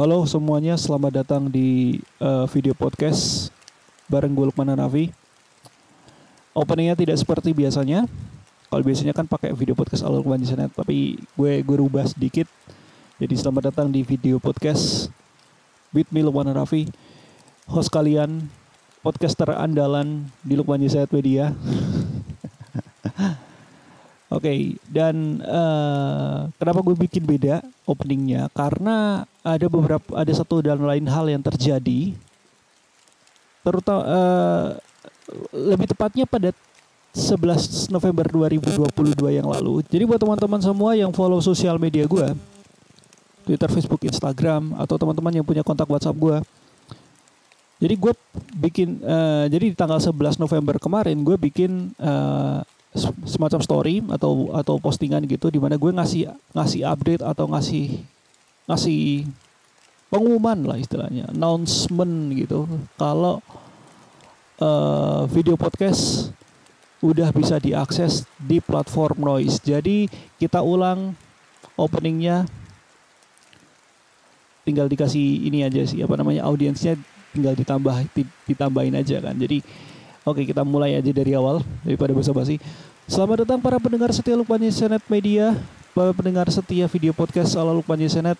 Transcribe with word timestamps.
Halo 0.00 0.24
semuanya, 0.24 0.80
selamat 0.80 1.12
datang 1.12 1.52
di 1.52 2.00
uh, 2.24 2.48
video 2.48 2.72
podcast 2.72 3.52
bareng 4.08 4.32
gue 4.32 4.48
Lukman 4.48 4.72
Hanafi. 4.72 5.12
Openingnya 6.56 6.96
tidak 6.96 7.20
seperti 7.20 7.52
biasanya. 7.52 8.08
Kalau 8.72 8.80
biasanya 8.80 9.12
kan 9.12 9.28
pakai 9.28 9.52
video 9.52 9.76
podcast 9.76 10.00
ala 10.00 10.16
Lukman 10.16 10.40
tapi 10.72 11.20
gue 11.20 11.52
gue 11.60 11.76
rubah 11.76 12.08
sedikit. 12.08 12.48
Jadi 13.20 13.44
selamat 13.44 13.76
datang 13.76 13.92
di 13.92 14.00
video 14.00 14.40
podcast 14.40 15.12
with 15.92 16.08
me 16.08 16.24
Lukman 16.24 16.48
Hanafi, 16.48 16.88
host 17.68 17.92
kalian, 17.92 18.48
podcaster 19.04 19.52
andalan 19.52 20.32
di 20.40 20.56
Lukman 20.56 20.80
Jasanet 20.80 21.12
Media. 21.12 21.52
Oke, 24.30 24.46
okay, 24.46 24.58
dan 24.86 25.42
uh, 25.42 26.46
kenapa 26.54 26.86
gue 26.86 26.94
bikin 26.94 27.26
beda 27.26 27.66
openingnya? 27.82 28.46
Karena 28.54 29.26
ada 29.42 29.66
beberapa, 29.66 30.06
ada 30.14 30.30
satu 30.30 30.62
dan 30.62 30.78
lain 30.78 31.02
hal 31.10 31.26
yang 31.26 31.42
terjadi, 31.42 32.14
terutama 33.66 34.02
uh, 34.06 34.66
lebih 35.50 35.90
tepatnya 35.90 36.30
pada 36.30 36.54
11 37.10 37.90
November 37.90 38.30
2022 38.54 39.18
yang 39.34 39.50
lalu. 39.50 39.82
Jadi 39.90 40.06
buat 40.06 40.22
teman-teman 40.22 40.62
semua 40.62 40.94
yang 40.94 41.10
follow 41.10 41.42
sosial 41.42 41.74
media 41.82 42.06
gue, 42.06 42.30
Twitter, 43.42 43.66
Facebook, 43.66 44.06
Instagram, 44.06 44.78
atau 44.78 44.94
teman-teman 44.94 45.42
yang 45.42 45.46
punya 45.46 45.66
kontak 45.66 45.90
WhatsApp 45.90 46.14
gue, 46.14 46.38
jadi 47.80 47.94
gue 47.96 48.12
bikin, 48.62 49.02
uh, 49.02 49.50
jadi 49.50 49.72
di 49.72 49.76
tanggal 49.76 49.98
11 49.98 50.38
November 50.38 50.76
kemarin 50.76 51.18
gue 51.18 51.34
bikin 51.34 51.96
semacam 53.24 53.60
story 53.62 54.02
atau 54.10 54.50
atau 54.50 54.74
postingan 54.82 55.22
gitu 55.30 55.46
di 55.46 55.62
mana 55.62 55.78
gue 55.78 55.94
ngasih 55.94 56.26
ngasih 56.50 56.82
update 56.82 57.22
atau 57.22 57.46
ngasih 57.46 58.02
ngasih 58.66 59.30
pengumuman 60.10 60.58
lah 60.66 60.76
istilahnya 60.76 61.30
announcement 61.30 62.34
gitu. 62.34 62.66
Kalau 62.98 63.38
uh, 64.58 65.22
video 65.30 65.54
podcast 65.54 66.34
udah 67.00 67.32
bisa 67.32 67.56
diakses 67.62 68.28
di 68.36 68.60
platform 68.60 69.24
Noise. 69.24 69.62
Jadi 69.62 70.10
kita 70.36 70.60
ulang 70.60 71.14
openingnya. 71.78 72.44
Tinggal 74.60 74.92
dikasih 74.92 75.48
ini 75.48 75.64
aja 75.64 75.80
sih 75.88 76.04
apa 76.04 76.20
namanya 76.20 76.44
audiensnya 76.44 76.94
tinggal 77.32 77.56
ditambah 77.56 78.12
ditambahin 78.44 78.98
aja 78.98 79.22
kan. 79.24 79.38
Jadi 79.38 79.64
Oke, 80.20 80.44
kita 80.44 80.60
mulai 80.68 81.00
aja 81.00 81.08
dari 81.16 81.32
awal 81.32 81.64
daripada 81.80 82.12
basa-basi. 82.12 82.60
Selamat 83.08 83.48
datang 83.48 83.56
para 83.56 83.80
pendengar 83.80 84.12
setia 84.12 84.36
Lukman 84.36 84.60
Yesenet 84.60 85.00
Media, 85.08 85.56
para 85.96 86.12
pendengar 86.12 86.44
setia 86.52 86.84
video 86.92 87.16
podcast 87.16 87.56
ala 87.56 87.72
Lukman 87.72 87.96
Yesenet 87.96 88.36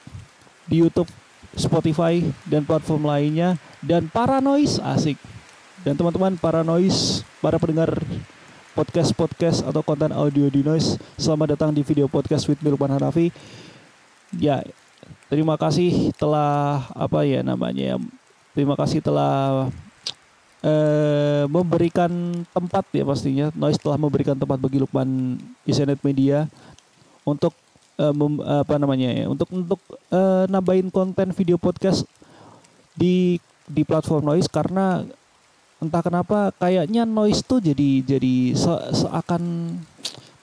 di 0.68 0.84
YouTube, 0.84 1.08
Spotify, 1.56 2.20
dan 2.44 2.68
platform 2.68 3.08
lainnya, 3.08 3.56
dan 3.80 4.12
para 4.12 4.44
noise 4.44 4.76
asik. 4.76 5.16
Dan 5.80 5.96
teman-teman 5.96 6.36
para 6.36 6.60
noise, 6.60 7.24
para 7.40 7.56
pendengar 7.56 7.96
podcast-podcast 8.76 9.64
atau 9.64 9.80
konten 9.80 10.12
audio 10.12 10.52
di 10.52 10.60
noise, 10.60 11.00
selamat 11.16 11.56
datang 11.56 11.72
di 11.72 11.80
video 11.80 12.12
podcast 12.12 12.44
with 12.44 12.60
Lukman 12.60 12.92
Hanafi. 12.92 13.32
Ya, 14.36 14.60
terima 15.32 15.56
kasih 15.56 16.12
telah 16.20 16.92
apa 16.92 17.24
ya 17.24 17.40
namanya? 17.40 17.96
Terima 18.52 18.76
kasih 18.76 19.00
telah 19.00 19.72
eh, 20.64 21.44
memberikan 21.48 22.10
tempat 22.52 22.84
ya 22.92 23.04
pastinya. 23.04 23.46
Noise 23.56 23.80
telah 23.80 23.98
memberikan 24.00 24.36
tempat 24.36 24.60
bagi 24.60 24.80
Lukman 24.80 25.40
Isenet 25.64 26.00
Media 26.04 26.46
untuk 27.24 27.52
eh, 28.00 28.12
mem, 28.12 28.40
apa 28.40 28.76
namanya 28.76 29.08
ya 29.12 29.24
untuk 29.28 29.48
untuk 29.52 29.80
eh, 30.12 30.44
nambahin 30.48 30.88
konten 30.92 31.32
video 31.36 31.56
podcast 31.60 32.04
di 32.96 33.40
di 33.70 33.82
platform 33.86 34.34
Noise 34.34 34.50
karena 34.50 35.04
entah 35.80 36.02
kenapa 36.04 36.52
kayaknya 36.60 37.08
Noise 37.08 37.40
tuh 37.44 37.60
jadi 37.64 38.04
jadi 38.04 38.52
se 38.52 38.72
seakan 39.00 39.74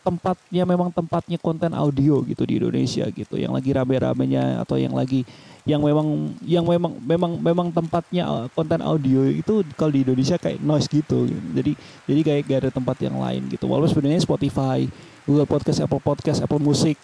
tempatnya 0.08 0.64
memang 0.64 0.90
tempatnya 0.96 1.36
konten 1.36 1.76
audio 1.76 2.24
gitu 2.24 2.48
di 2.48 2.64
Indonesia 2.64 3.04
gitu. 3.12 3.36
Yang 3.36 3.54
lagi 3.60 3.70
rame-ramenya 3.76 4.64
atau 4.64 4.80
yang 4.80 4.96
lagi 4.96 5.28
yang 5.68 5.84
memang 5.84 6.32
yang 6.48 6.64
memang 6.64 6.96
memang 7.04 7.32
memang 7.44 7.68
tempatnya 7.76 8.24
uh, 8.24 8.46
konten 8.56 8.80
audio 8.80 9.28
itu 9.28 9.68
kalau 9.76 9.92
di 9.92 10.08
Indonesia 10.08 10.40
kayak 10.40 10.64
noise 10.64 10.88
gitu. 10.88 11.28
Jadi 11.28 11.76
jadi 12.08 12.22
kayak 12.24 12.42
gak 12.48 12.60
ada 12.64 12.72
tempat 12.72 12.98
yang 13.04 13.20
lain 13.20 13.52
gitu. 13.52 13.68
Walaupun 13.68 13.92
sebenarnya 13.92 14.24
Spotify 14.24 14.88
Google 15.28 15.50
Podcast 15.50 15.84
Apple 15.84 16.00
Podcast 16.00 16.40
Apple 16.40 16.64
Music 16.64 16.96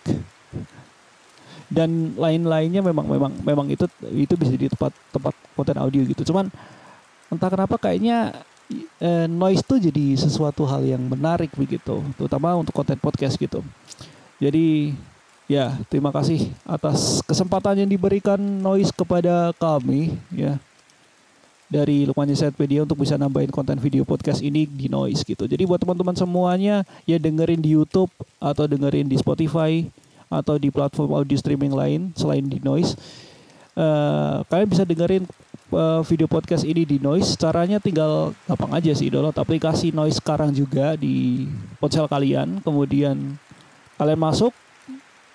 dan 1.68 2.16
lain-lainnya 2.16 2.80
memang 2.80 3.04
memang 3.10 3.32
memang 3.44 3.68
itu 3.68 3.84
itu 4.16 4.34
bisa 4.40 4.56
jadi 4.56 4.72
tempat 4.72 4.96
tempat 5.12 5.36
konten 5.60 5.76
audio 5.76 6.02
gitu. 6.08 6.32
Cuman 6.32 6.48
entah 7.28 7.50
kenapa 7.52 7.76
kayaknya 7.76 8.32
eh, 9.02 9.26
noise 9.30 9.62
tuh 9.62 9.78
jadi 9.78 10.18
sesuatu 10.18 10.66
hal 10.66 10.84
yang 10.86 11.02
menarik 11.02 11.54
begitu 11.54 12.02
terutama 12.18 12.56
untuk 12.58 12.74
konten 12.74 12.98
podcast 12.98 13.38
gitu 13.38 13.62
jadi 14.42 14.92
Ya, 15.44 15.76
terima 15.92 16.08
kasih 16.08 16.56
atas 16.64 17.20
kesempatan 17.28 17.84
yang 17.84 17.90
diberikan 17.92 18.40
Noise 18.40 18.96
kepada 18.96 19.52
kami 19.60 20.16
ya 20.32 20.56
dari 21.68 22.08
Lukman 22.08 22.32
Set 22.32 22.56
Media 22.56 22.88
untuk 22.88 23.04
bisa 23.04 23.20
nambahin 23.20 23.52
konten 23.52 23.76
video 23.76 24.08
podcast 24.08 24.40
ini 24.40 24.64
di 24.64 24.88
Noise 24.88 25.28
gitu. 25.28 25.44
Jadi 25.44 25.68
buat 25.68 25.84
teman-teman 25.84 26.16
semuanya 26.16 26.88
ya 27.04 27.20
dengerin 27.20 27.60
di 27.60 27.76
YouTube 27.76 28.08
atau 28.40 28.72
dengerin 28.72 29.12
di 29.12 29.20
Spotify 29.20 29.84
atau 30.32 30.56
di 30.56 30.72
platform 30.72 31.12
audio 31.12 31.36
streaming 31.36 31.76
lain 31.76 32.16
selain 32.16 32.48
di 32.48 32.64
Noise. 32.64 32.96
Uh, 33.76 34.48
kalian 34.48 34.70
bisa 34.72 34.88
dengerin 34.88 35.28
uh, 35.74 36.02
video 36.06 36.30
podcast 36.30 36.64
ini 36.64 36.86
di 36.86 36.98
Noise. 37.02 37.36
Caranya 37.36 37.82
tinggal 37.82 38.32
gampang 38.46 38.72
aja 38.78 38.94
sih 38.94 39.10
download 39.10 39.36
aplikasi 39.36 39.92
Noise 39.92 40.22
sekarang 40.22 40.54
juga 40.54 40.94
di 40.96 41.46
ponsel 41.82 42.06
kalian. 42.06 42.62
Kemudian 42.62 43.38
kalian 43.98 44.20
masuk 44.22 44.54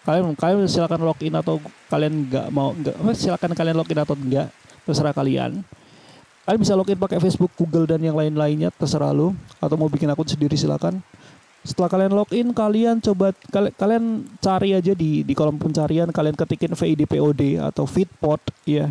kalian 0.09 0.33
kalian 0.39 0.65
silakan 0.65 1.05
login 1.05 1.35
atau 1.37 1.61
kalian 1.93 2.25
nggak 2.33 2.47
mau 2.49 2.73
nggak 2.73 2.97
silakan 3.13 3.53
kalian 3.53 3.77
login 3.77 4.01
atau 4.01 4.17
enggak 4.17 4.49
terserah 4.89 5.13
kalian 5.13 5.61
kalian 6.49 6.61
bisa 6.65 6.73
login 6.73 6.97
pakai 6.97 7.21
Facebook 7.21 7.53
Google 7.61 7.85
dan 7.85 8.01
yang 8.01 8.17
lain-lainnya 8.17 8.73
terserah 8.73 9.13
lu 9.13 9.37
atau 9.61 9.77
mau 9.77 9.85
bikin 9.93 10.09
akun 10.09 10.25
sendiri 10.25 10.57
silakan 10.57 11.05
setelah 11.69 11.93
kalian 11.93 12.13
login 12.17 12.49
kalian 12.57 12.97
coba 13.05 13.37
kalian, 13.53 13.73
kalian 13.77 14.05
cari 14.41 14.73
aja 14.73 14.97
di 14.97 15.21
di 15.21 15.33
kolom 15.37 15.61
pencarian 15.61 16.09
kalian 16.09 16.33
ketikin 16.33 16.73
VIDPOD 16.73 17.61
atau 17.61 17.85
Fitpod 17.85 18.41
ya 18.65 18.89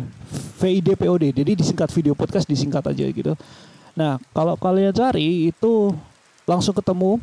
VIDPOD 0.62 1.34
jadi 1.42 1.58
disingkat 1.58 1.90
video 1.90 2.14
podcast 2.14 2.46
disingkat 2.46 2.86
aja 2.86 3.02
gitu 3.10 3.34
nah 3.98 4.22
kalau 4.30 4.54
kalian 4.54 4.94
cari 4.94 5.50
itu 5.50 5.90
langsung 6.46 6.70
ketemu 6.70 7.18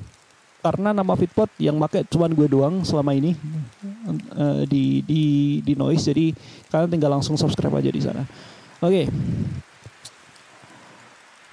karena 0.60 0.92
nama 0.92 1.14
Fitpot 1.16 1.48
yang 1.56 1.80
make 1.80 2.04
cuman 2.12 2.36
gue 2.36 2.52
doang 2.52 2.84
selama 2.84 3.16
ini 3.16 3.32
uh, 4.36 4.68
di 4.68 5.06
di 5.08 5.24
di 5.64 5.74
noise 5.78 6.10
jadi 6.10 6.36
kalian 6.74 6.90
tinggal 6.90 7.14
langsung 7.14 7.38
subscribe 7.38 7.78
aja 7.78 7.94
di 7.94 8.02
sana. 8.02 8.26
Oke. 8.82 8.90
Okay. 8.90 9.06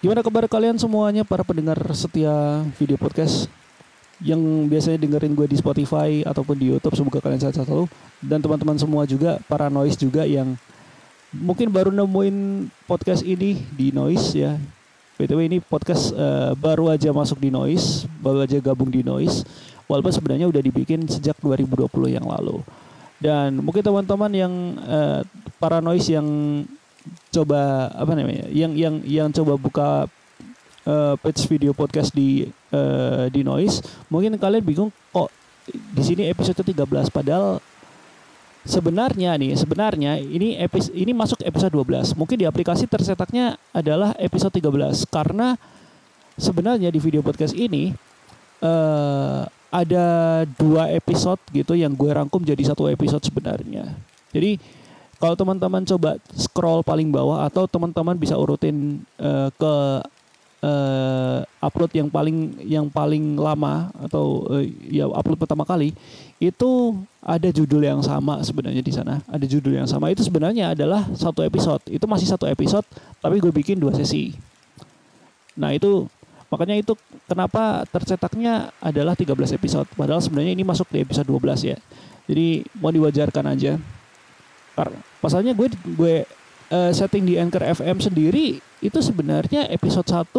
Gimana 0.01 0.25
kabar 0.25 0.49
kalian 0.51 0.81
semuanya 0.81 1.23
para 1.29 1.47
pendengar 1.47 1.79
setia 1.95 2.65
video 2.81 2.97
podcast 2.99 3.47
yang 4.23 4.41
biasanya 4.71 5.03
dengerin 5.03 5.35
gue 5.35 5.47
di 5.51 5.59
Spotify 5.59 6.23
ataupun 6.23 6.55
di 6.55 6.71
YouTube 6.71 6.95
semoga 6.95 7.19
kalian 7.19 7.43
sehat 7.43 7.59
selalu 7.59 7.91
dan 8.23 8.39
teman-teman 8.39 8.79
semua 8.79 9.03
juga 9.03 9.43
para 9.51 9.67
noise 9.67 9.99
juga 9.99 10.23
yang 10.23 10.55
mungkin 11.35 11.69
baru 11.69 11.91
nemuin 11.91 12.71
podcast 12.87 13.27
ini 13.27 13.59
di 13.75 13.91
noise 13.91 14.31
ya 14.33 14.55
BTW 15.23 15.41
ini 15.47 15.59
podcast 15.63 16.11
uh, 16.19 16.51
baru 16.59 16.91
aja 16.91 17.15
masuk 17.15 17.39
di 17.39 17.53
Noise, 17.53 18.11
baru 18.19 18.43
aja 18.43 18.59
gabung 18.59 18.91
di 18.91 19.07
Noise. 19.07 19.47
Walaupun 19.87 20.11
sebenarnya 20.11 20.51
udah 20.51 20.59
dibikin 20.59 21.07
sejak 21.07 21.39
2020 21.39 22.17
yang 22.17 22.27
lalu. 22.27 22.59
Dan 23.23 23.63
mungkin 23.63 23.87
teman-teman 23.87 24.33
yang 24.35 24.53
uh, 24.83 25.23
para 25.63 25.79
Noise 25.79 26.17
yang 26.17 26.27
coba 27.31 27.93
apa 27.95 28.19
namanya, 28.19 28.51
yang 28.51 28.75
yang 28.75 28.99
yang 29.07 29.29
coba 29.31 29.55
buka 29.55 29.89
uh, 30.87 31.15
page 31.21 31.45
video 31.49 31.73
podcast 31.73 32.11
di 32.15 32.47
uh, 32.75 33.27
di 33.29 33.43
Noise, 33.47 33.83
mungkin 34.09 34.35
kalian 34.39 34.65
bingung 34.65 34.91
kok 35.11 35.29
di 35.69 36.03
sini 36.03 36.27
episode 36.27 36.59
13 36.59 37.11
padahal 37.15 37.63
sebenarnya 38.63 39.35
nih 39.39 39.55
sebenarnya 39.59 40.19
ini 40.19 40.59
episode 40.59 40.95
ini 40.95 41.11
masuk 41.15 41.43
episode 41.43 41.75
12 41.75 42.19
mungkin 42.19 42.39
di 42.39 42.47
aplikasi 42.47 42.87
tercetaknya 42.87 43.59
adalah 43.75 44.15
episode 44.19 44.55
13 44.55 45.07
karena 45.11 45.55
sebenarnya 46.39 46.91
di 46.91 46.99
video 47.03 47.23
podcast 47.23 47.55
ini 47.55 47.95
uh, 48.63 49.47
ada 49.73 50.07
dua 50.61 50.93
episode 50.93 51.41
gitu 51.51 51.73
yang 51.73 51.97
gue 51.97 52.13
rangkum 52.13 52.45
jadi 52.45 52.61
satu 52.61 52.93
episode 52.93 53.25
sebenarnya. 53.25 53.89
Jadi 54.29 54.61
kalau 55.17 55.33
teman-teman 55.33 55.81
coba 55.89 56.21
scroll 56.37 56.85
paling 56.85 57.09
bawah 57.09 57.49
atau 57.49 57.65
teman-teman 57.65 58.19
bisa 58.21 58.37
urutin 58.37 59.01
uh, 59.17 59.49
ke 59.49 59.75
uh, 60.63 61.43
upload 61.61 61.91
yang 61.93 62.09
paling 62.09 62.57
yang 62.63 62.87
paling 62.89 63.37
lama 63.37 63.91
atau 63.99 64.47
uh, 64.49 64.65
ya 64.89 65.11
upload 65.11 65.39
pertama 65.39 65.67
kali 65.67 65.93
itu 66.43 66.97
ada 67.23 67.49
judul 67.55 67.87
yang 67.87 68.03
sama 68.03 68.43
sebenarnya 68.43 68.83
di 68.83 68.91
sana. 68.91 69.23
Ada 69.31 69.47
judul 69.47 69.79
yang 69.79 69.87
sama. 69.87 70.11
Itu 70.11 70.27
sebenarnya 70.27 70.75
adalah 70.75 71.07
satu 71.15 71.47
episode. 71.47 71.87
Itu 71.87 72.11
masih 72.11 72.27
satu 72.27 72.51
episode 72.51 72.87
tapi 73.23 73.39
gue 73.39 73.53
bikin 73.55 73.79
dua 73.79 73.95
sesi. 73.95 74.35
Nah 75.55 75.71
itu 75.71 76.11
makanya 76.51 76.83
itu 76.83 76.99
kenapa 77.31 77.87
tercetaknya 77.89 78.75
adalah 78.83 79.15
13 79.15 79.55
episode. 79.55 79.87
Padahal 79.95 80.19
sebenarnya 80.19 80.53
ini 80.53 80.67
masuk 80.67 80.91
di 80.91 80.99
episode 81.01 81.31
12 81.31 81.71
ya. 81.75 81.79
Jadi 82.27 82.67
mau 82.83 82.91
diwajarkan 82.91 83.55
aja. 83.55 83.79
Pasalnya 85.23 85.55
gue 85.55 85.71
gue 85.95 86.15
uh, 86.73 86.91
setting 86.97 87.29
di 87.29 87.37
Anchor 87.37 87.63
FM 87.63 88.01
sendiri 88.01 88.57
itu 88.81 88.99
sebenarnya 89.05 89.69
episode 89.69 90.09
1 90.09 90.33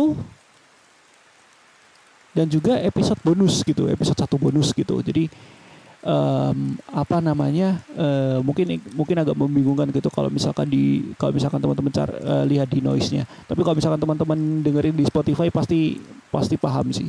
dan 2.33 2.49
juga 2.49 2.81
episode 2.81 3.21
bonus 3.21 3.61
gitu 3.61 3.85
episode 3.85 4.17
satu 4.17 4.41
bonus 4.41 4.73
gitu. 4.73 4.97
Jadi 5.05 5.29
um, 6.01 6.73
apa 6.89 7.21
namanya 7.21 7.77
uh, 7.93 8.41
mungkin 8.41 8.81
mungkin 8.97 9.21
agak 9.21 9.37
membingungkan 9.37 9.93
gitu 9.93 10.09
kalau 10.09 10.33
misalkan 10.33 10.65
di 10.65 11.13
kalau 11.21 11.29
misalkan 11.29 11.61
teman-teman 11.61 11.93
uh, 11.93 12.43
lihat 12.49 12.73
di 12.73 12.81
noise-nya. 12.81 13.29
Tapi 13.45 13.61
kalau 13.61 13.77
misalkan 13.77 14.01
teman-teman 14.01 14.65
dengerin 14.65 14.97
di 14.97 15.05
Spotify 15.05 15.53
pasti 15.53 16.01
pasti 16.33 16.57
paham 16.57 16.89
sih 16.89 17.05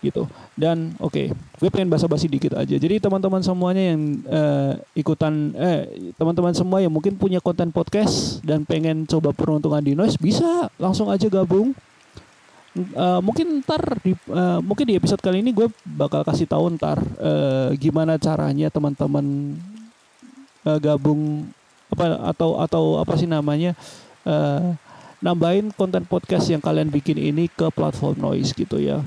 gitu. 0.00 0.26
Dan 0.56 0.96
oke 0.98 1.12
okay, 1.12 1.26
gue 1.32 1.70
pengen 1.72 1.92
basa-basi 1.92 2.26
dikit 2.26 2.56
aja. 2.56 2.76
Jadi 2.76 3.00
teman-teman 3.00 3.44
semuanya 3.44 3.94
yang 3.94 4.02
uh, 4.26 4.72
ikutan 4.96 5.52
eh 5.56 6.12
teman-teman 6.16 6.56
semua 6.56 6.80
yang 6.80 6.92
mungkin 6.92 7.16
punya 7.16 7.38
konten 7.38 7.70
podcast 7.70 8.40
dan 8.42 8.64
pengen 8.64 9.04
coba 9.04 9.32
peruntungan 9.36 9.84
di 9.84 9.92
noise 9.92 10.16
bisa 10.16 10.68
langsung 10.80 11.08
aja 11.12 11.28
gabung. 11.28 11.76
Uh, 12.70 13.18
mungkin 13.18 13.66
ntar 13.66 13.82
di 13.98 14.14
uh, 14.30 14.62
mungkin 14.62 14.86
di 14.86 14.94
episode 14.94 15.18
kali 15.18 15.42
ini 15.42 15.50
gue 15.50 15.66
bakal 15.82 16.22
kasih 16.22 16.46
tahu 16.46 16.70
ntar 16.78 17.02
uh, 17.18 17.74
gimana 17.74 18.14
caranya 18.14 18.70
teman-teman 18.70 19.58
uh, 20.62 20.78
gabung 20.78 21.50
apa 21.90 22.30
atau 22.30 22.62
atau 22.62 22.84
apa 23.02 23.18
sih 23.18 23.26
namanya 23.26 23.74
uh, 24.22 24.78
nambahin 25.18 25.74
konten 25.74 26.06
podcast 26.06 26.48
yang 26.48 26.62
kalian 26.62 26.88
bikin 26.88 27.18
ini 27.18 27.50
ke 27.50 27.68
platform 27.74 28.16
noise 28.22 28.54
gitu 28.54 28.78
ya 28.80 29.02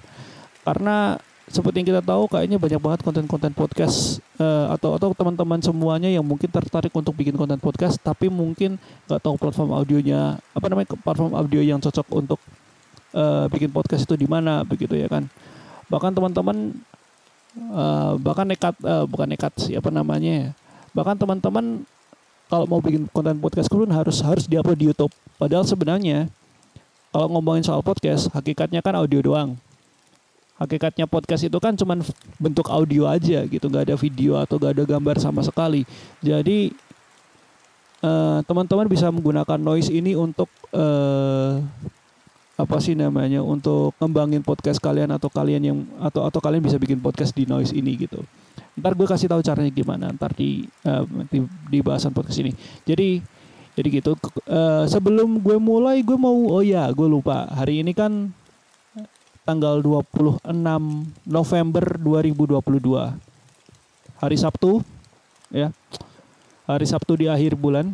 karena 0.63 1.19
seperti 1.51 1.83
yang 1.83 1.89
kita 1.95 2.01
tahu 2.01 2.23
kayaknya 2.31 2.55
banyak 2.55 2.79
banget 2.79 2.99
konten-konten 3.03 3.51
podcast 3.51 4.23
uh, 4.39 4.71
atau 4.71 4.95
atau 4.95 5.11
teman-teman 5.11 5.59
semuanya 5.59 6.07
yang 6.07 6.23
mungkin 6.23 6.47
tertarik 6.47 6.89
untuk 6.95 7.11
bikin 7.19 7.35
konten 7.35 7.59
podcast 7.59 7.99
tapi 7.99 8.31
mungkin 8.31 8.79
nggak 9.11 9.19
tahu 9.19 9.35
platform 9.35 9.75
audionya 9.75 10.39
apa 10.55 10.65
namanya 10.71 10.95
platform 10.95 11.35
audio 11.35 11.59
yang 11.59 11.83
cocok 11.83 12.07
untuk 12.15 12.39
uh, 13.11 13.51
bikin 13.51 13.67
podcast 13.75 14.07
itu 14.07 14.15
di 14.15 14.23
mana 14.23 14.63
begitu 14.63 14.95
ya 14.95 15.11
kan. 15.11 15.27
Bahkan 15.91 16.15
teman-teman 16.15 16.79
uh, 17.75 18.15
bahkan 18.23 18.47
nekat 18.47 18.79
uh, 18.79 19.03
bukan 19.03 19.27
nekat 19.27 19.51
sih 19.59 19.75
apa 19.75 19.91
namanya 19.91 20.31
ya. 20.31 20.49
bahkan 20.93 21.17
teman-teman 21.17 21.81
kalau 22.47 22.69
mau 22.69 22.77
bikin 22.77 23.09
konten 23.09 23.41
podcast 23.41 23.67
pun 23.67 23.89
harus 23.89 24.21
harus 24.23 24.47
diupload 24.47 24.79
di 24.79 24.87
YouTube. 24.87 25.11
Padahal 25.35 25.67
sebenarnya 25.67 26.31
kalau 27.11 27.27
ngomongin 27.35 27.67
soal 27.67 27.83
podcast 27.83 28.31
hakikatnya 28.31 28.79
kan 28.79 28.95
audio 28.95 29.19
doang 29.19 29.59
hakikatnya 30.63 31.05
podcast 31.05 31.43
itu 31.45 31.57
kan 31.59 31.75
cuman 31.75 31.99
bentuk 32.39 32.71
audio 32.71 33.05
aja 33.05 33.43
gitu 33.45 33.67
nggak 33.67 33.91
ada 33.91 33.95
video 33.99 34.39
atau 34.39 34.55
nggak 34.57 34.73
ada 34.79 34.83
gambar 34.87 35.15
sama 35.19 35.43
sekali 35.43 35.83
jadi 36.23 36.71
teman-teman 38.43 38.87
uh, 38.87 38.91
bisa 38.91 39.07
menggunakan 39.07 39.55
noise 39.55 39.87
ini 39.87 40.11
untuk 40.11 40.51
uh, 40.75 41.63
apa 42.53 42.77
sih 42.77 42.93
namanya 42.93 43.41
untuk 43.41 43.97
ngembangin 43.97 44.45
podcast 44.45 44.77
kalian 44.77 45.09
atau 45.15 45.31
kalian 45.31 45.63
yang 45.63 45.77
atau 46.03 46.27
atau 46.27 46.37
kalian 46.37 46.61
bisa 46.61 46.77
bikin 46.77 46.99
podcast 46.99 47.33
di 47.33 47.47
noise 47.47 47.73
ini 47.73 47.95
gitu. 47.95 48.21
Ntar 48.77 48.93
gue 48.93 49.07
kasih 49.07 49.31
tahu 49.31 49.41
caranya 49.41 49.71
gimana 49.71 50.11
ntar 50.13 50.35
di 50.35 50.67
uh, 50.85 51.07
di, 51.31 51.41
di 51.71 51.79
bahasan 51.81 52.13
podcast 52.13 52.43
ini. 52.43 52.51
Jadi 52.85 53.23
jadi 53.73 53.87
gitu 53.89 54.13
uh, 54.45 54.85
sebelum 54.85 55.41
gue 55.41 55.57
mulai 55.57 56.05
gue 56.05 56.13
mau 56.13 56.35
oh 56.53 56.61
ya 56.61 56.85
gue 56.93 57.07
lupa 57.09 57.49
hari 57.49 57.81
ini 57.81 57.95
kan 57.95 58.29
tanggal 59.43 59.83
26 59.83 60.47
November 61.27 61.85
2022 61.99 62.63
hari 64.23 64.37
Sabtu 64.39 64.79
ya 65.51 65.75
hari 66.63 66.85
Sabtu 66.87 67.19
di 67.19 67.27
akhir 67.27 67.59
bulan 67.59 67.91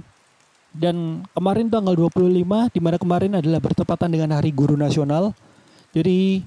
dan 0.69 1.25
kemarin 1.33 1.67
tanggal 1.73 1.97
25 1.97 2.45
di 2.69 2.79
mana 2.79 2.97
kemarin 3.01 3.33
adalah 3.41 3.57
bertepatan 3.57 4.09
dengan 4.13 4.37
Hari 4.37 4.53
Guru 4.53 4.77
Nasional. 4.77 5.33
Jadi 5.89 6.45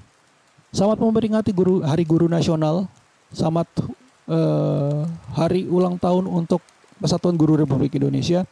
selamat 0.71 1.03
memperingati 1.03 1.51
guru 1.51 1.83
Hari 1.83 2.07
Guru 2.07 2.31
Nasional. 2.31 2.87
Selamat 3.35 3.67
uh, 4.31 5.03
hari 5.35 5.67
ulang 5.67 5.99
tahun 5.99 6.31
untuk 6.31 6.63
Persatuan 7.03 7.35
Guru 7.35 7.59
Republik 7.59 7.99
Indonesia. 7.99 8.47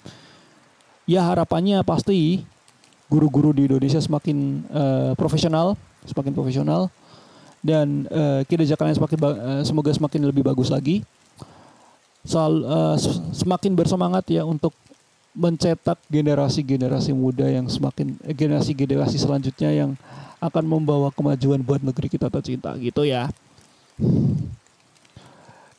Ya 1.08 1.24
harapannya 1.24 1.80
pasti 1.88 2.44
guru-guru 3.08 3.56
di 3.56 3.68
Indonesia 3.68 4.04
semakin 4.04 4.68
uh, 4.72 5.12
profesional, 5.16 5.80
semakin 6.06 6.34
profesional 6.34 6.90
dan 7.62 8.10
uh, 8.10 8.42
kinerja 8.50 8.74
kalian 8.74 8.98
semakin 8.98 9.18
uh, 9.22 9.62
semoga 9.62 9.94
semakin 9.94 10.22
lebih 10.28 10.42
bagus 10.42 10.74
lagi. 10.74 11.06
Soal 12.22 12.62
uh, 12.66 12.98
semakin 13.34 13.74
bersemangat 13.74 14.30
ya 14.30 14.46
untuk 14.46 14.74
mencetak 15.32 15.96
generasi-generasi 16.12 17.16
muda 17.16 17.48
yang 17.48 17.66
semakin 17.72 18.20
eh, 18.28 18.36
generasi-generasi 18.36 19.16
selanjutnya 19.16 19.72
yang 19.72 19.92
akan 20.44 20.66
membawa 20.68 21.08
kemajuan 21.14 21.64
buat 21.64 21.80
negeri 21.80 22.12
kita 22.12 22.28
tercinta 22.28 22.76
gitu 22.76 23.08
ya. 23.08 23.32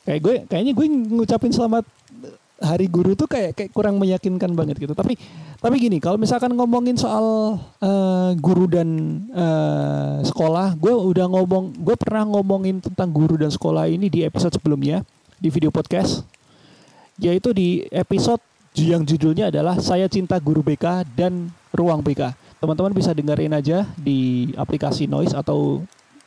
Kayak 0.03 0.19
gue 0.19 0.35
kayaknya 0.49 0.73
gue 0.73 0.87
ngucapin 0.89 1.53
selamat 1.53 1.85
Hari 2.63 2.87
Guru 2.87 3.13
tuh 3.19 3.27
kayak 3.27 3.59
kayak 3.59 3.71
kurang 3.75 3.99
meyakinkan 3.99 4.55
banget 4.55 4.79
gitu. 4.79 4.95
Tapi 4.95 5.19
tapi 5.63 5.75
gini, 5.79 5.99
kalau 5.99 6.19
misalkan 6.19 6.51
ngomongin 6.55 6.99
soal 6.99 7.55
uh, 7.79 8.31
guru 8.35 8.67
dan 8.67 8.87
uh, 9.31 10.19
sekolah, 10.23 10.75
gue 10.75 10.91
udah 10.91 11.27
ngomong, 11.31 11.71
gue 11.79 11.95
pernah 11.95 12.27
ngomongin 12.27 12.83
tentang 12.83 13.07
guru 13.07 13.39
dan 13.39 13.47
sekolah 13.47 13.87
ini 13.87 14.11
di 14.11 14.27
episode 14.27 14.51
sebelumnya 14.51 15.07
di 15.39 15.47
video 15.47 15.71
podcast, 15.71 16.27
yaitu 17.15 17.55
di 17.55 17.87
episode 17.95 18.43
yang 18.75 19.07
judulnya 19.07 19.53
adalah 19.53 19.79
Saya 19.79 20.11
Cinta 20.11 20.35
Guru 20.41 20.59
BK 20.65 21.07
dan 21.15 21.47
Ruang 21.71 22.03
BK. 22.03 22.35
Teman-teman 22.59 22.91
bisa 22.91 23.15
dengerin 23.15 23.55
aja 23.55 23.87
di 23.95 24.51
aplikasi 24.59 25.07
Noise 25.07 25.35
atau 25.35 25.83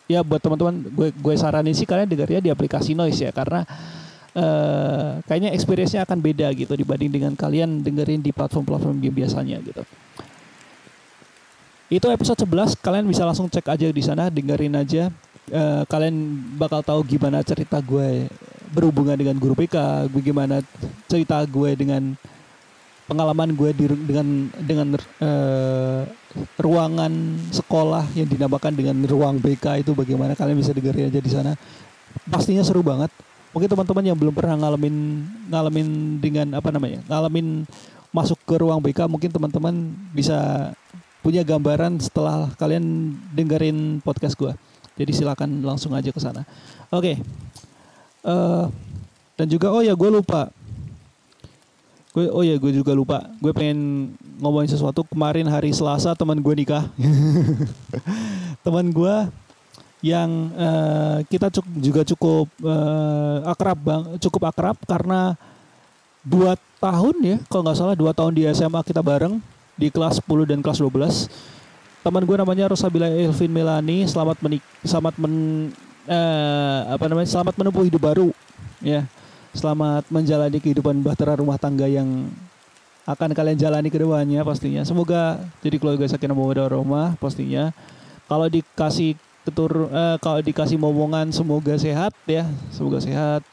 ya 0.07 0.23
buat 0.23 0.39
teman-teman 0.39 0.87
gue 0.87 1.09
gue 1.13 1.35
saranin 1.35 1.75
sih 1.75 1.85
kalian 1.85 2.07
dengarnya 2.07 2.41
di 2.41 2.51
aplikasi 2.51 2.95
Noise 2.95 3.27
ya 3.27 3.31
karena 3.35 3.67
uh, 4.37 5.19
kayaknya 5.25 5.51
experience-nya 5.57 6.05
akan 6.05 6.21
beda 6.21 6.53
gitu 6.53 6.77
dibanding 6.77 7.11
dengan 7.11 7.33
kalian 7.33 7.81
dengerin 7.81 8.21
di 8.21 8.31
platform-platform 8.31 9.01
game 9.01 9.17
biasanya 9.25 9.57
gitu. 9.65 9.83
Itu 11.87 12.11
episode 12.11 12.43
11, 12.43 12.77
kalian 12.83 13.07
bisa 13.07 13.23
langsung 13.23 13.47
cek 13.47 13.67
aja 13.71 13.87
di 13.89 14.03
sana, 14.03 14.29
dengerin 14.29 14.75
aja. 14.77 15.09
Uh, 15.47 15.87
kalian 15.87 16.43
bakal 16.59 16.83
tahu 16.83 17.07
gimana 17.07 17.39
cerita 17.47 17.79
gue 17.79 18.27
berhubungan 18.75 19.15
dengan 19.15 19.39
guru 19.39 19.55
PK, 19.55 20.11
bagaimana 20.11 20.59
cerita 21.07 21.39
gue 21.47 21.71
dengan 21.79 22.19
pengalaman 23.07 23.55
gue 23.55 23.71
di, 23.71 23.87
dengan 23.87 24.51
dengan 24.59 24.89
uh, 24.99 26.03
ruangan 26.59 27.13
sekolah 27.55 28.11
yang 28.19 28.27
dinamakan 28.27 28.75
dengan 28.75 28.99
ruang 29.07 29.39
BK 29.39 29.87
itu 29.87 29.95
bagaimana 29.95 30.35
kalian 30.35 30.59
bisa 30.59 30.75
dengerin 30.75 31.09
aja 31.15 31.21
di 31.23 31.31
sana 31.31 31.55
pastinya 32.27 32.67
seru 32.67 32.83
banget 32.83 33.09
mungkin 33.57 33.73
teman-teman 33.73 34.05
yang 34.05 34.19
belum 34.21 34.37
pernah 34.37 34.53
ngalamin 34.61 35.25
ngalamin 35.49 35.89
dengan 36.21 36.47
apa 36.61 36.69
namanya 36.69 37.01
ngalamin 37.09 37.65
masuk 38.13 38.37
ke 38.45 38.61
ruang 38.61 38.85
BK 38.85 39.09
mungkin 39.09 39.33
teman-teman 39.33 39.73
bisa 40.13 40.71
punya 41.25 41.41
gambaran 41.41 41.97
setelah 41.97 42.53
kalian 42.61 43.17
dengerin 43.33 44.05
podcast 44.05 44.37
gue 44.37 44.53
jadi 44.97 45.13
silakan 45.13 45.61
langsung 45.61 45.93
aja 45.93 46.09
ke 46.09 46.17
sana. 46.17 46.49
Oke. 46.89 47.15
Okay. 47.15 47.17
uh, 48.25 48.33
eh, 48.33 48.65
dan 49.37 49.47
juga 49.53 49.69
oh 49.69 49.85
ya 49.85 49.93
gue 49.93 50.09
lupa. 50.09 50.49
Gue 52.17 52.33
oh 52.33 52.41
ya 52.41 52.57
gue 52.57 52.73
juga 52.73 52.97
lupa. 52.97 53.29
Gue 53.45 53.53
pengen 53.53 54.11
ngomongin 54.41 54.73
sesuatu. 54.73 55.05
Kemarin 55.05 55.45
hari 55.53 55.77
Selasa 55.77 56.17
teman 56.17 56.41
gue 56.41 56.55
nikah. 56.57 56.89
Teman 58.65 58.89
gue 58.91 59.15
yang 60.05 60.53
uh, 60.53 61.19
kita 61.27 61.49
cuk, 61.49 61.67
juga 61.81 62.03
cukup 62.05 62.47
uh, 62.63 63.49
akrab 63.49 63.79
bang 63.81 64.03
cukup 64.21 64.53
akrab 64.53 64.77
karena 64.85 65.35
dua 66.21 66.59
tahun 66.77 67.17
ya 67.25 67.37
kalau 67.49 67.63
nggak 67.65 67.79
salah 67.79 67.97
dua 67.97 68.13
tahun 68.13 68.33
di 68.37 68.43
SMA 68.53 68.81
kita 68.85 69.01
bareng 69.01 69.41
di 69.77 69.93
kelas 69.93 70.25
10 70.25 70.49
dan 70.49 70.59
kelas 70.65 70.81
12 70.81 71.29
teman 72.01 72.23
gue 72.25 72.37
namanya 72.37 72.73
Rosabila 72.73 73.09
Elvin 73.09 73.53
Melani 73.53 74.09
selamat 74.09 74.41
menik 74.41 74.65
selamat 74.85 75.15
men 75.21 75.35
uh, 76.09 76.81
apa 76.93 77.05
namanya 77.13 77.29
selamat 77.29 77.55
menempuh 77.61 77.85
hidup 77.85 78.01
baru 78.01 78.29
ya 78.81 79.05
Selamat 79.57 80.05
menjalani 80.13 80.61
kehidupan 80.61 81.01
bahtera 81.01 81.41
rumah 81.41 81.57
tangga 81.57 81.89
yang 81.89 82.29
akan 83.09 83.33
kalian 83.33 83.57
jalani 83.57 83.89
ke 83.89 83.97
depannya 83.97 84.45
pastinya. 84.45 84.85
Semoga 84.85 85.41
jadi 85.65 85.81
keluarga 85.81 86.05
sakinah 86.05 86.37
mawaddah 86.37 86.69
rahmah 86.77 87.17
pastinya. 87.17 87.73
kalau 88.29 88.53
dikasih 88.53 89.17
ketur 89.47 89.87
uh, 89.87 90.19
kalau 90.19 90.43
dikasih 90.43 90.75
momongan 90.75 91.31
semoga 91.31 91.79
sehat 91.79 92.11
ya 92.27 92.51
semoga 92.75 92.99
sehat. 92.99 93.47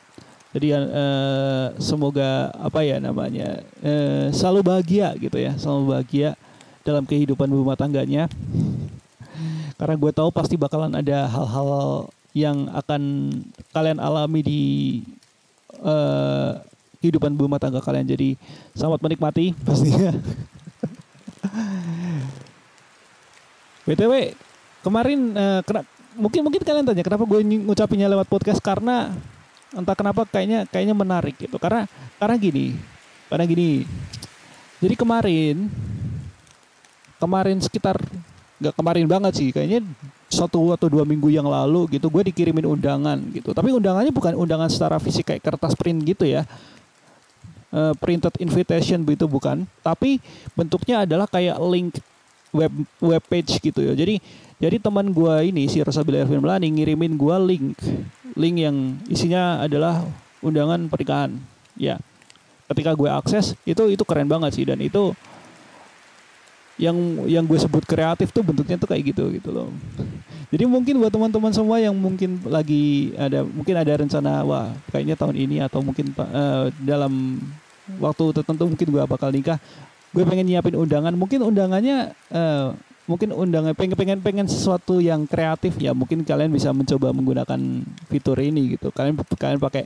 Jadi 0.54 0.70
uh, 0.74 1.74
semoga 1.82 2.54
apa 2.58 2.86
ya 2.86 3.02
namanya 3.02 3.62
uh, 3.82 4.30
selalu 4.34 4.62
bahagia 4.66 5.14
gitu 5.18 5.38
ya 5.38 5.58
selalu 5.58 5.98
bahagia 5.98 6.38
dalam 6.82 7.06
kehidupan 7.06 7.50
rumah 7.50 7.78
tangganya. 7.78 8.26
Karena 9.78 9.96
gue 9.98 10.12
tahu 10.14 10.30
pasti 10.30 10.58
bakalan 10.58 10.94
ada 10.94 11.26
hal-hal 11.30 12.10
yang 12.34 12.70
akan 12.74 13.02
kalian 13.74 13.98
alami 14.02 14.42
di 14.42 14.62
uh, 15.82 16.62
kehidupan 17.02 17.38
rumah 17.38 17.58
tangga 17.62 17.82
kalian. 17.82 18.10
Jadi 18.10 18.38
selamat 18.78 19.02
menikmati 19.02 19.54
pastinya. 19.66 20.14
Btw 23.90 24.32
kemarin 24.84 25.20
uh, 25.34 25.62
kena, 25.64 25.82
mungkin 26.20 26.46
mungkin 26.46 26.62
kalian 26.62 26.86
tanya 26.86 27.02
kenapa 27.02 27.24
gue 27.26 27.40
ngucapinnya 27.42 28.12
lewat 28.12 28.28
podcast? 28.28 28.60
Karena 28.60 29.16
entah 29.74 29.96
kenapa 29.98 30.28
kayaknya 30.30 30.70
kayaknya 30.70 30.94
menarik 30.94 31.40
gitu. 31.40 31.56
Karena 31.58 31.88
karena 32.20 32.36
gini 32.38 32.76
karena 33.32 33.46
gini. 33.48 33.88
Jadi 34.84 34.94
kemarin 35.00 35.72
kemarin 37.18 37.58
sekitar 37.64 37.98
nggak 38.60 38.76
kemarin 38.76 39.06
banget 39.08 39.34
sih 39.40 39.50
kayaknya 39.56 39.84
satu 40.28 40.76
atau 40.76 40.92
dua 40.92 41.08
minggu 41.08 41.30
yang 41.30 41.46
lalu 41.46 41.98
gitu 41.98 42.12
gue 42.12 42.30
dikirimin 42.30 42.68
undangan 42.68 43.18
gitu. 43.32 43.56
Tapi 43.56 43.72
undangannya 43.72 44.12
bukan 44.12 44.36
undangan 44.36 44.68
secara 44.68 45.00
fisik 45.00 45.32
kayak 45.32 45.42
kertas 45.42 45.74
print 45.74 46.04
gitu 46.04 46.28
ya. 46.28 46.44
Uh, 47.74 47.90
printed 47.98 48.38
invitation 48.38 49.02
begitu 49.02 49.26
bukan. 49.26 49.66
Tapi 49.82 50.22
bentuknya 50.54 51.10
adalah 51.10 51.26
kayak 51.26 51.58
link 51.64 51.98
web 52.54 52.74
web 53.02 53.24
page 53.26 53.58
gitu 53.58 53.82
ya. 53.82 53.98
Jadi 53.98 54.22
jadi 54.64 54.80
teman 54.80 55.12
gue 55.12 55.52
ini 55.52 55.68
si 55.68 55.84
Rosabila 55.84 56.24
Ervin 56.24 56.40
Melani 56.40 56.72
ngirimin 56.72 57.20
gue 57.20 57.36
link, 57.44 57.76
link 58.40 58.56
yang 58.64 58.96
isinya 59.12 59.60
adalah 59.60 60.08
undangan 60.40 60.88
pernikahan. 60.88 61.36
Ya, 61.76 62.00
ketika 62.72 62.96
gue 62.96 63.12
akses 63.12 63.60
itu 63.68 63.92
itu 63.92 64.08
keren 64.08 64.32
banget 64.32 64.56
sih 64.56 64.64
dan 64.64 64.80
itu 64.80 65.12
yang 66.80 66.96
yang 67.28 67.44
gue 67.44 67.60
sebut 67.60 67.84
kreatif 67.84 68.32
tuh 68.32 68.40
bentuknya 68.40 68.80
tuh 68.80 68.88
kayak 68.88 69.12
gitu 69.12 69.36
gitu 69.36 69.52
loh. 69.52 69.68
Jadi 70.48 70.64
mungkin 70.64 70.96
buat 71.04 71.12
teman-teman 71.12 71.52
semua 71.52 71.84
yang 71.84 71.92
mungkin 71.92 72.40
lagi 72.48 73.12
ada 73.20 73.44
mungkin 73.44 73.76
ada 73.76 73.92
rencana 74.00 74.48
wah 74.48 74.72
kayaknya 74.96 75.20
tahun 75.20 75.36
ini 75.44 75.60
atau 75.60 75.84
mungkin 75.84 76.16
uh, 76.16 76.72
dalam 76.80 77.44
waktu 78.00 78.32
tertentu 78.32 78.64
mungkin 78.64 78.88
gue 78.96 79.04
bakal 79.12 79.28
nikah, 79.28 79.60
gue 80.16 80.24
pengen 80.24 80.48
nyiapin 80.48 80.80
undangan. 80.80 81.12
Mungkin 81.20 81.44
undangannya 81.44 82.16
uh, 82.32 82.72
mungkin 83.04 83.36
undangan 83.36 83.76
pengen 83.76 83.96
pengen 84.00 84.20
pengen 84.24 84.48
sesuatu 84.48 85.04
yang 85.04 85.28
kreatif 85.28 85.76
ya. 85.80 85.92
Mungkin 85.92 86.24
kalian 86.24 86.52
bisa 86.52 86.72
mencoba 86.72 87.12
menggunakan 87.12 87.60
fitur 88.08 88.40
ini 88.40 88.76
gitu. 88.80 88.90
Kalian 88.96 89.20
kalian 89.20 89.60
pakai 89.60 89.84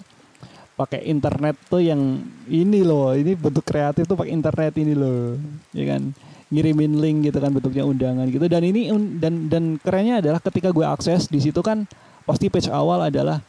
pakai 0.77 1.09
internet 1.09 1.57
tuh 1.65 1.81
yang 1.81 2.21
ini 2.45 2.85
loh. 2.85 3.17
Ini 3.17 3.33
bentuk 3.33 3.65
kreatif 3.65 4.05
tuh 4.05 4.17
pakai 4.17 4.33
internet 4.33 4.73
ini 4.77 4.93
loh. 4.93 5.35
Ya 5.73 5.97
kan? 5.97 6.13
Ngirimin 6.47 7.03
link 7.03 7.17
gitu 7.27 7.43
kan 7.43 7.51
bentuknya 7.51 7.83
undangan 7.83 8.25
gitu. 8.29 8.45
Dan 8.45 8.63
ini 8.63 8.87
dan 9.17 9.49
dan 9.51 9.63
kerennya 9.81 10.21
adalah 10.21 10.39
ketika 10.39 10.69
gue 10.71 10.85
akses 10.85 11.27
di 11.27 11.41
situ 11.41 11.59
kan 11.65 11.89
pasti 12.23 12.51
page 12.51 12.67
awal 12.67 13.07
adalah 13.07 13.39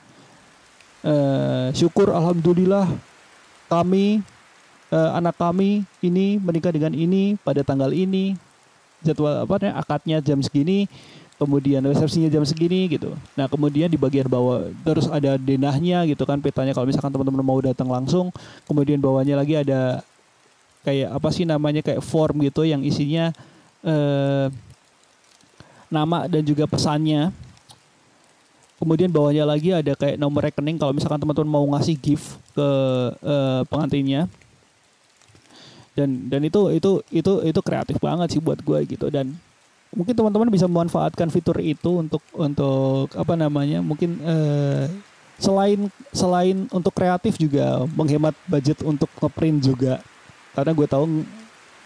uh, 1.03 1.71
syukur 1.75 2.15
alhamdulillah 2.15 2.87
kami 3.67 4.23
uh, 4.91 5.19
anak 5.19 5.37
kami 5.37 5.85
ini 5.99 6.39
menikah 6.39 6.71
dengan 6.71 6.95
ini 6.95 7.35
pada 7.43 7.63
tanggal 7.63 7.91
ini 7.91 8.39
jadwal 9.03 9.47
apa 9.47 9.55
nih 9.63 9.73
akadnya 9.75 10.19
jam 10.19 10.39
segini 10.43 10.91
kemudian 11.39 11.79
resepsinya 11.87 12.27
jam 12.27 12.43
segini 12.43 12.91
gitu. 12.91 13.15
Nah 13.39 13.47
kemudian 13.47 13.87
di 13.87 13.95
bagian 13.95 14.27
bawah 14.27 14.67
terus 14.83 15.07
ada 15.07 15.39
denahnya 15.39 16.03
gitu 16.11 16.27
kan 16.27 16.43
petanya 16.43 16.75
kalau 16.75 16.91
misalkan 16.91 17.15
teman-teman 17.15 17.47
mau 17.47 17.63
datang 17.63 17.87
langsung, 17.87 18.35
kemudian 18.67 18.99
bawahnya 18.99 19.39
lagi 19.39 19.55
ada 19.55 20.03
kayak 20.83 21.15
apa 21.15 21.29
sih 21.31 21.47
namanya 21.47 21.81
kayak 21.81 22.03
form 22.03 22.43
gitu 22.43 22.67
yang 22.67 22.83
isinya 22.83 23.31
eh, 23.87 24.51
nama 25.89 26.27
dan 26.27 26.43
juga 26.43 26.67
pesannya. 26.67 27.31
Kemudian 28.79 29.11
bawahnya 29.11 29.43
lagi 29.43 29.75
ada 29.75 29.95
kayak 29.95 30.19
nomor 30.19 30.43
rekening 30.43 30.79
kalau 30.79 30.95
misalkan 30.95 31.19
teman-teman 31.19 31.51
mau 31.51 31.67
ngasih 31.75 31.95
gift 31.99 32.39
ke 32.51 32.69
eh, 33.23 33.63
pengantinnya 33.71 34.27
dan 35.99 36.31
dan 36.31 36.41
itu 36.47 36.71
itu 36.71 36.91
itu 37.11 37.33
itu 37.43 37.61
kreatif 37.67 37.99
banget 37.99 38.39
sih 38.39 38.41
buat 38.43 38.63
gue 38.63 38.79
gitu. 38.87 39.11
Dan 39.11 39.35
mungkin 39.91 40.15
teman-teman 40.15 40.47
bisa 40.47 40.71
memanfaatkan 40.71 41.27
fitur 41.35 41.59
itu 41.59 41.99
untuk 41.99 42.23
untuk 42.31 43.11
apa 43.19 43.35
namanya 43.35 43.83
mungkin 43.83 44.23
eh, 44.23 44.87
selain 45.43 45.91
selain 46.15 46.71
untuk 46.71 46.95
kreatif 46.95 47.35
juga 47.35 47.83
menghemat 47.99 48.39
budget 48.47 48.79
untuk 48.87 49.11
ngeprint 49.19 49.59
juga. 49.59 49.95
Karena 50.55 50.71
gue 50.71 50.87
tahu 50.87 51.05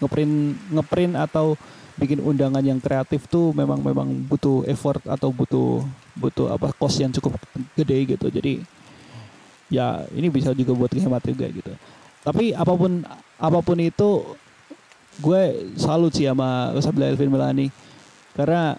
ngeprint 0.05 0.33
ngeprint 0.69 1.13
atau 1.17 1.57
bikin 1.97 2.21
undangan 2.21 2.61
yang 2.61 2.77
kreatif 2.77 3.25
tuh 3.25 3.53
memang 3.53 3.81
memang 3.81 4.09
butuh 4.29 4.65
effort 4.69 5.01
atau 5.09 5.29
butuh 5.33 5.81
butuh 6.13 6.53
apa 6.53 6.69
cost 6.77 7.01
yang 7.01 7.09
cukup 7.09 7.33
gede 7.73 8.13
gitu. 8.13 8.29
Jadi 8.29 8.61
ya 9.73 10.05
ini 10.13 10.29
bisa 10.29 10.53
juga 10.53 10.77
buat 10.77 10.93
hemat 10.93 11.25
juga 11.25 11.49
gitu 11.49 11.73
tapi 12.23 12.55
apa 12.55 12.73
pun 12.73 13.03
apa 13.37 13.59
pun 13.59 13.77
itu 13.83 14.23
gue 15.19 15.41
salut 15.75 16.09
sih 16.15 16.25
sama 16.25 16.73
Sabila 16.79 17.11
Elvin 17.11 17.29
Melani. 17.29 17.67
Karena 18.33 18.73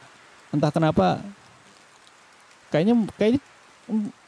entah 0.50 0.72
kenapa 0.72 1.22
kayaknya 2.72 3.06
kayaknya 3.14 3.40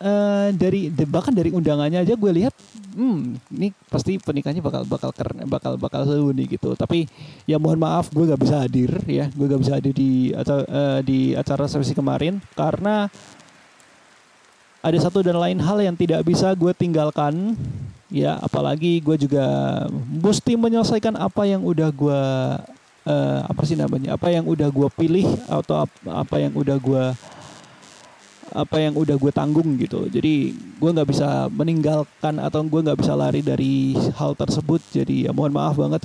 uh, 0.04 0.48
dari 0.54 0.92
bahkan 1.08 1.34
dari 1.34 1.50
undangannya 1.50 2.04
aja 2.04 2.14
gue 2.14 2.30
lihat 2.30 2.54
hmm 2.96 3.40
ini 3.58 3.68
pasti 3.90 4.20
pernikahannya 4.20 4.62
bakal 4.62 4.82
bakal 4.86 5.10
keren 5.10 5.48
bakal 5.50 5.72
bakal 5.80 6.06
seru 6.06 6.30
nih 6.30 6.60
gitu. 6.60 6.76
Tapi 6.78 7.08
ya 7.48 7.56
mohon 7.56 7.80
maaf 7.80 8.12
gue 8.12 8.28
gak 8.28 8.42
bisa 8.44 8.62
hadir 8.62 8.92
ya. 9.08 9.32
Gue 9.32 9.48
gak 9.50 9.62
bisa 9.64 9.80
hadir 9.80 9.96
di 9.96 10.30
acara 10.30 10.62
uh, 10.68 11.00
di 11.02 11.32
acara 11.34 11.64
sesi 11.66 11.96
kemarin. 11.96 12.38
Karena 12.54 13.08
ada 14.84 14.98
satu 15.02 15.24
dan 15.24 15.40
lain 15.40 15.58
hal 15.58 15.82
yang 15.82 15.98
tidak 15.98 16.22
bisa 16.22 16.54
gue 16.54 16.70
tinggalkan 16.70 17.58
ya 18.12 18.38
apalagi 18.38 19.02
gue 19.02 19.16
juga 19.26 19.44
mesti 20.06 20.54
menyelesaikan 20.54 21.18
apa 21.18 21.42
yang 21.46 21.62
udah 21.66 21.90
gue 21.90 22.22
uh, 23.06 23.40
apa 23.46 23.62
sih 23.66 23.74
namanya 23.74 24.14
apa 24.14 24.30
yang 24.30 24.46
udah 24.46 24.70
gue 24.70 24.88
pilih 24.94 25.26
atau 25.50 25.86
ap, 25.86 25.90
apa 26.06 26.38
yang 26.38 26.54
udah 26.54 26.78
gue 26.78 27.04
apa 28.56 28.76
yang 28.78 28.94
udah 28.94 29.18
gue 29.18 29.32
tanggung 29.34 29.74
gitu 29.74 30.06
jadi 30.06 30.54
gue 30.76 30.90
nggak 30.92 31.08
bisa 31.08 31.48
meninggalkan 31.48 32.36
atau 32.36 32.60
gue 32.60 32.80
nggak 32.84 33.00
bisa 33.00 33.16
lari 33.16 33.40
dari 33.40 33.96
hal 34.16 34.36
tersebut. 34.36 34.80
Jadi 34.92 35.24
ya 35.24 35.32
mohon 35.32 35.56
maaf 35.56 35.80
banget 35.80 36.04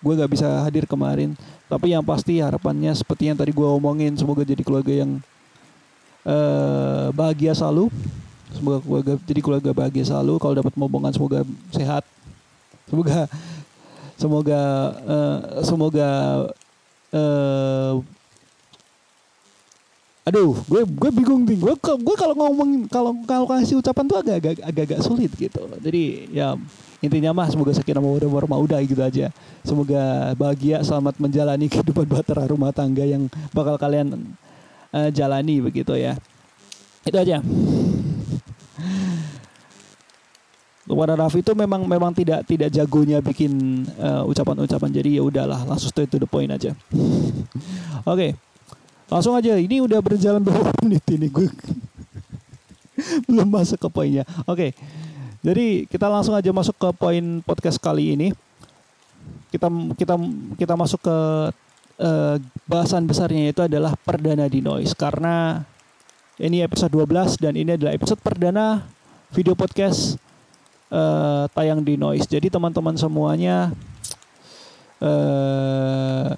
gue 0.00 0.12
nggak 0.12 0.32
bisa 0.32 0.64
hadir 0.64 0.88
kemarin. 0.88 1.36
Tapi 1.68 1.92
yang 1.92 2.00
pasti 2.00 2.40
harapannya 2.40 2.96
seperti 2.96 3.28
yang 3.28 3.36
tadi 3.36 3.52
gue 3.52 3.68
omongin 3.68 4.16
semoga 4.16 4.40
jadi 4.40 4.62
keluarga 4.64 5.04
yang 5.04 5.20
uh, 6.24 7.12
bahagia 7.12 7.52
selalu 7.52 7.92
semoga 8.56 8.80
keluarga 8.80 9.12
jadi 9.28 9.40
keluarga 9.44 9.70
bahagia 9.76 10.04
selalu. 10.08 10.40
Kalau 10.40 10.54
dapat 10.56 10.74
momongan 10.74 11.12
semoga 11.12 11.44
sehat. 11.70 12.02
Semoga 12.88 13.28
semoga 14.16 14.60
uh, 15.04 15.38
semoga 15.60 16.08
uh, 17.12 17.92
aduh 20.26 20.58
gue 20.66 20.82
gue 20.82 21.10
bingung 21.12 21.42
nih. 21.46 21.58
Gue 21.60 21.74
gue 21.78 22.16
kalau 22.18 22.34
ngomong 22.34 22.90
kalau 22.90 23.12
kalau 23.28 23.46
kasih 23.46 23.78
ucapan 23.78 24.04
tuh 24.08 24.18
agak 24.18 24.36
agak 24.40 24.54
agak, 24.64 24.84
agak 24.90 25.00
sulit 25.04 25.30
gitu. 25.36 25.62
Jadi 25.78 26.32
ya 26.34 26.56
intinya 27.04 27.30
mah 27.36 27.46
semoga 27.46 27.76
sakinah 27.76 28.02
warahmah 28.02 28.58
udah 28.58 28.80
gitu 28.82 29.02
aja. 29.04 29.30
Semoga 29.62 30.32
bahagia 30.34 30.82
selamat 30.82 31.20
menjalani 31.20 31.66
kehidupan 31.72 32.08
bahtera 32.08 32.48
rumah 32.48 32.74
tangga 32.74 33.04
yang 33.06 33.30
bakal 33.54 33.78
kalian 33.78 34.34
uh, 34.90 35.10
jalani 35.12 35.62
begitu 35.62 35.94
ya. 35.94 36.18
Itu 37.06 37.18
aja 37.22 37.38
kepada 40.86 41.18
Raffi 41.18 41.42
itu 41.42 41.52
memang 41.58 41.82
memang 41.82 42.14
tidak 42.14 42.46
tidak 42.46 42.70
jagonya 42.70 43.18
bikin 43.18 43.82
uh, 43.98 44.22
ucapan-ucapan 44.30 44.90
jadi 44.94 45.18
ya 45.18 45.22
udahlah 45.26 45.66
langsung 45.66 45.90
straight 45.90 46.06
to 46.06 46.22
the 46.22 46.30
point 46.30 46.48
aja. 46.48 46.70
Oke. 46.94 47.50
okay. 48.06 48.30
Langsung 49.06 49.38
aja 49.38 49.54
ini 49.54 49.78
udah 49.82 50.02
berjalan 50.02 50.42
berapa 50.42 50.70
menit 50.82 51.02
ini 51.10 51.26
gue 51.30 51.46
belum 53.30 53.50
masuk 53.50 53.82
ke 53.82 53.88
poinnya. 53.90 54.22
Oke. 54.46 54.70
Okay. 54.70 54.70
Jadi 55.46 55.66
kita 55.86 56.10
langsung 56.10 56.34
aja 56.34 56.50
masuk 56.50 56.74
ke 56.74 56.88
poin 56.94 57.42
podcast 57.42 57.78
kali 57.78 58.18
ini. 58.18 58.28
Kita 59.50 59.70
kita 59.94 60.14
kita 60.58 60.74
masuk 60.74 61.02
ke 61.02 61.18
uh, 62.02 62.36
bahasan 62.66 63.06
besarnya 63.06 63.50
itu 63.50 63.62
adalah 63.62 63.94
perdana 63.94 64.46
di 64.50 64.62
noise 64.62 64.94
karena 64.94 65.62
ini 66.36 66.60
episode 66.60 66.92
12 66.92 67.40
dan 67.40 67.54
ini 67.54 67.78
adalah 67.78 67.94
episode 67.94 68.20
perdana 68.20 68.84
video 69.32 69.54
podcast 69.56 70.18
uh, 70.90 71.44
tayang 71.50 71.82
di 71.82 71.98
Noise. 71.98 72.26
Jadi 72.26 72.50
teman-teman 72.52 72.94
semuanya 72.94 73.72
uh, 75.00 76.32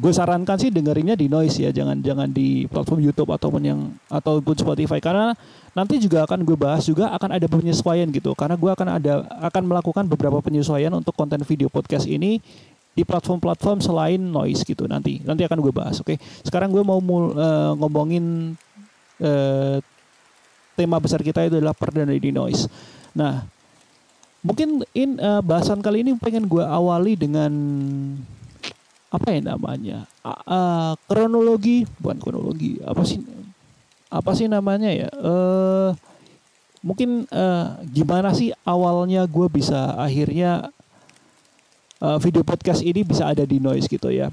gue 0.00 0.12
sarankan 0.16 0.56
sih 0.56 0.72
dengerinnya 0.72 1.12
di 1.12 1.28
noise 1.28 1.60
ya. 1.60 1.68
Jangan 1.68 2.00
jangan 2.00 2.28
di 2.32 2.64
platform 2.64 3.04
YouTube 3.04 3.28
ataupun 3.36 3.62
yang 3.62 3.80
ataupun 4.08 4.56
Spotify. 4.56 4.96
Karena 4.96 5.36
nanti 5.76 6.00
juga 6.00 6.24
akan 6.24 6.40
gue 6.40 6.56
bahas 6.56 6.88
juga 6.88 7.12
akan 7.12 7.36
ada 7.36 7.46
penyesuaian 7.46 8.08
gitu. 8.08 8.32
Karena 8.32 8.56
gue 8.56 8.70
akan 8.72 8.88
ada 8.96 9.28
akan 9.44 9.62
melakukan 9.68 10.04
beberapa 10.08 10.40
penyesuaian 10.40 10.90
untuk 10.96 11.12
konten 11.12 11.44
video 11.44 11.68
podcast 11.68 12.08
ini 12.08 12.40
di 12.90 13.06
platform-platform 13.06 13.84
selain 13.84 14.18
noise 14.18 14.64
gitu. 14.64 14.88
Nanti 14.88 15.20
nanti 15.22 15.44
akan 15.44 15.58
gue 15.60 15.72
bahas 15.74 16.00
oke? 16.00 16.16
Okay? 16.16 16.18
sekarang 16.42 16.72
gue 16.72 16.82
mau 16.82 16.98
mul, 16.98 17.36
uh, 17.36 17.76
ngomongin 17.76 18.56
uh, 19.20 19.78
tema 20.74 20.96
besar 20.96 21.20
kita 21.20 21.44
itu 21.44 21.60
adalah 21.60 21.76
perdana 21.76 22.16
di 22.16 22.32
noise. 22.32 22.66
Nah 23.12 23.59
mungkin 24.40 24.84
in 24.96 25.20
uh, 25.20 25.44
bahasan 25.44 25.84
kali 25.84 26.00
ini 26.00 26.16
pengen 26.16 26.48
gue 26.48 26.64
awali 26.64 27.16
dengan 27.16 27.52
apa 29.10 29.26
ya 29.34 29.40
namanya? 29.42 29.98
Uh, 30.24 30.94
kronologi 31.10 31.84
bukan 31.98 32.18
kronologi 32.22 32.78
apa 32.86 33.02
sih 33.04 33.20
apa 34.08 34.30
sih 34.32 34.46
namanya 34.48 34.90
ya? 34.90 35.08
Uh, 35.18 35.92
mungkin 36.80 37.28
uh, 37.28 37.76
gimana 37.84 38.32
sih 38.32 38.54
awalnya 38.64 39.28
gue 39.28 39.46
bisa 39.52 39.98
akhirnya 40.00 40.72
uh, 42.00 42.16
video 42.16 42.40
podcast 42.40 42.80
ini 42.80 43.04
bisa 43.04 43.28
ada 43.28 43.44
di 43.44 43.60
noise 43.60 43.90
gitu 43.90 44.08
ya? 44.08 44.32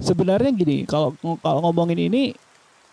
Sebenarnya 0.00 0.48
gini 0.54 0.88
kalau 0.88 1.12
kalau 1.44 1.60
ngomongin 1.68 2.08
ini 2.08 2.32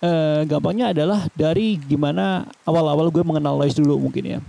uh, 0.03 0.43
gampangnya 0.43 0.91
adalah 0.91 1.23
dari 1.31 1.79
gimana 1.79 2.43
awal-awal 2.67 3.07
gue 3.07 3.23
mengenal 3.23 3.55
noise 3.55 3.79
dulu 3.79 3.95
mungkin 3.95 4.25
ya 4.27 4.39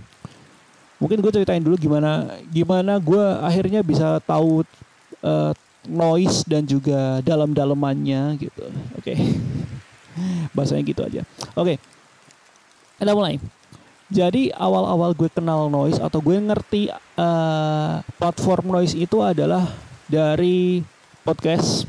mungkin 0.99 1.23
gue 1.23 1.31
ceritain 1.31 1.63
dulu 1.63 1.79
gimana 1.79 2.27
gimana 2.51 2.99
gue 2.99 3.23
akhirnya 3.39 3.79
bisa 3.79 4.19
tahu 4.27 4.67
uh, 5.23 5.55
noise 5.87 6.43
dan 6.43 6.67
juga 6.67 7.23
dalam-dalamannya 7.23 8.35
gitu. 8.37 8.65
Oke. 8.99 9.15
Okay. 9.15 9.17
Bahasanya 10.55 10.83
gitu 10.83 11.01
aja. 11.01 11.21
Oke. 11.55 11.75
Okay. 11.75 11.77
Kita 12.99 13.15
mulai. 13.15 13.39
Jadi 14.09 14.49
awal-awal 14.49 15.13
gue 15.13 15.29
kenal 15.29 15.69
noise 15.69 16.01
atau 16.01 16.17
gue 16.17 16.33
ngerti 16.35 16.89
uh, 17.13 18.01
platform 18.17 18.73
noise 18.73 18.97
itu 18.97 19.21
adalah 19.21 19.69
dari 20.09 20.81
podcast 21.21 21.85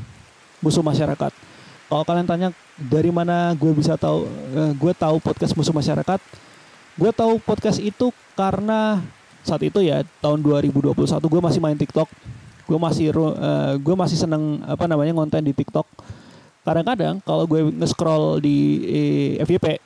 musuh 0.60 0.84
masyarakat. 0.84 1.32
Kalau 1.90 2.04
kalian 2.04 2.28
tanya 2.28 2.48
dari 2.76 3.08
mana 3.08 3.56
gue 3.56 3.72
bisa 3.72 3.96
tahu, 3.96 4.28
uh, 4.28 4.72
gue 4.76 4.92
tahu 4.92 5.16
podcast 5.18 5.56
musuh 5.56 5.72
masyarakat. 5.72 6.20
Gue 7.00 7.16
tahu 7.16 7.40
podcast 7.40 7.80
itu 7.80 8.12
karena 8.36 9.00
saat 9.40 9.64
itu 9.64 9.80
ya 9.80 10.04
tahun 10.20 10.44
2021 10.44 10.92
gue 11.00 11.40
masih 11.40 11.60
main 11.64 11.72
TikTok. 11.72 12.04
Gue 12.68 12.76
masih 12.76 13.08
uh, 13.16 13.80
gue 13.80 13.94
masih 13.96 14.20
seneng 14.20 14.60
apa 14.68 14.84
namanya 14.84 15.16
konten 15.16 15.40
di 15.40 15.56
TikTok. 15.56 15.88
Kadang-kadang 16.60 17.24
kalau 17.24 17.48
gue 17.48 17.72
nge-scroll 17.72 18.44
di 18.44 18.84
eh, 18.84 19.30
FYP 19.48 19.80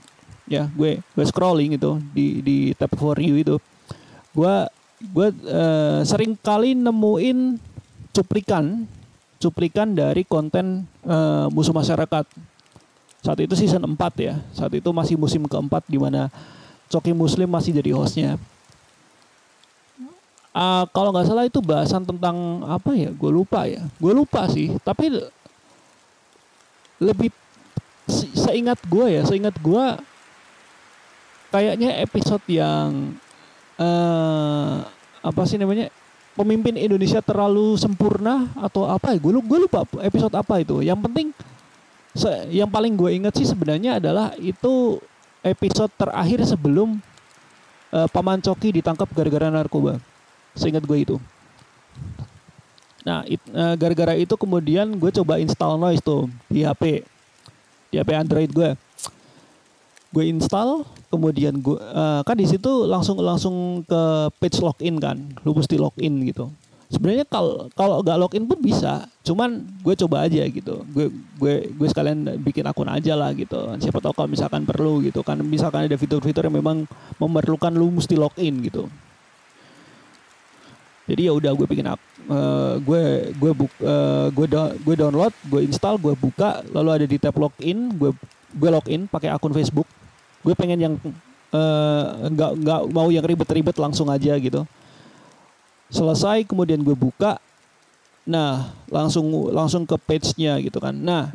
ya 0.50 0.66
gue 0.74 0.98
gue 0.98 1.24
scrolling 1.24 1.78
itu 1.78 2.02
di 2.10 2.42
di 2.42 2.58
tab 2.74 2.90
for 2.98 3.16
you 3.16 3.38
itu 3.38 3.56
gue 4.34 4.54
gue 5.14 5.28
uh, 5.48 6.02
sering 6.02 6.34
kali 6.34 6.74
nemuin 6.74 7.62
cuplikan 8.10 8.90
cuplikan 9.38 9.94
dari 9.94 10.26
konten 10.26 10.82
uh, 11.06 11.46
musuh 11.46 11.70
masyarakat. 11.70 12.26
Saat 13.22 13.38
itu 13.38 13.54
season 13.54 13.86
4 13.86 14.02
ya 14.18 14.34
saat 14.50 14.74
itu 14.74 14.90
masih 14.90 15.14
musim 15.14 15.46
keempat 15.46 15.86
di 15.86 15.96
mana 15.96 16.26
Coki 16.90 17.12
Muslim 17.16 17.48
masih 17.50 17.74
jadi 17.74 17.90
hostnya. 17.94 18.36
Uh, 20.54 20.86
kalau 20.94 21.10
nggak 21.10 21.26
salah 21.26 21.44
itu 21.50 21.58
bahasan 21.58 22.06
tentang 22.06 22.62
apa 22.66 22.94
ya? 22.94 23.10
Gue 23.10 23.30
lupa 23.34 23.66
ya. 23.66 23.82
Gue 23.98 24.14
lupa 24.14 24.46
sih 24.46 24.70
tapi 24.86 25.10
lebih 27.02 27.34
seingat 28.34 28.78
gue 28.86 29.06
ya 29.18 29.26
seingat 29.26 29.56
gue 29.58 29.84
kayaknya 31.50 31.98
episode 32.04 32.44
yang 32.46 33.18
uh, 33.78 34.86
apa 35.22 35.42
sih 35.46 35.58
namanya? 35.58 35.90
Pemimpin 36.34 36.74
Indonesia 36.74 37.22
terlalu 37.22 37.78
sempurna 37.78 38.50
atau 38.58 38.90
apa 38.90 39.14
ya? 39.14 39.18
Gue 39.22 39.38
gue 39.38 39.58
lupa 39.70 39.86
episode 40.02 40.34
apa 40.34 40.58
itu. 40.62 40.82
Yang 40.82 41.00
penting 41.06 41.28
yang 42.50 42.70
paling 42.70 42.94
gue 42.94 43.10
ingat 43.10 43.34
sih 43.34 43.46
sebenarnya 43.46 43.98
adalah 43.98 44.34
itu 44.38 45.02
episode 45.44 45.92
terakhir 45.94 46.40
sebelum 46.48 46.98
uh, 47.92 48.08
Paman 48.08 48.40
Coki 48.40 48.80
ditangkap 48.80 49.06
gara-gara 49.12 49.52
narkoba 49.52 50.00
Seingat 50.54 50.86
gue 50.86 50.98
itu. 51.02 51.16
Nah, 53.04 53.26
it, 53.26 53.42
uh, 53.52 53.74
gara-gara 53.74 54.14
itu 54.16 54.32
kemudian 54.38 54.86
gue 54.96 55.10
coba 55.20 55.42
install 55.42 55.76
noise 55.76 56.00
tuh 56.00 56.30
di 56.46 56.62
HP. 56.62 57.02
Di 57.90 57.98
HP 57.98 58.10
Android 58.14 58.50
gue. 58.54 58.70
Gue 60.14 60.24
install, 60.30 60.86
kemudian 61.10 61.58
gue 61.58 61.74
uh, 61.74 62.22
kan 62.22 62.38
di 62.38 62.46
situ 62.46 62.86
langsung 62.86 63.18
langsung 63.18 63.82
ke 63.82 64.30
page 64.38 64.62
login 64.62 64.96
kan. 65.02 65.18
Lu 65.42 65.52
mesti 65.58 65.74
login 65.74 66.22
gitu. 66.22 66.48
Sebenarnya 66.94 67.26
kalau 67.26 67.66
kalau 67.74 68.00
nggak 68.06 68.18
login 68.22 68.46
pun 68.46 68.58
bisa, 68.62 69.10
cuman 69.26 69.66
gue 69.82 69.94
coba 70.06 70.30
aja 70.30 70.46
gitu. 70.46 70.86
Gue 70.94 71.10
gue 71.42 71.54
gue 71.74 71.88
sekalian 71.90 72.38
bikin 72.38 72.62
akun 72.70 72.86
aja 72.86 73.18
lah 73.18 73.34
gitu. 73.34 73.58
Siapa 73.82 73.98
tahu 73.98 74.14
kalau 74.14 74.30
misalkan 74.30 74.62
perlu 74.62 75.02
gitu 75.02 75.26
kan. 75.26 75.42
Misalkan 75.42 75.90
ada 75.90 75.98
fitur-fitur 75.98 76.46
yang 76.46 76.56
memang 76.62 76.86
memerlukan 77.18 77.74
lu 77.74 77.90
mesti 77.98 78.14
login 78.14 78.62
gitu 78.62 78.86
jadi 81.04 81.30
ya 81.30 81.32
udah 81.36 81.52
gue 81.52 81.66
bikin 81.68 81.86
up 81.88 82.00
uh, 82.32 82.80
gue 82.80 83.32
gue 83.36 83.52
buk 83.52 83.72
uh, 83.84 84.28
gue 84.32 84.46
do, 84.48 84.60
gue 84.80 84.94
download 84.96 85.34
gue 85.48 85.60
install 85.68 86.00
gue 86.00 86.14
buka 86.16 86.64
lalu 86.72 86.90
ada 87.00 87.06
di 87.06 87.16
tab 87.20 87.36
login 87.36 87.92
gue 87.96 88.10
gue 88.56 88.70
login 88.72 89.04
pakai 89.04 89.28
akun 89.28 89.52
Facebook 89.52 89.88
gue 90.44 90.52
pengen 90.52 90.76
yang 90.76 90.94
eh, 91.56 92.04
nggak 92.28 92.50
uh, 92.52 92.56
nggak 92.60 92.80
mau 92.92 93.08
yang 93.08 93.24
ribet-ribet 93.24 93.72
langsung 93.80 94.12
aja 94.12 94.36
gitu 94.36 94.68
selesai 95.94 96.42
kemudian 96.44 96.82
gue 96.82 96.98
buka. 96.98 97.38
Nah 98.26 98.74
langsung 98.90 99.30
langsung 99.54 99.86
ke 99.86 99.94
page-nya 99.94 100.58
gitu 100.58 100.82
kan. 100.82 100.92
Nah 100.92 101.30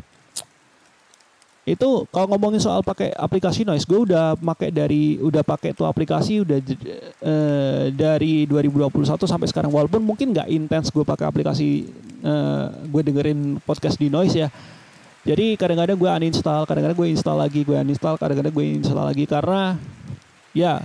itu 1.70 2.10
kalau 2.10 2.26
ngomongin 2.34 2.58
soal 2.58 2.82
pakai 2.82 3.14
aplikasi 3.14 3.62
noise 3.62 3.86
gue 3.86 4.10
udah 4.10 4.34
pakai 4.34 4.74
dari 4.74 5.22
udah 5.22 5.46
pakai 5.46 5.78
tuh 5.78 5.86
aplikasi 5.86 6.42
udah 6.42 6.58
uh, 7.22 7.94
dari 7.94 8.50
2021 8.50 9.06
sampai 9.24 9.48
sekarang. 9.48 9.70
Walaupun 9.70 10.02
mungkin 10.02 10.34
nggak 10.34 10.50
intens 10.50 10.90
gue 10.90 11.06
pakai 11.06 11.30
aplikasi 11.30 11.88
uh, 12.26 12.74
gue 12.90 13.02
dengerin 13.06 13.62
podcast 13.64 14.02
di 14.02 14.10
noise 14.10 14.34
ya. 14.34 14.50
Jadi 15.24 15.54
kadang-kadang 15.62 15.94
gue 16.00 16.10
uninstall 16.10 16.66
kadang-kadang 16.66 16.98
gue 16.98 17.10
install 17.14 17.38
lagi 17.38 17.62
gue 17.62 17.78
uninstall 17.78 18.18
kadang-kadang 18.18 18.54
gue 18.56 18.66
install 18.82 19.06
lagi 19.06 19.24
karena 19.30 19.78
ya 20.58 20.82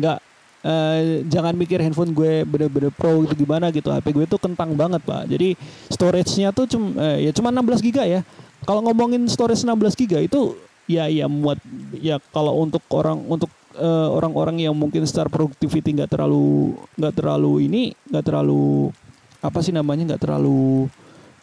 nggak 0.00 0.18
uh, 0.64 1.22
jangan 1.28 1.54
mikir 1.54 1.78
handphone 1.78 2.16
gue 2.16 2.42
bener-bener 2.48 2.90
pro 2.90 3.22
gitu 3.28 3.44
gimana 3.44 3.68
gitu. 3.70 3.92
HP 3.92 4.10
gue 4.10 4.26
tuh 4.26 4.40
kentang 4.40 4.72
banget 4.74 5.04
pak. 5.04 5.28
Jadi 5.28 5.54
storage-nya 5.92 6.50
tuh 6.50 6.66
cuma 6.66 6.96
uh, 6.98 7.18
ya 7.20 7.30
cuma 7.30 7.52
16 7.52 7.84
giga 7.84 8.02
ya. 8.08 8.24
Kalau 8.64 8.80
ngomongin 8.80 9.28
storage 9.28 9.60
16 9.62 10.00
giga 10.00 10.18
itu 10.24 10.56
ya 10.88 11.08
ya 11.08 11.28
muat 11.28 11.60
ya 11.96 12.20
kalau 12.32 12.60
untuk 12.60 12.80
orang 12.92 13.20
untuk 13.28 13.48
uh, 13.76 14.08
orang-orang 14.12 14.64
yang 14.64 14.74
mungkin 14.76 15.04
secara 15.04 15.28
productivity 15.28 15.96
nggak 15.96 16.12
terlalu 16.12 16.76
nggak 16.96 17.14
terlalu 17.16 17.52
ini 17.68 17.82
nggak 18.08 18.24
terlalu 18.24 18.92
apa 19.40 19.60
sih 19.64 19.72
namanya 19.72 20.12
nggak 20.12 20.22
terlalu 20.24 20.88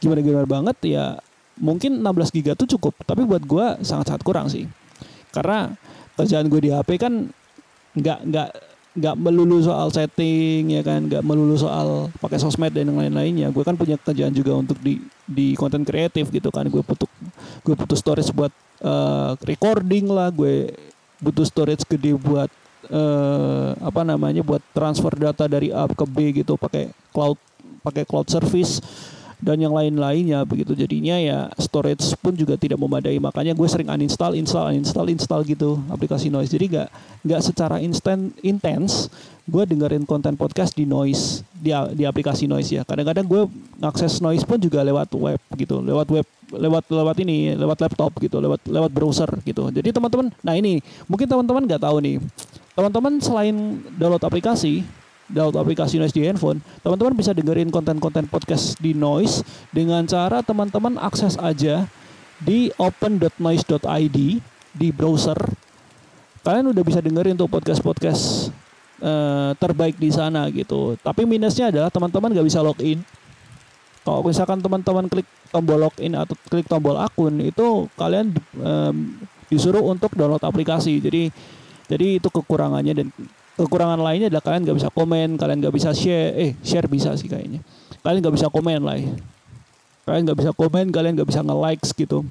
gimana 0.01 0.21
gimana 0.25 0.47
banget 0.49 0.77
ya 0.85 1.05
mungkin 1.61 2.01
16 2.01 2.35
giga 2.35 2.51
tuh 2.57 2.67
cukup. 2.77 2.97
Tapi 3.05 3.21
buat 3.23 3.45
gue 3.45 3.65
sangat 3.85 4.09
sangat 4.09 4.23
kurang 4.25 4.49
sih. 4.49 4.65
Karena 5.29 5.69
kerjaan 6.17 6.49
gue 6.49 6.59
di 6.59 6.69
HP 6.73 6.89
kan 6.97 7.29
nggak 7.95 8.19
nggak 8.27 8.49
nggak 8.91 9.15
melulu 9.15 9.63
soal 9.63 9.87
setting 9.91 10.75
ya 10.75 10.81
kan? 10.83 11.07
Nggak 11.07 11.23
melulu 11.23 11.55
soal 11.55 12.11
pakai 12.19 12.37
sosmed 12.39 12.75
dan 12.75 12.91
yang 12.91 12.99
lain-lainnya 12.99 13.47
gue 13.51 13.63
kan 13.63 13.79
punya 13.79 13.95
kerjaan 13.95 14.35
juga 14.35 14.57
untuk 14.59 14.75
di 14.83 14.99
di 15.23 15.55
konten 15.55 15.87
kreatif 15.87 16.27
gitu 16.29 16.51
kan. 16.51 16.67
Gue 16.67 16.83
butuh 16.83 17.07
gue 17.63 17.75
butuh 17.75 17.97
storage 17.97 18.31
buat 18.35 18.51
uh, 18.83 19.39
recording 19.47 20.11
lah. 20.11 20.27
Gue 20.31 20.75
butuh 21.23 21.47
storage 21.47 21.87
gede 21.87 22.17
buat 22.17 22.51
uh, 22.89 23.77
apa 23.79 24.01
namanya 24.03 24.41
buat 24.43 24.63
transfer 24.75 25.13
data 25.15 25.45
dari 25.47 25.69
A 25.71 25.87
ke 25.87 26.05
B 26.09 26.43
gitu 26.43 26.57
pakai 26.57 26.91
cloud 27.13 27.37
pakai 27.81 28.03
cloud 28.05 28.27
service 28.29 28.81
dan 29.41 29.57
yang 29.57 29.73
lain-lainnya 29.73 30.45
begitu. 30.45 30.77
Jadinya 30.77 31.17
ya 31.17 31.49
storage 31.57 32.13
pun 32.21 32.37
juga 32.37 32.55
tidak 32.55 32.77
memadai. 32.77 33.17
Makanya 33.17 33.57
gue 33.57 33.65
sering 33.65 33.89
uninstall 33.89 34.37
install 34.37 34.69
uninstall 34.71 35.09
install 35.09 35.41
gitu 35.43 35.81
aplikasi 35.89 36.29
noise. 36.29 36.53
Jadi 36.53 36.77
gak 36.77 36.87
nggak 37.21 37.41
secara 37.41 37.77
instan 37.81 38.33
intens 38.45 39.09
gue 39.49 39.63
dengerin 39.65 40.05
konten 40.05 40.37
podcast 40.37 40.77
di 40.77 40.85
noise 40.85 41.41
di 41.57 41.73
di 41.97 42.05
aplikasi 42.05 42.45
noise 42.45 42.69
ya. 42.69 42.85
Kadang-kadang 42.85 43.25
gue 43.25 43.41
ngakses 43.81 44.21
noise 44.21 44.45
pun 44.45 44.61
juga 44.61 44.85
lewat 44.85 45.09
web 45.17 45.41
gitu 45.57 45.81
lewat 45.81 46.07
web 46.13 46.27
lewat 46.53 46.83
lewat 46.93 47.17
ini 47.25 47.57
lewat 47.57 47.81
laptop 47.81 48.11
gitu 48.21 48.37
lewat 48.37 48.61
lewat 48.69 48.91
browser 48.93 49.29
gitu. 49.41 49.73
Jadi 49.73 49.89
teman-teman 49.89 50.29
nah 50.45 50.53
ini 50.53 50.85
mungkin 51.09 51.25
teman-teman 51.25 51.65
nggak 51.65 51.81
tahu 51.81 51.97
nih. 51.97 52.21
Teman-teman 52.71 53.19
selain 53.19 53.81
download 53.97 54.21
aplikasi 54.21 54.85
download 55.31 55.57
aplikasi 55.57 55.97
Noise 55.97 56.13
di 56.13 56.27
handphone, 56.27 56.59
teman-teman 56.83 57.15
bisa 57.15 57.31
dengerin 57.31 57.71
konten-konten 57.71 58.27
podcast 58.27 58.77
di 58.77 58.91
Noise 58.91 59.41
dengan 59.71 60.03
cara 60.05 60.43
teman-teman 60.43 60.99
akses 60.99 61.39
aja 61.39 61.87
di 62.37 62.69
open.noise.id 62.75 64.17
di 64.75 64.87
browser. 64.91 65.37
Kalian 66.41 66.73
udah 66.73 66.83
bisa 66.83 66.99
dengerin 66.99 67.37
tuh 67.37 67.45
podcast-podcast 67.45 68.49
uh, 69.01 69.53
terbaik 69.57 69.97
di 69.97 70.09
sana 70.09 70.49
gitu. 70.49 70.97
Tapi 70.99 71.23
minusnya 71.23 71.69
adalah 71.69 71.93
teman-teman 71.93 72.33
nggak 72.33 72.47
bisa 72.47 72.59
login. 72.65 73.01
Kalau 74.01 74.25
misalkan 74.25 74.57
teman-teman 74.57 75.05
klik 75.05 75.29
tombol 75.53 75.77
login 75.77 76.17
atau 76.17 76.33
klik 76.49 76.65
tombol 76.65 76.97
akun 76.97 77.37
itu 77.37 77.85
kalian 77.93 78.33
um, 78.57 79.13
disuruh 79.45 79.85
untuk 79.85 80.17
download 80.17 80.41
aplikasi. 80.41 80.97
Jadi 80.97 81.29
jadi 81.85 82.17
itu 82.17 82.31
kekurangannya 82.31 82.93
dan 82.97 83.07
kekurangan 83.61 84.01
lainnya 84.01 84.27
adalah 84.33 84.43
kalian 84.43 84.61
nggak 84.65 84.77
bisa 84.81 84.89
komen, 84.89 85.29
kalian 85.37 85.57
nggak 85.61 85.75
bisa 85.75 85.89
share, 85.93 86.33
eh 86.33 86.51
share 86.65 86.87
bisa 86.89 87.13
sih 87.13 87.29
kayaknya. 87.29 87.61
Kalian 88.01 88.19
nggak 88.25 88.35
bisa 88.35 88.47
komen 88.49 88.81
lah. 88.81 88.97
Ya. 88.97 89.13
Kalian 90.09 90.21
nggak 90.25 90.39
bisa 90.41 90.51
komen, 90.57 90.85
kalian 90.89 91.13
nggak 91.13 91.29
bisa 91.29 91.41
nge-likes 91.45 91.89
gitu. 91.93 92.25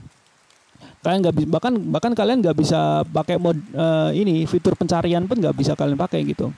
Kalian 1.00 1.18
nggak 1.24 1.34
bahkan 1.48 1.74
bahkan 1.88 2.12
kalian 2.12 2.44
nggak 2.44 2.56
bisa 2.58 3.06
pakai 3.08 3.40
mod 3.40 3.56
uh, 3.72 4.12
ini 4.12 4.44
fitur 4.44 4.76
pencarian 4.76 5.24
pun 5.24 5.38
nggak 5.38 5.56
bisa 5.56 5.72
kalian 5.72 5.96
pakai 5.96 6.20
gitu. 6.28 6.52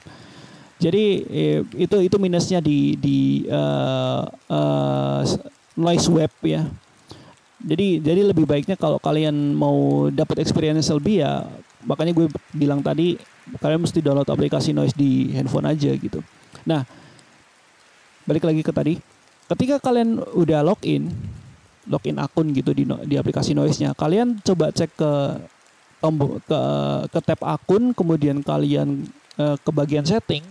Jadi 0.82 1.04
eh, 1.30 1.60
itu 1.78 1.96
itu 2.02 2.16
minusnya 2.18 2.58
di 2.58 2.98
di 2.98 3.46
uh, 3.46 4.26
uh, 4.50 5.22
noise 5.78 6.08
web 6.10 6.32
ya. 6.42 6.66
Jadi 7.62 8.02
jadi 8.02 8.26
lebih 8.26 8.42
baiknya 8.42 8.74
kalau 8.74 8.98
kalian 8.98 9.54
mau 9.54 10.10
dapat 10.10 10.42
experience 10.42 10.90
lebih 10.90 11.22
ya 11.22 11.46
makanya 11.86 12.14
gue 12.14 12.26
bilang 12.54 12.82
tadi 12.82 13.18
kalian 13.58 13.82
mesti 13.82 13.98
download 13.98 14.28
aplikasi 14.28 14.70
noise 14.70 14.94
di 14.94 15.32
handphone 15.34 15.66
aja 15.68 15.90
gitu. 15.94 16.22
Nah 16.66 16.86
balik 18.26 18.46
lagi 18.46 18.62
ke 18.62 18.72
tadi. 18.72 18.94
Ketika 19.50 19.82
kalian 19.82 20.22
udah 20.32 20.64
login 20.64 21.12
login 21.90 22.16
akun 22.22 22.54
gitu 22.54 22.70
di 22.70 22.86
di 22.86 23.18
aplikasi 23.18 23.58
noise-nya 23.58 23.90
kalian 23.98 24.38
coba 24.46 24.70
cek 24.70 24.94
ke 24.94 25.12
tombol 25.98 26.38
ke 26.46 26.60
ke 27.10 27.18
tab 27.26 27.40
akun 27.42 27.90
kemudian 27.90 28.38
kalian 28.38 29.02
uh, 29.38 29.58
ke 29.58 29.70
bagian 29.74 30.06
setting 30.06 30.46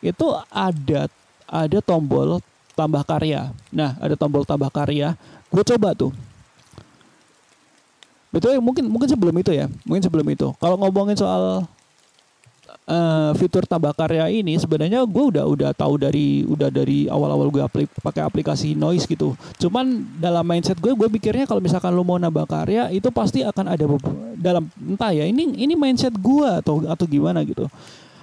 itu 0.00 0.26
ada 0.48 1.12
ada 1.44 1.78
tombol 1.84 2.40
tambah 2.72 3.04
karya. 3.04 3.52
Nah 3.68 4.00
ada 4.00 4.16
tombol 4.16 4.48
tambah 4.48 4.72
karya. 4.72 5.12
Gue 5.52 5.60
coba 5.66 5.92
tuh. 5.92 6.12
Betul 8.30 8.62
mungkin 8.62 8.86
mungkin 8.86 9.10
sebelum 9.10 9.34
itu 9.42 9.50
ya, 9.50 9.66
mungkin 9.82 10.00
sebelum 10.00 10.24
itu. 10.30 10.54
Kalau 10.62 10.78
ngomongin 10.78 11.18
soal 11.18 11.66
uh, 12.90 13.30
fitur 13.38 13.64
tambah 13.64 13.94
karya 13.94 14.26
ini 14.42 14.58
sebenarnya 14.58 15.06
gue 15.06 15.24
udah 15.30 15.46
udah 15.46 15.70
tahu 15.70 15.96
dari 16.02 16.42
udah 16.44 16.68
dari 16.68 17.06
awal-awal 17.06 17.48
gue 17.48 17.62
aplik, 17.62 17.88
pakai 18.02 18.26
aplikasi 18.26 18.74
noise 18.74 19.06
gitu. 19.06 19.38
Cuman 19.62 20.02
dalam 20.18 20.42
mindset 20.42 20.76
gue 20.82 20.90
gue 20.90 21.08
pikirnya 21.08 21.46
kalau 21.46 21.62
misalkan 21.62 21.94
lo 21.94 22.02
mau 22.02 22.18
nambah 22.18 22.44
karya 22.50 22.90
itu 22.90 23.08
pasti 23.14 23.46
akan 23.46 23.70
ada 23.70 23.86
dalam 24.34 24.66
entah 24.82 25.14
ya 25.14 25.24
ini 25.24 25.54
ini 25.54 25.78
mindset 25.78 26.12
gue 26.18 26.48
atau 26.60 26.82
atau 26.84 27.06
gimana 27.06 27.46
gitu. 27.46 27.70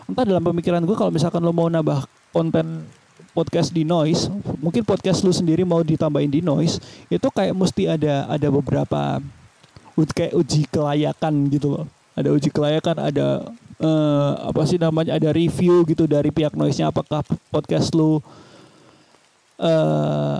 Entah 0.07 0.27
dalam 0.27 0.43
pemikiran 0.43 0.83
gue 0.83 0.95
kalau 0.95 1.11
misalkan 1.11 1.39
lo 1.39 1.55
mau 1.55 1.71
nambah 1.71 2.03
konten 2.35 2.83
podcast 3.31 3.69
di 3.69 3.85
noise, 3.85 4.33
mungkin 4.57 4.81
podcast 4.81 5.21
lu 5.21 5.29
sendiri 5.29 5.61
mau 5.61 5.85
ditambahin 5.85 6.33
di 6.33 6.41
noise, 6.41 6.81
itu 7.05 7.27
kayak 7.29 7.53
mesti 7.53 7.85
ada 7.85 8.25
ada 8.25 8.47
beberapa 8.49 9.21
kayak 9.93 10.33
uji 10.33 10.65
kelayakan 10.73 11.45
gitu 11.53 11.77
loh. 11.77 11.85
Ada 12.17 12.33
uji 12.33 12.49
kelayakan, 12.49 12.97
ada 12.97 13.45
uh, 13.81 14.31
apa 14.49 14.61
sih 14.65 14.77
namanya? 14.77 15.17
Ada 15.17 15.33
review 15.33 15.85
gitu 15.87 16.05
dari 16.05 16.29
pihak 16.29 16.53
noise-nya 16.53 16.89
apakah 16.89 17.21
podcast 17.49 17.93
lu 17.93 18.21
uh, 19.61 20.39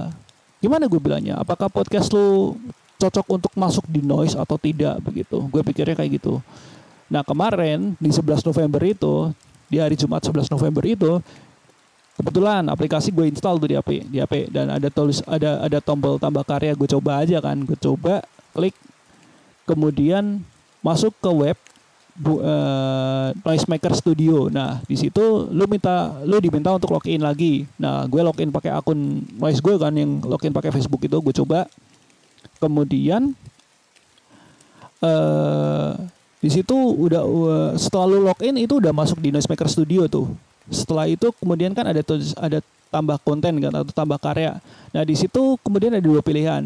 gimana 0.62 0.86
gue 0.90 1.02
bilangnya? 1.02 1.38
Apakah 1.38 1.70
podcast 1.70 2.10
lu 2.14 2.58
cocok 2.98 3.26
untuk 3.30 3.54
masuk 3.54 3.86
di 3.90 4.02
noise 4.02 4.34
atau 4.34 4.58
tidak 4.58 4.98
begitu? 5.02 5.38
Gue 5.50 5.62
pikirnya 5.62 5.98
kayak 5.98 6.22
gitu. 6.22 6.42
Nah, 7.08 7.24
kemarin 7.24 7.96
di 8.02 8.12
11 8.12 8.44
November 8.44 8.82
itu, 8.84 9.32
di 9.72 9.78
hari 9.80 9.96
Jumat 9.96 10.24
11 10.24 10.52
November 10.52 10.84
itu 10.84 11.20
kebetulan 12.18 12.66
aplikasi 12.66 13.14
gue 13.14 13.30
install 13.30 13.62
tuh 13.62 13.70
di 13.70 13.76
HP 13.78 13.90
di 14.10 14.18
HP 14.18 14.50
dan 14.50 14.74
ada 14.74 14.90
tulis 14.90 15.22
ada 15.30 15.62
ada 15.62 15.78
tombol 15.78 16.18
tambah 16.18 16.42
karya 16.42 16.74
gue 16.74 16.90
coba 16.90 17.22
aja 17.22 17.38
kan 17.38 17.62
gue 17.62 17.78
coba 17.78 18.26
klik 18.58 18.74
kemudian 19.70 20.42
masuk 20.82 21.14
ke 21.22 21.30
web 21.30 21.58
bu, 22.18 22.42
uh, 22.42 23.30
Noisemaker 23.46 23.94
Studio. 23.94 24.50
Nah, 24.50 24.82
di 24.84 24.98
situ 24.98 25.48
lu 25.54 25.64
minta 25.70 26.18
lu 26.26 26.42
diminta 26.42 26.74
untuk 26.74 26.92
login 26.92 27.22
lagi. 27.22 27.70
Nah, 27.78 28.04
gue 28.10 28.22
login 28.26 28.50
pakai 28.50 28.74
akun 28.74 29.24
Noise 29.38 29.62
gue 29.62 29.76
kan 29.78 29.94
yang 29.94 30.20
login 30.26 30.52
pakai 30.52 30.74
Facebook 30.74 31.06
itu 31.06 31.18
gue 31.22 31.34
coba. 31.46 31.70
Kemudian 32.58 33.38
uh, 35.06 35.94
di 36.42 36.50
situ 36.50 36.74
udah 36.76 37.22
uh, 37.22 37.72
setelah 37.78 38.06
lu 38.10 38.26
login 38.26 38.58
itu 38.58 38.82
udah 38.82 38.92
masuk 38.92 39.22
di 39.22 39.30
Noisemaker 39.30 39.70
Studio 39.70 40.10
tuh. 40.10 40.34
Setelah 40.68 41.08
itu 41.08 41.30
kemudian 41.38 41.72
kan 41.78 41.88
ada 41.88 42.02
ada 42.42 42.60
tambah 42.92 43.18
konten 43.22 43.62
kan 43.62 43.72
atau 43.72 43.94
tambah 43.94 44.18
karya. 44.18 44.58
Nah, 44.92 45.04
di 45.06 45.14
situ 45.14 45.56
kemudian 45.62 45.94
ada 45.94 46.04
dua 46.04 46.20
pilihan 46.26 46.66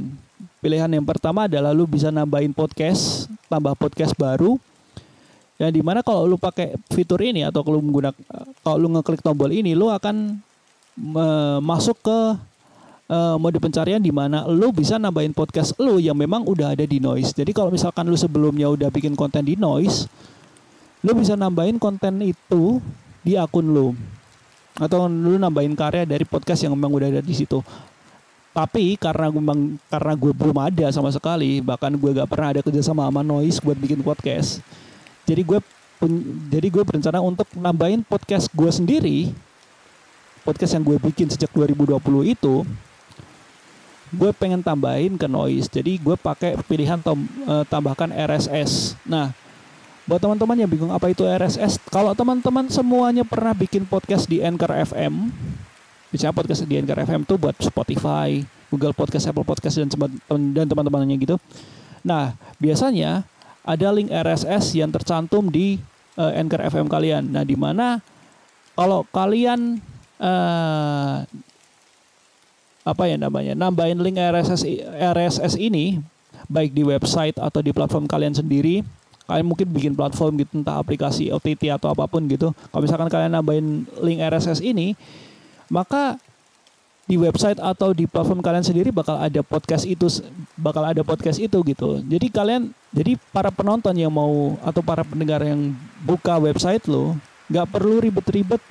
Pilihan 0.61 0.89
yang 0.93 1.01
pertama 1.01 1.49
adalah 1.49 1.73
lu 1.73 1.89
bisa 1.89 2.13
nambahin 2.13 2.53
podcast, 2.53 3.25
tambah 3.49 3.73
podcast 3.73 4.13
baru. 4.13 4.61
Ya 5.62 5.69
di 5.69 5.86
mana 5.86 6.02
kalau 6.02 6.26
lu 6.26 6.41
pakai 6.41 6.74
fitur 6.89 7.21
ini 7.21 7.45
atau 7.45 7.62
kalau 7.62 7.78
menggunakan 7.86 8.17
kalau 8.65 8.78
lu 8.82 8.89
ngeklik 8.97 9.21
tombol 9.21 9.54
ini, 9.54 9.78
lu 9.78 9.93
akan 9.93 10.41
masuk 11.62 12.02
ke 12.02 12.19
uh, 13.13 13.38
mode 13.38 13.62
pencarian 13.62 14.02
di 14.02 14.10
mana 14.10 14.50
lu 14.50 14.74
bisa 14.74 14.97
nambahin 14.97 15.38
podcast 15.38 15.78
lu 15.78 16.02
yang 16.02 16.17
memang 16.17 16.41
udah 16.50 16.74
ada 16.74 16.82
di 16.82 16.97
Noise. 16.97 17.38
Jadi 17.38 17.54
kalau 17.54 17.69
misalkan 17.69 18.10
lu 18.10 18.17
sebelumnya 18.17 18.74
udah 18.74 18.89
bikin 18.89 19.13
konten 19.13 19.45
di 19.45 19.54
Noise, 19.54 20.10
lu 21.06 21.13
bisa 21.13 21.38
nambahin 21.38 21.78
konten 21.78 22.26
itu 22.26 22.82
di 23.21 23.38
akun 23.38 23.69
lu 23.69 23.93
atau 24.82 25.06
lu 25.06 25.38
nambahin 25.38 25.78
karya 25.78 26.10
dari 26.10 26.26
podcast 26.26 26.65
yang 26.65 26.74
memang 26.74 26.89
udah 26.89 27.08
ada 27.13 27.21
di 27.21 27.36
situ 27.38 27.62
tapi 28.52 29.00
karena 29.00 29.32
memang 29.32 29.80
karena 29.88 30.13
gue 30.15 30.34
belum 30.36 30.58
ada 30.60 30.88
sama 30.91 31.08
sekali 31.08 31.63
bahkan 31.63 31.91
gue 31.95 32.12
gak 32.12 32.28
pernah 32.28 32.52
ada 32.52 32.62
kerja 32.63 32.84
sama 32.84 33.08
sama 33.08 33.24
Noise 33.24 33.63
buat 33.63 33.80
bikin 33.80 34.04
podcast 34.04 34.60
jadi 35.27 35.41
gue 35.41 35.60
jadi 36.49 36.67
gue 36.67 36.84
berencana 36.84 37.21
untuk 37.21 37.45
nambahin 37.53 38.01
podcast 38.01 38.49
gue 38.53 38.71
sendiri 38.73 39.17
podcast 40.41 40.73
yang 40.73 40.84
gue 40.86 40.97
bikin 40.97 41.29
sejak 41.29 41.53
2020 41.53 41.97
itu 42.34 42.65
gue 44.12 44.31
pengen 44.36 44.60
tambahin 44.65 45.15
ke 45.15 45.29
noise 45.29 45.69
jadi 45.69 45.95
gue 46.01 46.17
pakai 46.19 46.60
pilihan 46.65 46.99
tom, 46.99 47.23
uh, 47.45 47.63
tambahkan 47.69 48.10
RSS 48.10 48.97
nah 49.05 49.29
buat 50.10 50.17
teman-teman 50.17 50.57
yang 50.57 50.69
bingung 50.69 50.89
apa 50.89 51.13
itu 51.13 51.23
RSS 51.23 51.77
kalau 51.93 52.12
teman-teman 52.17 52.67
semuanya 52.67 53.21
pernah 53.21 53.53
bikin 53.53 53.86
podcast 53.86 54.25
di 54.25 54.41
Anchor 54.41 54.73
FM 54.89 55.29
Misalnya 56.12 56.36
podcast 56.36 56.67
di 56.67 56.75
Anchor 56.75 56.99
FM 57.07 57.23
tuh 57.23 57.39
buat 57.39 57.55
Spotify, 57.55 58.43
Google 58.67 58.91
Podcast, 58.91 59.31
Apple 59.31 59.47
Podcast 59.47 59.79
dan 59.79 59.88
dan 60.51 60.65
teman-temannya 60.67 61.15
gitu. 61.15 61.39
Nah, 62.03 62.36
biasanya 62.60 63.23
ada 63.62 63.88
link 63.93 64.10
RSS 64.10 64.74
yang 64.78 64.89
tercantum 64.89 65.50
di 65.50 65.78
uh, 66.17 66.34
Anchor 66.34 66.62
FM 66.65 66.88
kalian. 66.89 67.30
Nah, 67.30 67.45
di 67.45 67.54
mana 67.54 68.02
kalau 68.74 69.06
kalian 69.13 69.78
uh, 70.17 71.26
apa 72.82 73.04
ya 73.06 73.13
namanya 73.13 73.54
nambahin 73.54 74.02
link 74.02 74.17
RSS 74.17 74.65
RSS 75.13 75.54
ini 75.62 76.02
baik 76.50 76.74
di 76.74 76.82
website 76.82 77.38
atau 77.38 77.62
di 77.62 77.69
platform 77.69 78.10
kalian 78.10 78.34
sendiri 78.34 78.82
kalian 79.30 79.45
mungkin 79.45 79.69
bikin 79.69 79.93
platform 79.93 80.41
gitu 80.41 80.60
entah 80.60 80.82
aplikasi 80.82 81.30
OTT 81.30 81.69
atau 81.69 81.93
apa 81.93 82.10
pun 82.10 82.26
gitu 82.26 82.50
kalau 82.74 82.82
misalkan 82.82 83.06
kalian 83.06 83.32
nambahin 83.38 83.86
link 84.02 84.17
RSS 84.17 84.65
ini 84.65 84.97
maka 85.69 86.17
di 87.12 87.19
website 87.19 87.60
atau 87.60 87.91
di 87.91 88.08
platform 88.08 88.39
kalian 88.39 88.63
sendiri 88.63 88.88
bakal 88.88 89.19
ada 89.19 89.43
podcast 89.43 89.84
itu 89.84 90.08
bakal 90.56 90.88
ada 90.88 91.04
podcast 91.04 91.43
itu 91.43 91.60
gitu. 91.67 92.00
Jadi 92.08 92.32
kalian 92.32 92.71
jadi 92.95 93.19
para 93.36 93.52
penonton 93.52 93.91
yang 94.00 94.15
mau 94.15 94.56
atau 94.63 94.80
para 94.80 95.04
pendengar 95.04 95.43
yang 95.43 95.76
buka 96.08 96.39
website 96.39 96.88
lo 96.88 97.19
nggak 97.52 97.67
perlu 97.67 98.00
ribet-ribet 98.00 98.63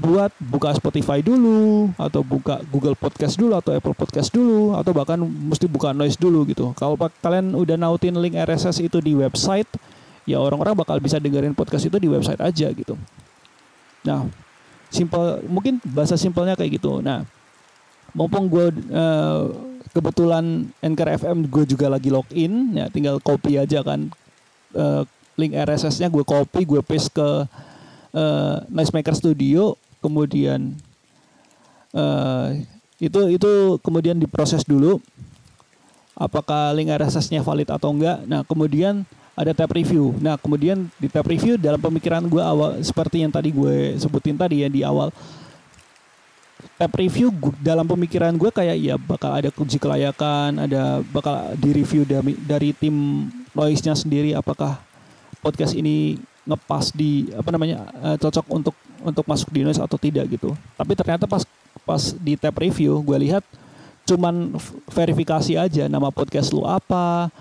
buat 0.00 0.32
buka 0.40 0.72
Spotify 0.72 1.20
dulu 1.20 1.92
atau 2.00 2.24
buka 2.24 2.64
Google 2.72 2.96
Podcast 2.96 3.36
dulu 3.36 3.52
atau 3.52 3.76
Apple 3.76 3.92
Podcast 3.92 4.32
dulu 4.32 4.72
atau 4.74 4.96
bahkan 4.96 5.20
mesti 5.20 5.68
buka 5.68 5.92
Noise 5.92 6.16
dulu 6.16 6.48
gitu. 6.48 6.72
Kalau 6.80 6.96
kalian 6.96 7.52
udah 7.52 7.76
nautin 7.76 8.16
link 8.16 8.34
RSS 8.34 8.80
itu 8.80 8.98
di 8.98 9.14
website, 9.14 9.68
ya 10.26 10.40
orang-orang 10.40 10.74
bakal 10.74 10.98
bisa 10.98 11.22
dengerin 11.22 11.54
podcast 11.54 11.86
itu 11.86 12.00
di 12.00 12.10
website 12.10 12.42
aja 12.42 12.74
gitu. 12.74 12.98
Nah, 14.02 14.26
simple 14.94 15.42
mungkin 15.50 15.82
bahasa 15.82 16.14
simpelnya 16.14 16.54
kayak 16.54 16.78
gitu 16.78 17.02
nah 17.02 17.26
mumpung 18.14 18.46
gue 18.46 18.70
uh, 18.94 19.50
kebetulan 19.90 20.70
Anchor 20.80 21.08
FM 21.18 21.50
gue 21.50 21.64
juga 21.66 21.90
lagi 21.90 22.08
login 22.08 22.78
ya 22.78 22.86
tinggal 22.88 23.18
copy 23.18 23.58
aja 23.58 23.82
kan 23.82 24.10
uh, 24.78 25.02
link 25.34 25.52
RSS-nya 25.54 26.08
gue 26.08 26.22
copy 26.22 26.62
gue 26.62 26.80
paste 26.80 27.10
ke 27.10 27.28
uh, 28.14 28.56
Noisemaker 28.70 29.14
Studio 29.18 29.74
kemudian 29.98 30.78
uh, 31.94 32.54
itu 33.02 33.20
itu 33.34 33.50
kemudian 33.82 34.16
diproses 34.16 34.62
dulu 34.62 35.02
apakah 36.14 36.70
link 36.72 36.90
RSS-nya 36.94 37.42
valid 37.42 37.68
atau 37.68 37.90
enggak. 37.90 38.22
Nah, 38.24 38.46
kemudian 38.46 39.02
ada 39.34 39.50
tab 39.50 39.74
review. 39.74 40.14
Nah, 40.22 40.38
kemudian 40.38 40.86
di 40.96 41.10
tab 41.10 41.26
review 41.26 41.58
dalam 41.58 41.82
pemikiran 41.82 42.22
gue 42.22 42.38
awal 42.38 42.78
seperti 42.86 43.26
yang 43.26 43.34
tadi 43.34 43.50
gue 43.50 43.98
sebutin 43.98 44.38
tadi 44.38 44.62
ya 44.62 44.68
di 44.70 44.86
awal 44.86 45.10
tab 46.74 46.90
review 46.98 47.30
dalam 47.62 47.86
pemikiran 47.86 48.34
gue 48.34 48.50
kayak 48.50 48.76
ya 48.82 48.94
bakal 48.98 49.30
ada 49.30 49.48
kunci 49.54 49.78
kelayakan, 49.78 50.58
ada 50.58 51.00
bakal 51.14 51.54
di 51.54 51.70
review 51.70 52.02
dari, 52.02 52.34
dari 52.34 52.70
tim 52.74 53.26
noise-nya 53.54 53.94
sendiri 53.94 54.34
apakah 54.34 54.82
podcast 55.38 55.78
ini 55.78 56.18
ngepas 56.44 56.92
di 56.92 57.30
apa 57.32 57.48
namanya 57.54 57.88
uh, 58.02 58.16
cocok 58.18 58.46
untuk 58.50 58.74
untuk 59.06 59.24
masuk 59.24 59.48
di 59.54 59.62
noise 59.62 59.80
atau 59.80 59.96
tidak 59.96 60.26
gitu. 60.34 60.52
Tapi 60.74 60.92
ternyata 60.98 61.24
pas 61.30 61.46
pas 61.86 62.02
di 62.18 62.34
tab 62.34 62.58
review 62.58 63.00
gue 63.06 63.18
lihat 63.30 63.44
cuman 64.04 64.58
verifikasi 64.92 65.56
aja 65.56 65.88
nama 65.88 66.12
podcast 66.12 66.52
lu 66.52 66.66
apa, 66.68 67.32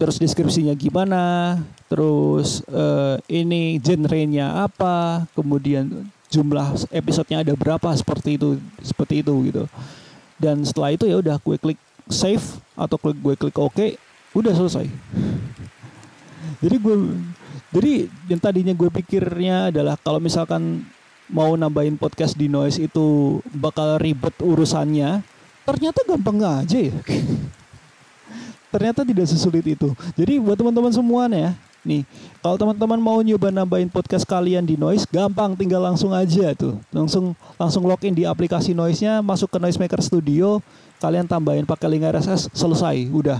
terus 0.00 0.16
deskripsinya 0.16 0.72
gimana, 0.72 1.56
terus 1.90 2.64
uh, 2.72 3.20
ini 3.28 3.76
genrenya 3.82 4.64
apa, 4.64 5.28
kemudian 5.36 6.08
jumlah 6.36 6.76
episodenya 6.92 7.40
ada 7.40 7.56
berapa 7.56 7.88
seperti 7.96 8.36
itu 8.36 8.60
seperti 8.84 9.24
itu 9.24 9.32
gitu. 9.48 9.64
Dan 10.36 10.60
setelah 10.68 10.92
itu 10.92 11.08
ya 11.08 11.16
udah 11.16 11.40
gue 11.40 11.56
klik 11.56 11.80
save 12.12 12.44
atau 12.76 13.00
klik 13.00 13.16
gue 13.16 13.34
klik 13.40 13.56
oke, 13.56 13.72
OK, 13.72 13.80
udah 14.36 14.52
selesai. 14.52 14.86
Jadi 16.60 16.76
gue 16.76 16.96
jadi 17.72 18.08
yang 18.28 18.40
tadinya 18.40 18.74
gue 18.76 18.88
pikirnya 18.88 19.72
adalah 19.72 19.96
kalau 20.00 20.20
misalkan 20.20 20.84
mau 21.26 21.58
nambahin 21.58 21.98
podcast 21.98 22.38
di 22.38 22.46
noise 22.46 22.78
itu 22.78 23.38
bakal 23.50 23.98
ribet 23.98 24.32
urusannya, 24.38 25.24
ternyata 25.66 26.04
gampang 26.06 26.38
aja 26.40 26.78
ya. 26.78 26.96
ternyata 28.72 29.08
tidak 29.08 29.26
sesulit 29.28 29.64
itu. 29.64 29.92
Jadi 30.14 30.36
buat 30.36 30.56
teman-teman 30.60 30.92
semua 30.92 31.26
nih. 31.86 32.02
Kalau 32.42 32.58
teman-teman 32.58 32.98
mau 32.98 33.18
nyoba 33.22 33.54
nambahin 33.54 33.86
podcast 33.86 34.26
kalian 34.26 34.66
di 34.66 34.74
noise, 34.74 35.06
gampang 35.06 35.54
tinggal 35.54 35.80
langsung 35.80 36.10
aja 36.10 36.52
tuh, 36.58 36.76
langsung 36.90 37.32
langsung 37.56 37.86
login 37.86 38.12
di 38.12 38.26
aplikasi 38.26 38.74
noise-nya, 38.74 39.22
masuk 39.22 39.48
ke 39.54 39.58
Noise 39.62 39.78
Maker 39.78 40.02
Studio, 40.02 40.58
kalian 40.98 41.24
tambahin 41.24 41.64
pakai 41.64 41.86
link 41.86 42.04
RSS, 42.04 42.50
selesai, 42.50 43.06
udah. 43.08 43.38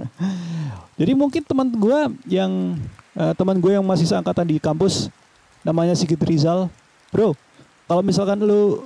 Jadi 1.00 1.12
mungkin 1.12 1.42
teman 1.44 1.68
gue 1.68 1.98
yang 2.28 2.78
uh, 3.16 3.32
teman 3.36 3.60
gue 3.60 3.72
yang 3.76 3.84
masih 3.84 4.08
seangkatan 4.08 4.48
di 4.48 4.56
kampus 4.56 5.12
namanya 5.60 5.92
Sigit 5.92 6.20
Rizal. 6.20 6.72
Bro 7.12 7.36
kalau 7.86 8.02
misalkan 8.02 8.42
lu 8.42 8.82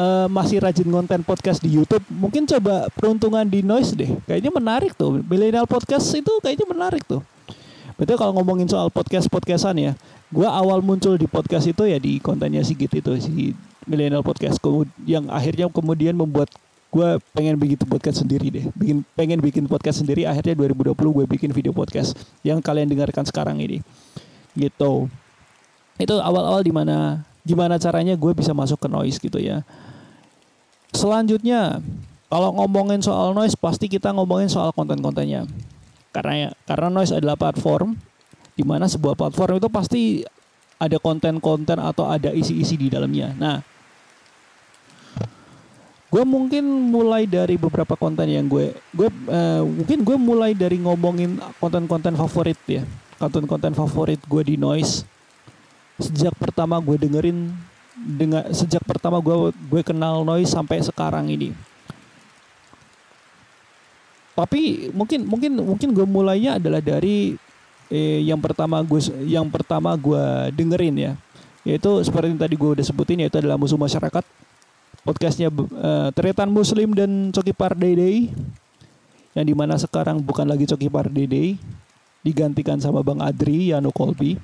uh, 0.00 0.26
masih 0.26 0.58
rajin 0.58 0.88
konten 0.90 1.22
podcast 1.22 1.62
di 1.62 1.70
YouTube 1.70 2.02
mungkin 2.10 2.42
coba 2.48 2.90
peruntungan 2.92 3.46
di 3.46 3.62
Noise 3.62 3.92
deh. 3.94 4.10
Kayaknya 4.26 4.52
menarik 4.52 4.92
tuh. 4.96 5.22
Millennial 5.22 5.68
podcast 5.68 6.08
itu 6.16 6.32
kayaknya 6.42 6.66
menarik 6.68 7.04
tuh 7.04 7.22
betul 7.96 8.20
kalau 8.20 8.36
ngomongin 8.36 8.68
soal 8.68 8.92
podcast 8.92 9.28
podcastan 9.32 9.76
ya 9.80 9.92
gue 10.28 10.44
awal 10.46 10.82
muncul 10.82 11.14
di 11.14 11.30
podcast 11.30 11.70
itu 11.70 11.86
ya 11.86 11.96
di 12.02 12.18
kontennya 12.18 12.60
Sigit 12.66 12.90
itu 12.90 13.12
si 13.22 13.54
millennial 13.86 14.26
podcast. 14.26 14.58
Yang 15.06 15.30
akhirnya 15.30 15.66
kemudian 15.70 16.18
membuat 16.18 16.50
gue 16.90 17.08
pengen 17.32 17.54
bikin 17.56 17.78
podcast 17.86 18.26
sendiri 18.26 18.50
deh. 18.50 18.66
Bikin 18.74 19.06
pengen 19.14 19.38
bikin 19.38 19.64
podcast 19.70 20.02
sendiri 20.02 20.26
akhirnya 20.26 20.58
2020 20.58 20.98
gue 20.98 21.24
bikin 21.30 21.50
video 21.54 21.70
podcast 21.70 22.18
yang 22.42 22.58
kalian 22.58 22.90
dengarkan 22.90 23.22
sekarang 23.22 23.62
ini. 23.62 23.80
Gitu. 24.58 25.06
Itu 25.96 26.14
awal-awal 26.18 26.66
di 26.66 26.74
mana 26.74 27.22
gimana 27.46 27.78
caranya 27.78 28.18
gue 28.18 28.32
bisa 28.34 28.50
masuk 28.50 28.82
ke 28.82 28.88
noise 28.90 29.16
gitu 29.22 29.38
ya. 29.38 29.62
Selanjutnya 30.90 31.78
kalau 32.26 32.50
ngomongin 32.58 32.98
soal 32.98 33.30
noise 33.30 33.54
pasti 33.54 33.86
kita 33.86 34.10
ngomongin 34.10 34.50
soal 34.50 34.74
konten-kontennya 34.74 35.46
karena 36.16 36.48
karena 36.64 36.88
noise 36.88 37.12
adalah 37.12 37.36
platform 37.36 37.92
di 38.56 38.64
mana 38.64 38.88
sebuah 38.88 39.12
platform 39.12 39.60
itu 39.60 39.68
pasti 39.68 40.02
ada 40.80 40.96
konten-konten 40.96 41.76
atau 41.76 42.08
ada 42.08 42.32
isi-isi 42.32 42.80
di 42.80 42.88
dalamnya. 42.88 43.36
Nah 43.36 43.60
gue 46.08 46.24
mungkin 46.24 46.64
mulai 46.88 47.28
dari 47.28 47.60
beberapa 47.60 47.92
konten 47.92 48.32
yang 48.32 48.48
gue 48.48 48.72
gue 48.96 49.08
uh, 49.28 49.60
mungkin 49.60 50.00
gue 50.00 50.16
mulai 50.16 50.56
dari 50.56 50.80
ngomongin 50.80 51.36
konten-konten 51.60 52.16
favorit 52.16 52.56
ya. 52.64 52.82
Konten-konten 53.20 53.76
favorit 53.76 54.20
gue 54.24 54.42
di 54.44 54.56
noise. 54.56 55.04
Sejak 56.00 56.32
pertama 56.40 56.80
gue 56.80 56.96
dengerin 56.96 57.52
dengan 57.96 58.48
sejak 58.56 58.80
pertama 58.88 59.20
gue 59.20 59.52
gue 59.52 59.82
kenal 59.84 60.24
noise 60.24 60.52
sampai 60.52 60.80
sekarang 60.80 61.28
ini 61.28 61.52
tapi 64.36 64.92
mungkin 64.92 65.24
mungkin 65.24 65.56
mungkin 65.56 65.88
gue 65.96 66.04
mulainya 66.04 66.60
adalah 66.60 66.84
dari 66.84 67.40
eh, 67.88 68.20
yang 68.20 68.36
pertama 68.36 68.84
gue 68.84 69.00
yang 69.24 69.48
pertama 69.48 69.96
gue 69.96 70.52
dengerin 70.52 70.96
ya. 71.00 71.12
Yaitu 71.66 71.88
seperti 72.04 72.36
yang 72.36 72.38
tadi 72.38 72.54
gue 72.54 72.70
udah 72.78 72.84
sebutin 72.84 73.24
yaitu 73.24 73.40
adalah 73.40 73.56
musuh 73.56 73.80
masyarakat. 73.80 74.22
Podcastnya 75.02 75.48
uh, 75.48 76.10
Tretan 76.12 76.50
Muslim 76.50 76.92
dan 76.92 77.30
Coki 77.30 77.54
Pardede 77.54 78.28
yang 79.32 79.46
di 79.46 79.54
mana 79.54 79.78
sekarang 79.80 80.20
bukan 80.20 80.44
lagi 80.44 80.68
Coki 80.68 80.92
Pardede 80.92 81.56
digantikan 82.20 82.76
sama 82.76 83.00
Bang 83.00 83.24
Adri 83.24 83.72
Yano 83.72 83.88
Kolbi. 83.88 84.36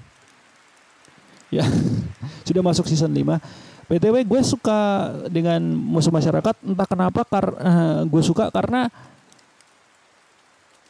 Ya 1.52 1.68
sudah 2.48 2.64
masuk 2.64 2.88
season 2.88 3.12
5 3.12 3.92
btw 3.92 4.24
gue 4.24 4.40
suka 4.40 5.12
dengan 5.28 5.61
musuh 5.68 6.14
masyarakat. 6.14 6.64
Entah 6.64 6.88
kenapa 6.88 7.28
kar 7.28 7.46
uh, 7.61 8.00
gue 8.09 8.22
suka 8.24 8.48
karena 8.48 8.88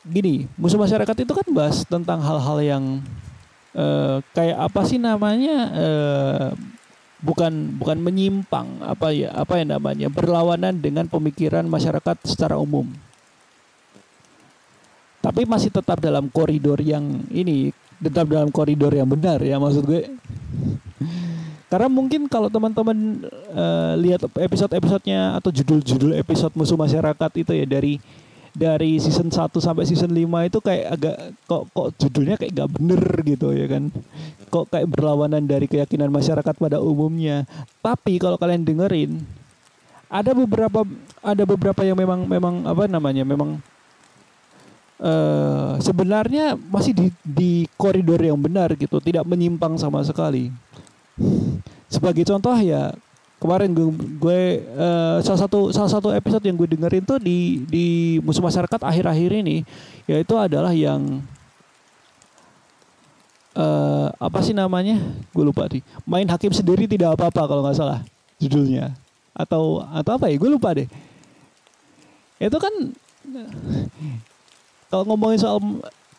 gini 0.02 0.50
musuh 0.58 0.78
masyarakat 0.78 1.14
itu 1.22 1.32
kan 1.32 1.48
bahas 1.54 1.86
tentang 1.86 2.18
hal-hal 2.18 2.58
yang 2.58 2.84
uh, 3.76 4.18
kayak 4.34 4.58
apa 4.58 4.80
sih 4.82 4.98
namanya 4.98 5.56
uh, 5.70 6.48
bukan 7.22 7.78
bukan 7.78 7.98
menyimpang 8.02 8.82
apa 8.82 9.14
ya 9.14 9.30
apa 9.30 9.62
yang 9.62 9.78
namanya 9.78 10.10
berlawanan 10.10 10.74
dengan 10.82 11.06
pemikiran 11.06 11.64
masyarakat 11.70 12.18
secara 12.26 12.58
umum. 12.58 12.90
Tapi 15.22 15.46
masih 15.46 15.70
tetap 15.70 16.02
dalam 16.02 16.26
koridor 16.26 16.82
yang 16.82 17.22
ini 17.30 17.70
tetap 18.02 18.26
dalam 18.26 18.50
koridor 18.50 18.90
yang 18.90 19.06
benar 19.06 19.38
ya 19.38 19.54
maksud 19.62 19.86
gue. 19.86 20.10
Karena 21.70 21.88
mungkin 21.88 22.26
kalau 22.28 22.52
teman-teman 22.52 23.22
uh, 23.54 23.94
lihat 23.96 24.26
episode-episodenya 24.28 25.38
atau 25.38 25.48
judul-judul 25.48 26.18
episode 26.20 26.52
musuh 26.52 26.76
masyarakat 26.76 27.30
itu 27.38 27.52
ya 27.54 27.64
dari 27.64 27.96
dari 28.52 29.00
season 29.00 29.32
1 29.32 29.48
sampai 29.56 29.84
season 29.88 30.12
5 30.12 30.48
itu 30.48 30.58
kayak 30.60 30.86
agak 30.92 31.16
kok 31.48 31.62
kok 31.72 31.88
judulnya 31.96 32.36
kayak 32.36 32.52
gak 32.52 32.70
bener 32.76 33.02
gitu 33.24 33.48
ya 33.56 33.66
kan. 33.68 33.88
Kok 34.52 34.68
kayak 34.68 34.88
berlawanan 34.92 35.44
dari 35.48 35.64
keyakinan 35.64 36.12
masyarakat 36.12 36.54
pada 36.56 36.78
umumnya. 36.78 37.48
Tapi 37.80 38.20
kalau 38.20 38.36
kalian 38.36 38.64
dengerin 38.64 39.24
ada 40.12 40.36
beberapa 40.36 40.84
ada 41.24 41.44
beberapa 41.48 41.80
yang 41.80 41.96
memang 41.96 42.28
memang 42.28 42.54
apa 42.68 42.84
namanya 42.84 43.24
memang 43.24 43.56
uh, 45.00 45.80
sebenarnya 45.80 46.60
masih 46.68 46.92
di 46.92 47.08
di 47.24 47.52
koridor 47.80 48.20
yang 48.20 48.36
benar 48.36 48.76
gitu, 48.76 49.00
tidak 49.00 49.24
menyimpang 49.24 49.80
sama 49.80 50.04
sekali. 50.04 50.52
Sebagai 51.88 52.28
contoh 52.28 52.52
ya 52.60 52.92
kemarin 53.42 53.74
gue, 53.74 53.90
gue 54.22 54.40
uh, 54.78 55.18
salah 55.18 55.40
satu 55.42 55.74
salah 55.74 55.90
satu 55.90 56.14
episode 56.14 56.46
yang 56.46 56.54
gue 56.54 56.78
dengerin 56.78 57.02
tuh 57.02 57.18
di 57.18 57.66
di 57.66 57.86
musuh 58.22 58.38
masyarakat 58.38 58.78
akhir-akhir 58.78 59.42
ini 59.42 59.66
yaitu 60.06 60.38
adalah 60.38 60.70
yang 60.70 61.18
uh, 63.58 64.14
apa 64.14 64.38
sih 64.46 64.54
namanya? 64.54 65.02
Gue 65.34 65.42
lupa 65.42 65.66
sih 65.66 65.82
main 66.06 66.30
hakim 66.30 66.54
sendiri 66.54 66.86
tidak 66.86 67.18
apa-apa 67.18 67.50
kalau 67.50 67.66
nggak 67.66 67.74
salah 67.74 67.98
judulnya. 68.38 68.94
Atau 69.34 69.82
atau 69.90 70.12
apa 70.14 70.30
ya? 70.30 70.38
Gue 70.38 70.50
lupa 70.54 70.70
deh. 70.78 70.86
Itu 72.38 72.62
kan 72.62 72.70
kalau 74.86 75.02
ngomongin 75.10 75.42
soal 75.42 75.58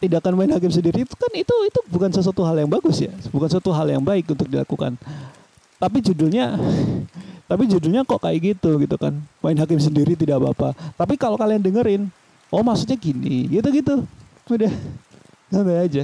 tindakan 0.04 0.36
main 0.36 0.52
hakim 0.52 0.76
sendiri 0.76 1.08
itu 1.08 1.16
kan 1.16 1.32
itu 1.32 1.56
itu 1.72 1.80
bukan 1.88 2.12
sesuatu 2.12 2.44
hal 2.44 2.60
yang 2.60 2.68
bagus 2.68 3.00
ya. 3.00 3.16
Bukan 3.32 3.48
sesuatu 3.48 3.72
hal 3.72 3.88
yang 3.88 4.04
baik 4.04 4.28
untuk 4.28 4.52
dilakukan 4.52 5.00
tapi 5.84 6.00
judulnya 6.00 6.56
tapi 7.44 7.68
judulnya 7.68 8.08
kok 8.08 8.24
kayak 8.24 8.56
gitu 8.56 8.80
gitu 8.80 8.96
kan. 8.96 9.20
Main 9.44 9.60
hakim 9.60 9.76
sendiri 9.76 10.16
tidak 10.16 10.40
apa-apa. 10.40 10.72
Tapi 10.96 11.20
kalau 11.20 11.36
kalian 11.36 11.60
dengerin 11.60 12.08
oh 12.48 12.64
maksudnya 12.64 12.96
gini 12.96 13.52
gitu 13.52 13.68
gitu. 13.68 13.96
Udah 14.48 14.72
santai 15.52 15.78
aja. 15.84 16.04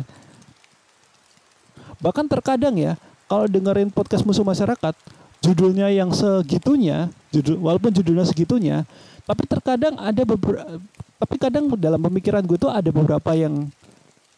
Bahkan 2.04 2.28
terkadang 2.28 2.76
ya 2.76 3.00
kalau 3.32 3.48
dengerin 3.48 3.88
podcast 3.88 4.28
musuh 4.28 4.44
masyarakat 4.44 4.94
judulnya 5.40 5.88
yang 5.96 6.12
segitunya 6.12 7.08
judul 7.32 7.56
walaupun 7.64 7.96
judulnya 7.96 8.28
segitunya 8.28 8.84
tapi 9.24 9.48
terkadang 9.48 9.96
ada 9.96 10.28
beberapa 10.28 10.82
tapi 11.16 11.36
kadang 11.40 11.72
dalam 11.80 12.00
pemikiran 12.04 12.44
gue 12.44 12.60
tuh 12.60 12.72
ada 12.72 12.92
beberapa 12.92 13.32
yang 13.36 13.72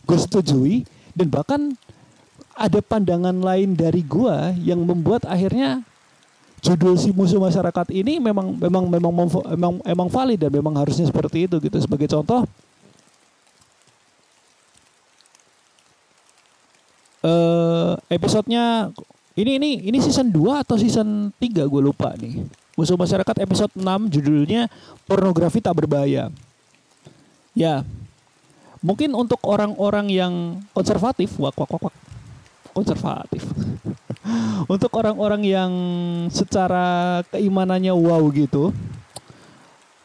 gue 0.06 0.18
setujui 0.18 0.86
dan 1.18 1.28
bahkan 1.34 1.74
ada 2.62 2.80
pandangan 2.86 3.34
lain 3.34 3.74
dari 3.74 4.06
gua 4.06 4.54
yang 4.62 4.86
membuat 4.86 5.26
akhirnya 5.26 5.82
judul 6.62 6.94
si 6.94 7.10
musuh 7.10 7.42
masyarakat 7.42 7.90
ini 7.90 8.22
memang 8.22 8.54
memang 8.54 8.86
memang 8.86 9.14
memang 9.18 9.74
emang 9.82 10.08
valid 10.14 10.38
dan 10.38 10.54
memang 10.54 10.78
harusnya 10.78 11.10
seperti 11.10 11.50
itu 11.50 11.58
gitu. 11.58 11.78
Sebagai 11.82 12.06
contoh 12.06 12.46
uh, 17.26 17.98
episodenya 18.14 18.94
ini 19.34 19.58
ini 19.58 19.70
ini 19.90 19.98
season 19.98 20.30
2 20.30 20.62
atau 20.62 20.78
season 20.78 21.34
3 21.42 21.66
gue 21.66 21.82
lupa 21.82 22.14
nih. 22.14 22.46
Musuh 22.78 22.96
masyarakat 22.96 23.42
episode 23.42 23.74
6 23.74 24.14
judulnya 24.14 24.70
pornografi 25.10 25.66
tak 25.66 25.82
berbahaya. 25.82 26.30
Ya 27.58 27.82
mungkin 28.86 29.18
untuk 29.18 29.42
orang-orang 29.50 30.14
yang 30.14 30.34
konservatif 30.78 31.34
wak 31.42 31.58
wak 31.58 31.70
wak, 31.74 31.90
wak 31.90 31.96
konservatif. 32.72 33.44
Untuk 34.72 34.92
orang-orang 34.96 35.42
yang 35.44 35.72
secara 36.30 37.20
keimanannya 37.34 37.92
wow 37.92 38.22
gitu 38.32 38.72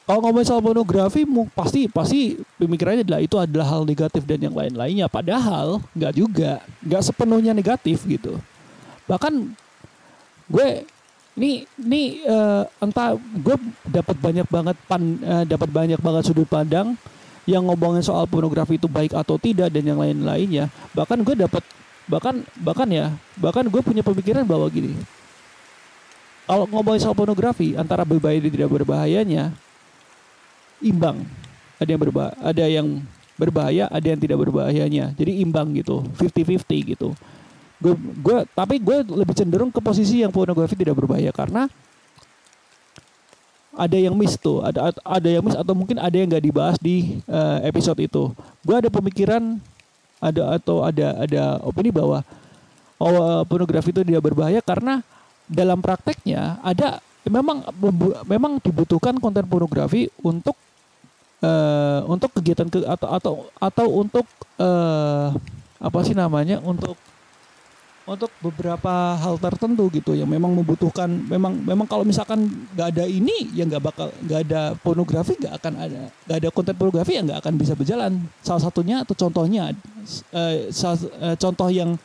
kalau 0.07 0.22
ngomong 0.22 0.46
soal 0.46 0.62
pornografi 0.62 1.26
pasti 1.50 1.90
pasti 1.90 2.38
pemikirannya 2.62 3.02
adalah 3.02 3.20
itu 3.26 3.37
adalah 3.42 3.66
hal 3.74 3.83
negatif 3.83 4.22
dan 4.22 4.38
yang 4.38 4.55
lain-lainnya. 4.55 5.11
Padahal 5.11 5.83
nggak 5.98 6.14
juga 6.14 6.62
nggak 6.87 7.02
sepenuhnya 7.11 7.50
negatif 7.50 8.07
gitu. 8.07 8.38
Bahkan 9.11 9.50
gue 10.46 10.87
ini 11.35 11.66
ini 11.83 12.22
uh, 12.22 12.70
entah 12.79 13.18
gue 13.18 13.59
dapat 13.83 14.14
banyak 14.22 14.46
banget 14.46 14.76
pan 14.87 15.02
uh, 15.26 15.42
dapat 15.42 15.74
banyak 15.74 15.98
banget 15.98 16.22
sudut 16.31 16.46
pandang 16.46 16.94
yang 17.42 17.66
ngomongin 17.66 18.07
soal 18.07 18.31
pornografi 18.31 18.79
itu 18.79 18.87
baik 18.87 19.11
atau 19.11 19.42
tidak 19.42 19.74
dan 19.74 19.90
yang 19.90 19.98
lain-lainnya. 19.98 20.70
Bahkan 20.94 21.18
gue 21.26 21.35
dapat 21.35 21.66
bahkan 22.07 22.42
bahkan 22.62 22.87
ya 22.87 23.11
bahkan 23.38 23.66
gue 23.66 23.83
punya 23.83 24.03
pemikiran 24.03 24.47
bahwa 24.47 24.66
gini. 24.71 24.95
Kalau 26.47 26.62
ngomongin 26.71 27.03
soal 27.03 27.19
pornografi 27.19 27.75
antara 27.75 28.07
berbahaya 28.07 28.38
dan 28.38 28.53
tidak 28.55 28.71
berbahayanya 28.71 29.51
imbang. 30.79 31.27
Ada 31.83 31.99
yang 31.99 32.03
berbahaya 32.07 32.35
ada 32.38 32.64
yang 32.64 32.87
berbahaya 33.37 33.85
ada 33.90 34.07
yang 34.07 34.21
tidak 34.23 34.38
berbahayanya. 34.38 35.05
Jadi 35.19 35.42
imbang 35.42 35.75
gitu 35.75 36.07
50-50 36.23 36.92
gitu. 36.95 37.09
Gue 37.83 37.92
gue 37.99 38.38
tapi 38.55 38.79
gue 38.79 39.03
lebih 39.11 39.35
cenderung 39.35 39.75
ke 39.75 39.83
posisi 39.83 40.23
yang 40.23 40.31
pornografi 40.31 40.79
tidak 40.79 40.95
berbahaya 40.95 41.35
karena 41.35 41.66
ada 43.77 43.99
yang 44.01 44.16
miss 44.16 44.40
tuh 44.40 44.64
ada 44.64 44.88
ada 45.05 45.29
yang 45.29 45.45
miss 45.45 45.53
atau 45.53 45.77
mungkin 45.77 46.01
ada 46.01 46.16
yang 46.16 46.33
nggak 46.33 46.45
dibahas 46.49 46.77
di 46.81 47.21
uh, 47.29 47.61
episode 47.66 48.01
itu. 48.01 48.33
Gue 48.64 48.77
ada 48.79 48.88
pemikiran 48.88 49.61
ada 50.20 50.57
atau 50.57 50.83
ada 50.83 51.16
ada 51.20 51.42
opini 51.64 51.92
bahwa 51.92 52.24
oh, 52.96 53.44
pornografi 53.44 53.92
itu 53.92 54.02
tidak 54.02 54.24
berbahaya 54.24 54.61
karena 54.64 55.05
dalam 55.46 55.79
prakteknya 55.79 56.59
ada 56.64 56.98
memang 57.26 57.62
memang 58.26 58.59
dibutuhkan 58.62 59.18
konten 59.18 59.46
pornografi 59.46 60.11
untuk 60.22 60.55
uh, 61.42 62.00
untuk 62.07 62.31
kegiatan 62.38 62.70
ke 62.70 62.87
atau 62.87 63.09
atau 63.11 63.33
atau 63.59 63.87
untuk 63.92 64.26
uh, 64.59 65.35
apa 65.76 65.98
sih 66.07 66.16
namanya 66.16 66.62
untuk 66.62 66.96
untuk 68.07 68.31
beberapa 68.38 69.19
hal 69.19 69.35
tertentu 69.42 69.90
gitu 69.90 70.14
yang 70.14 70.31
memang 70.31 70.55
membutuhkan 70.55 71.11
memang 71.11 71.59
memang 71.59 71.90
kalau 71.90 72.07
misalkan 72.07 72.47
nggak 72.71 72.95
ada 72.95 73.05
ini 73.11 73.51
ya 73.51 73.66
nggak 73.66 73.83
bakal 73.83 74.14
nggak 74.23 74.40
ada 74.47 74.62
pornografi 74.79 75.35
nggak 75.35 75.55
akan 75.59 75.73
ada 75.75 76.01
nggak 76.31 76.38
ada 76.38 76.49
konten 76.55 76.75
pornografi 76.79 77.19
yang 77.19 77.27
nggak 77.27 77.42
akan 77.42 77.55
bisa 77.59 77.75
berjalan. 77.75 78.23
Salah 78.47 78.62
satunya 78.62 79.03
atau 79.03 79.19
contohnya 79.19 79.75
uh, 80.31 80.55
salah, 80.71 81.03
uh, 81.19 81.35
contoh 81.35 81.66
yang 81.66 81.99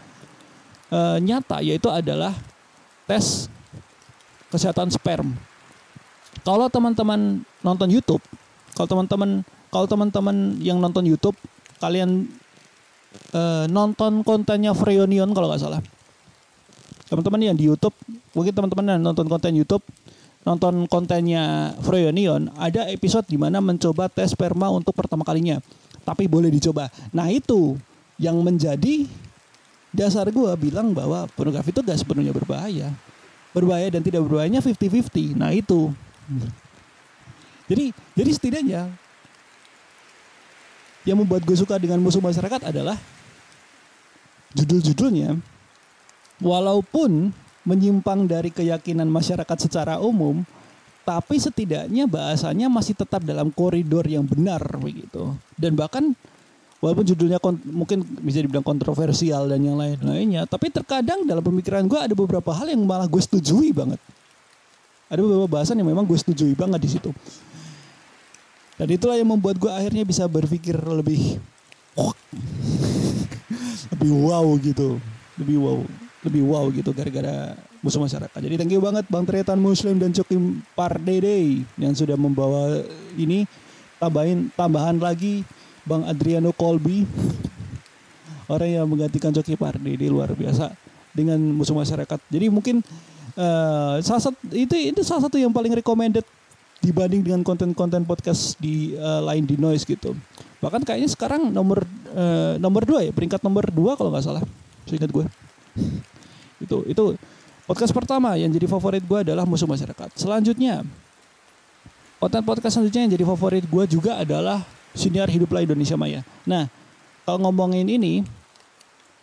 uh, 0.90 1.22
nyata 1.22 1.62
yaitu 1.62 1.86
adalah 1.94 2.34
tes 3.06 3.46
kesehatan 4.50 4.90
sperm. 4.90 5.38
Kalau 6.42 6.66
teman-teman 6.66 7.46
nonton 7.62 7.94
YouTube 7.94 8.26
kalau 8.74 8.88
teman-teman 8.98 9.30
kalau 9.70 9.86
teman-teman 9.88 10.58
yang 10.60 10.82
nonton 10.82 11.06
YouTube 11.06 11.38
kalian 11.78 12.26
uh, 13.36 13.65
nonton 13.67 14.24
kontennya 14.24 14.76
Freonion 14.76 15.32
kalau 15.32 15.52
nggak 15.52 15.62
salah. 15.62 15.82
Teman-teman 17.12 17.52
yang 17.52 17.58
di 17.60 17.67
YouTube, 17.67 17.95
mungkin 18.32 18.56
teman-teman 18.56 18.95
yang 18.95 19.02
nonton 19.04 19.28
konten 19.28 19.52
YouTube, 19.52 19.84
nonton 20.47 20.88
kontennya 20.88 21.76
Freonion, 21.84 22.47
ada 22.56 22.88
episode 22.88 23.28
di 23.28 23.36
mana 23.36 23.60
mencoba 23.60 24.08
tes 24.08 24.32
sperma 24.32 24.71
untuk 24.71 24.95
pertama 24.95 25.28
kalinya. 25.28 25.60
Tapi 26.02 26.26
boleh 26.26 26.50
dicoba. 26.50 26.88
Nah 27.12 27.28
itu 27.30 27.76
yang 28.15 28.39
menjadi 28.41 29.06
dasar 29.91 30.32
gue 30.32 30.52
bilang 30.56 30.95
bahwa 30.95 31.28
pornografi 31.36 31.76
itu 31.76 31.84
gak 31.84 32.00
sepenuhnya 32.00 32.32
berbahaya. 32.32 32.89
Berbahaya 33.52 33.91
dan 33.91 34.02
tidak 34.02 34.24
berbahayanya 34.24 34.63
50-50. 34.63 35.36
Nah 35.36 35.52
itu. 35.52 35.91
Jadi 37.67 37.91
jadi 38.15 38.32
setidaknya 38.32 38.82
yang 41.08 41.18
membuat 41.18 41.42
gue 41.46 41.58
suka 41.58 41.82
dengan 41.82 41.98
musuh 42.02 42.22
masyarakat 42.22 42.70
adalah 42.70 42.98
judul-judulnya. 44.54 45.38
Walaupun 46.42 47.30
menyimpang 47.62 48.26
dari 48.26 48.50
keyakinan 48.50 49.06
masyarakat 49.06 49.58
secara 49.70 50.02
umum 50.02 50.42
tapi 51.02 51.38
setidaknya 51.42 52.06
bahasanya 52.06 52.70
masih 52.70 52.94
tetap 52.94 53.26
dalam 53.26 53.50
koridor 53.50 54.06
yang 54.06 54.26
benar 54.26 54.62
begitu. 54.78 55.34
Dan 55.58 55.78
bahkan 55.78 56.14
walaupun 56.82 57.06
judulnya 57.06 57.38
mungkin 57.70 58.02
bisa 58.22 58.42
dibilang 58.42 58.66
kontroversial 58.66 59.50
dan 59.50 59.62
yang 59.62 59.78
lain-lainnya 59.78 60.50
tapi 60.50 60.74
terkadang 60.74 61.26
dalam 61.30 61.46
pemikiran 61.46 61.86
gue 61.86 61.98
ada 61.98 62.14
beberapa 62.18 62.50
hal 62.54 62.74
yang 62.74 62.82
malah 62.86 63.10
gue 63.10 63.22
setujui 63.22 63.74
banget. 63.74 64.02
Ada 65.12 65.22
beberapa 65.22 65.50
bahasan 65.50 65.78
yang 65.78 65.90
memang 65.90 66.06
gue 66.06 66.18
setujui 66.18 66.54
banget 66.58 66.80
di 66.82 66.90
situ 66.98 67.12
dan 68.82 68.89
itulah 68.89 69.13
yang 69.13 69.30
membuat 69.30 69.62
gue 69.62 69.70
akhirnya 69.70 70.02
bisa 70.02 70.26
berpikir 70.26 70.74
lebih 70.74 71.38
lebih 73.94 74.12
wow 74.26 74.50
gitu. 74.58 74.98
Lebih 75.38 75.58
wow. 75.62 75.80
Lebih 76.26 76.41
wow 76.50 76.65
gitu 76.74 76.89
gara-gara 76.89 77.54
musuh 77.86 78.02
masyarakat. 78.02 78.39
Jadi 78.41 78.58
thank 78.58 78.74
you 78.74 78.82
banget 78.82 79.06
Bang 79.06 79.30
Tretan 79.30 79.62
Muslim 79.62 80.02
dan 80.02 80.10
Cokim 80.10 80.65
Pardede 80.74 81.62
yang 81.78 81.94
sudah 81.94 82.17
membawa 82.17 82.82
ini 83.13 83.46
tambahin 84.02 84.50
tambahan 84.58 84.98
lagi 84.98 85.46
Bang 85.86 86.02
Adriano 86.10 86.50
Colby 86.50 87.06
orang 88.50 88.82
yang 88.82 88.89
menggantikan 88.89 89.30
Coki 89.30 89.62
Pardede 89.62 90.10
luar 90.10 90.34
biasa 90.34 90.74
dengan 91.13 91.38
musuh 91.38 91.78
masyarakat. 91.78 92.17
Jadi 92.34 92.50
mungkin 92.50 92.82
uh, 93.38 94.02
salah 94.02 94.26
satu 94.26 94.41
itu 94.58 94.74
itu 94.74 95.06
salah 95.06 95.30
satu 95.30 95.38
yang 95.38 95.54
paling 95.54 95.70
recommended 95.78 96.26
dibanding 96.82 97.22
dengan 97.22 97.41
konten-konten 97.46 98.04
podcast 98.10 98.58
di 98.58 98.98
uh, 98.98 99.22
lain 99.22 99.46
di 99.46 99.56
noise 99.56 99.86
gitu. 99.86 100.17
Bahkan 100.62 100.82
kayaknya 100.82 101.10
sekarang 101.13 101.54
nomor 101.54 101.86
uh, 102.13 102.58
nomor 102.58 102.82
dua 102.86 103.06
ya, 103.06 103.13
peringkat 103.13 103.46
nomor 103.46 103.70
dua 103.70 103.94
kalau 103.94 104.10
nggak 104.10 104.26
salah, 104.26 104.44
seingat 104.89 105.13
gue. 105.13 105.26
itu 106.62 106.78
itu 106.86 107.17
podcast 107.65 107.89
pertama 107.89 108.38
yang 108.38 108.54
jadi 108.54 108.70
favorit 108.70 109.02
gue 109.02 109.20
adalah 109.22 109.46
musuh 109.46 109.70
masyarakat. 109.70 110.13
Selanjutnya 110.17 110.86
konten 112.22 112.41
podcast 112.46 112.78
selanjutnya 112.78 113.02
yang 113.10 113.13
jadi 113.17 113.26
favorit 113.26 113.65
gue 113.65 113.84
juga 113.89 114.22
adalah 114.22 114.62
siniar 114.94 115.30
hiduplah 115.30 115.65
Indonesia 115.65 115.98
Maya. 115.98 116.22
Nah 116.46 116.70
kalau 117.26 117.50
ngomongin 117.50 117.89
ini 117.89 118.22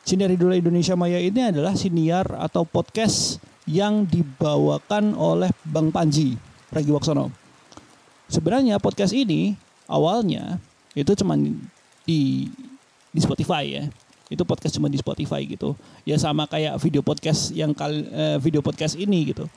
siniar 0.02 0.34
hiduplah 0.34 0.58
Indonesia 0.58 0.98
Maya 0.98 1.22
ini 1.22 1.54
adalah 1.54 1.78
siniar 1.78 2.26
atau 2.38 2.66
podcast 2.66 3.38
yang 3.68 4.02
dibawakan 4.08 5.14
oleh 5.14 5.52
Bang 5.62 5.92
Panji 5.94 6.34
Pragiwaksono 6.72 7.47
sebenarnya 8.28 8.76
podcast 8.78 9.16
ini 9.16 9.56
awalnya 9.88 10.60
itu 10.92 11.12
cuma 11.18 11.34
di 12.04 12.48
di 13.12 13.20
Spotify 13.20 13.64
ya. 13.64 13.84
Itu 14.28 14.44
podcast 14.44 14.76
cuma 14.76 14.92
di 14.92 15.00
Spotify 15.00 15.40
gitu. 15.48 15.72
Ya 16.04 16.20
sama 16.20 16.44
kayak 16.44 16.76
video 16.84 17.00
podcast 17.00 17.48
yang 17.56 17.72
kali 17.72 18.04
eh, 18.12 18.36
video 18.36 18.60
podcast 18.60 18.94
ini 19.00 19.32
gitu. 19.32 19.48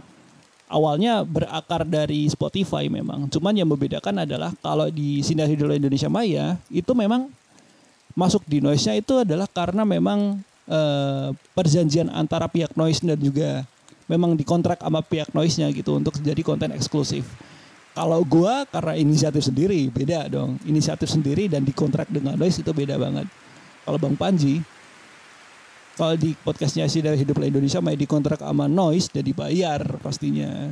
Awalnya 0.72 1.28
berakar 1.28 1.84
dari 1.84 2.32
Spotify 2.32 2.88
memang. 2.88 3.28
Cuman 3.28 3.52
yang 3.52 3.68
membedakan 3.68 4.24
adalah 4.24 4.56
kalau 4.64 4.88
di 4.88 5.20
Sinar 5.20 5.52
Hidrola 5.52 5.76
Indonesia 5.76 6.08
Maya 6.08 6.56
itu 6.72 6.96
memang 6.96 7.28
masuk 8.16 8.48
di 8.48 8.64
noise-nya 8.64 8.96
itu 8.96 9.20
adalah 9.20 9.52
karena 9.52 9.84
memang 9.84 10.40
eh, 10.72 11.28
perjanjian 11.52 12.08
antara 12.08 12.48
pihak 12.48 12.72
noise 12.80 13.04
dan 13.04 13.20
juga 13.20 13.68
memang 14.08 14.36
dikontrak 14.40 14.80
sama 14.80 15.04
pihak 15.04 15.36
noise-nya 15.36 15.68
gitu 15.76 16.00
untuk 16.00 16.16
jadi 16.24 16.40
konten 16.44 16.72
eksklusif 16.72 17.28
kalau 17.92 18.24
gua 18.24 18.64
karena 18.70 18.96
inisiatif 18.96 19.52
sendiri 19.52 19.92
beda 19.92 20.32
dong. 20.32 20.56
Inisiatif 20.64 21.12
sendiri 21.12 21.52
dan 21.52 21.68
dikontrak 21.68 22.08
dengan 22.08 22.40
Noise 22.40 22.64
itu 22.64 22.72
beda 22.72 22.96
banget. 22.96 23.28
Kalau 23.84 23.98
Bang 24.00 24.16
Panji 24.16 24.64
kalau 26.00 26.16
di 26.16 26.32
podcastnya 26.34 26.88
sih 26.88 27.04
dari 27.04 27.20
Hidup 27.20 27.44
Indonesia 27.44 27.84
main 27.84 28.00
dikontrak 28.00 28.40
sama 28.40 28.66
Noise 28.66 29.12
dan 29.12 29.28
dibayar 29.28 29.84
pastinya. 30.00 30.72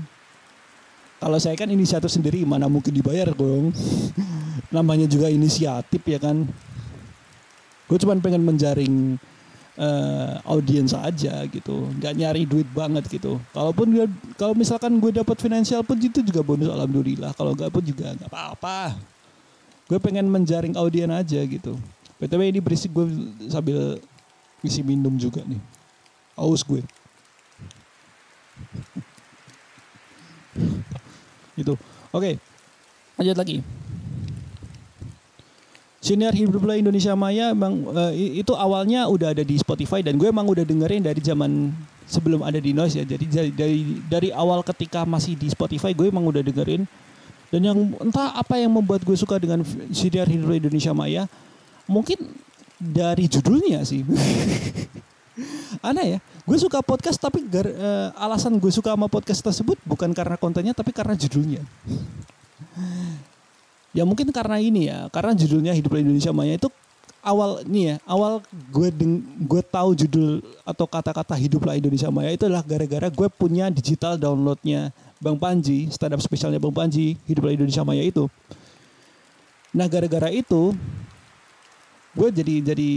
Kalau 1.19 1.35
saya 1.35 1.59
kan 1.59 1.67
inisiatif 1.67 2.07
sendiri 2.07 2.47
mana 2.47 2.71
mungkin 2.71 2.95
dibayar 2.95 3.29
dong. 3.35 3.75
Namanya 4.75 5.05
juga 5.11 5.27
inisiatif 5.27 5.99
ya 6.07 6.17
kan. 6.17 6.47
Gue 7.85 7.97
cuma 7.99 8.15
pengen 8.17 8.41
menjaring 8.41 9.19
uh, 9.79 10.43
audiens 10.43 10.91
aja 10.91 11.47
gitu. 11.47 11.87
Nggak 11.97 12.13
nyari 12.19 12.43
duit 12.43 12.67
banget 12.75 13.07
gitu. 13.07 13.39
Kalaupun 13.55 13.87
gue 13.95 14.05
kalau 14.35 14.53
misalkan 14.53 14.99
gue 14.99 15.15
dapat 15.15 15.39
finansial 15.39 15.81
pun 15.81 15.95
itu 15.95 16.19
juga 16.19 16.43
bonus 16.43 16.67
alhamdulillah. 16.67 17.31
Kalau 17.33 17.55
nggak 17.55 17.71
pun 17.71 17.83
juga 17.83 18.11
nggak 18.13 18.29
apa-apa. 18.29 18.99
Gue 19.89 19.97
pengen 19.97 20.27
menjaring 20.29 20.75
audien 20.75 21.09
aja 21.09 21.39
gitu. 21.47 21.79
Btw 22.19 22.51
ini 22.51 22.59
berisik 22.59 22.91
gue 22.91 23.07
sambil 23.47 23.97
ngisi 24.61 24.83
minum 24.83 25.15
juga 25.15 25.41
nih. 25.47 25.61
Aus 26.35 26.61
gue. 26.61 26.83
Itu 31.55 31.75
oke 31.75 32.19
okay. 32.19 32.33
lanjut 33.19 33.37
lagi 33.37 33.57
Senior 36.09 36.33
Hiduplah 36.33 36.73
Indonesia 36.73 37.13
Maya 37.13 37.53
emang 37.53 37.85
uh, 37.85 38.09
itu 38.17 38.49
awalnya 38.57 39.05
udah 39.05 39.29
ada 39.37 39.45
di 39.45 39.53
Spotify 39.61 40.01
dan 40.01 40.17
gue 40.17 40.25
emang 40.25 40.49
udah 40.49 40.65
dengerin 40.65 41.05
dari 41.05 41.21
zaman 41.21 41.69
sebelum 42.09 42.41
ada 42.41 42.57
di 42.57 42.73
Noise 42.73 42.97
ya. 42.97 43.05
Jadi 43.05 43.25
dari 43.29 43.51
dari, 43.53 43.79
dari 44.09 44.29
awal 44.33 44.65
ketika 44.65 45.05
masih 45.05 45.37
di 45.37 45.53
Spotify 45.53 45.93
gue 45.93 46.09
emang 46.09 46.25
udah 46.25 46.41
dengerin 46.41 46.89
dan 47.53 47.61
yang 47.61 47.77
entah 48.01 48.33
apa 48.33 48.57
yang 48.57 48.73
membuat 48.73 49.05
gue 49.05 49.13
suka 49.13 49.37
dengan 49.37 49.61
Senior 49.93 50.25
Hiduplah 50.25 50.57
Indonesia 50.57 50.97
Maya 50.97 51.29
mungkin 51.85 52.17
dari 52.81 53.29
judulnya 53.29 53.85
sih. 53.85 54.01
Aneh 55.85 56.17
ya, 56.17 56.19
gue 56.19 56.57
suka 56.57 56.81
podcast 56.81 57.21
tapi 57.21 57.45
gar, 57.45 57.69
uh, 57.69 58.09
alasan 58.17 58.57
gue 58.57 58.73
suka 58.73 58.97
sama 58.97 59.05
podcast 59.05 59.45
tersebut 59.45 59.77
bukan 59.85 60.09
karena 60.17 60.41
kontennya 60.41 60.73
tapi 60.73 60.89
karena 60.89 61.13
judulnya. 61.13 61.61
Ya 63.89 64.05
mungkin 64.05 64.29
karena 64.29 64.61
ini 64.61 64.85
ya, 64.89 65.09
karena 65.09 65.33
judulnya 65.33 65.73
Hidup 65.73 65.97
Indonesia 65.97 66.29
Maya 66.29 66.61
itu 66.61 66.69
awal 67.19 67.65
nih 67.67 67.83
ya, 67.83 67.95
awal 68.05 68.39
gue 68.71 68.89
deng, 68.93 69.25
gue 69.43 69.61
tahu 69.65 69.97
judul 69.97 70.45
atau 70.63 70.85
kata-kata 70.87 71.35
Hiduplah 71.35 71.75
Indonesia 71.75 72.07
Maya 72.07 72.31
itu 72.31 72.47
adalah 72.47 72.63
gara-gara 72.63 73.07
gue 73.11 73.27
punya 73.33 73.67
digital 73.67 74.15
downloadnya 74.15 74.93
Bang 75.19 75.35
Panji, 75.35 75.91
stand 75.91 76.15
up 76.15 76.21
spesialnya 76.23 76.61
Bang 76.61 76.71
Panji, 76.71 77.19
Hiduplah 77.27 77.51
Indonesia 77.51 77.83
Maya 77.83 78.03
itu. 78.05 78.29
Nah 79.75 79.85
gara-gara 79.85 80.31
itu 80.31 80.73
gue 82.15 82.29
jadi 82.33 82.73
jadi 82.73 82.89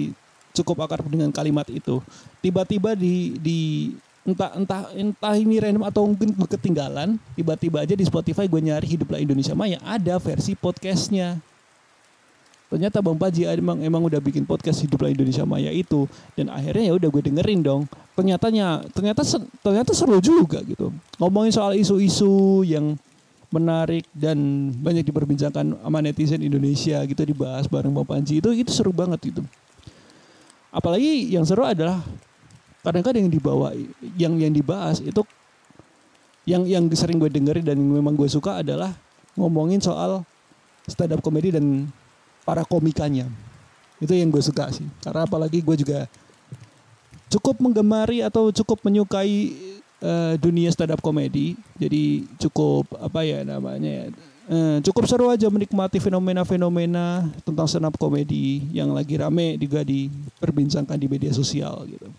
cukup 0.52 0.84
akar 0.84 1.02
dengan 1.08 1.32
kalimat 1.32 1.66
itu. 1.72 2.00
Tiba-tiba 2.44 2.94
di 2.94 3.36
di 3.40 3.60
entah 4.22 4.54
entah 4.54 4.82
entah 4.94 5.34
ini 5.34 5.58
random 5.58 5.82
atau 5.82 6.06
mungkin 6.06 6.30
ketinggalan 6.46 7.18
tiba-tiba 7.34 7.82
aja 7.82 7.98
di 7.98 8.06
Spotify 8.06 8.46
gue 8.46 8.62
nyari 8.62 8.86
hiduplah 8.86 9.18
Indonesia 9.18 9.54
Maya 9.54 9.82
ada 9.82 10.18
versi 10.22 10.54
podcastnya. 10.54 11.42
Ternyata 12.72 13.04
Bang 13.04 13.20
Paji 13.20 13.44
emang 13.44 13.84
emang 13.84 14.00
udah 14.08 14.16
bikin 14.16 14.48
podcast 14.48 14.80
hiduplah 14.80 15.12
Indonesia 15.12 15.44
Maya 15.44 15.68
itu 15.68 16.08
dan 16.32 16.48
akhirnya 16.48 16.88
ya 16.88 16.94
udah 16.96 17.08
gue 17.12 17.22
dengerin 17.28 17.60
dong. 17.60 17.82
Ternyatanya 18.16 18.86
ternyata 18.94 19.26
ternyata 19.60 19.92
seru 19.92 20.22
juga 20.24 20.64
gitu. 20.64 20.88
Ngomongin 21.20 21.52
soal 21.52 21.76
isu-isu 21.76 22.64
yang 22.64 22.96
menarik 23.52 24.08
dan 24.16 24.70
banyak 24.72 25.04
diperbincangkan 25.04 25.84
sama 25.84 26.00
netizen 26.00 26.40
Indonesia 26.40 27.04
gitu 27.04 27.20
dibahas 27.28 27.68
bareng 27.68 27.92
Bang 27.92 28.08
Panji 28.08 28.40
itu 28.40 28.48
itu 28.56 28.72
seru 28.72 28.94
banget 28.94 29.20
gitu. 29.20 29.44
Apalagi 30.72 31.28
yang 31.28 31.44
seru 31.44 31.68
adalah 31.68 32.00
kadang-kadang 32.82 33.26
yang 33.26 33.32
dibawa 33.32 33.68
yang 34.18 34.34
yang 34.38 34.52
dibahas 34.52 34.98
itu 34.98 35.22
yang 36.42 36.66
yang 36.66 36.84
sering 36.92 37.22
gue 37.22 37.30
dengerin 37.30 37.62
dan 37.62 37.78
memang 37.78 38.18
gue 38.18 38.26
suka 38.26 38.62
adalah 38.62 38.90
ngomongin 39.38 39.78
soal 39.78 40.26
stand 40.90 41.14
up 41.14 41.22
comedy 41.22 41.54
dan 41.54 41.86
para 42.42 42.66
komikanya. 42.66 43.30
Itu 44.02 44.10
yang 44.18 44.34
gue 44.34 44.42
suka 44.42 44.74
sih. 44.74 44.86
Karena 44.98 45.22
apalagi 45.22 45.62
gue 45.62 45.76
juga 45.78 46.10
cukup 47.30 47.62
menggemari 47.62 48.20
atau 48.20 48.50
cukup 48.50 48.82
menyukai 48.84 49.54
uh, 50.04 50.34
dunia 50.36 50.68
stand 50.68 50.92
up 50.92 51.00
comedy 51.00 51.56
jadi 51.80 52.28
cukup 52.36 52.84
apa 53.00 53.24
ya 53.24 53.40
namanya 53.40 54.12
uh, 54.52 54.76
cukup 54.84 55.08
seru 55.08 55.32
aja 55.32 55.48
menikmati 55.48 55.96
fenomena-fenomena 55.96 57.32
tentang 57.40 57.64
stand 57.64 57.88
up 57.88 57.96
comedy 57.96 58.60
yang 58.68 58.92
lagi 58.92 59.16
rame 59.16 59.56
juga 59.56 59.80
diperbincangkan 59.80 60.98
di 61.00 61.06
media 61.08 61.32
sosial 61.32 61.88
gitu 61.88 62.12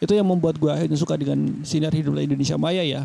itu 0.00 0.12
yang 0.16 0.24
membuat 0.24 0.56
gue 0.56 0.72
akhirnya 0.72 0.96
suka 0.96 1.14
dengan 1.20 1.60
sinar 1.60 1.92
hiduplah 1.92 2.24
Indonesia 2.24 2.56
Maya 2.56 2.80
ya. 2.80 3.04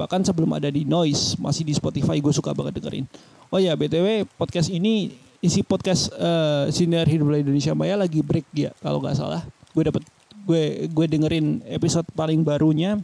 Bahkan 0.00 0.24
sebelum 0.24 0.48
ada 0.56 0.72
di 0.72 0.88
Noise 0.88 1.36
masih 1.36 1.68
di 1.68 1.76
Spotify 1.76 2.16
gue 2.16 2.32
suka 2.32 2.56
banget 2.56 2.80
dengerin. 2.80 3.04
Oh 3.52 3.60
ya 3.60 3.76
btw 3.76 4.24
podcast 4.40 4.72
ini 4.72 5.12
isi 5.44 5.60
podcast 5.60 6.08
uh, 6.16 6.72
sinar 6.72 7.04
hiduplah 7.04 7.36
Indonesia 7.36 7.76
Maya 7.76 8.00
lagi 8.00 8.24
break 8.24 8.48
ya 8.56 8.72
kalau 8.80 9.04
nggak 9.04 9.16
salah. 9.20 9.44
Gue 9.76 9.84
dapet 9.84 10.00
gue 10.48 10.88
gue 10.88 11.06
dengerin 11.06 11.60
episode 11.68 12.08
paling 12.16 12.40
barunya. 12.40 12.96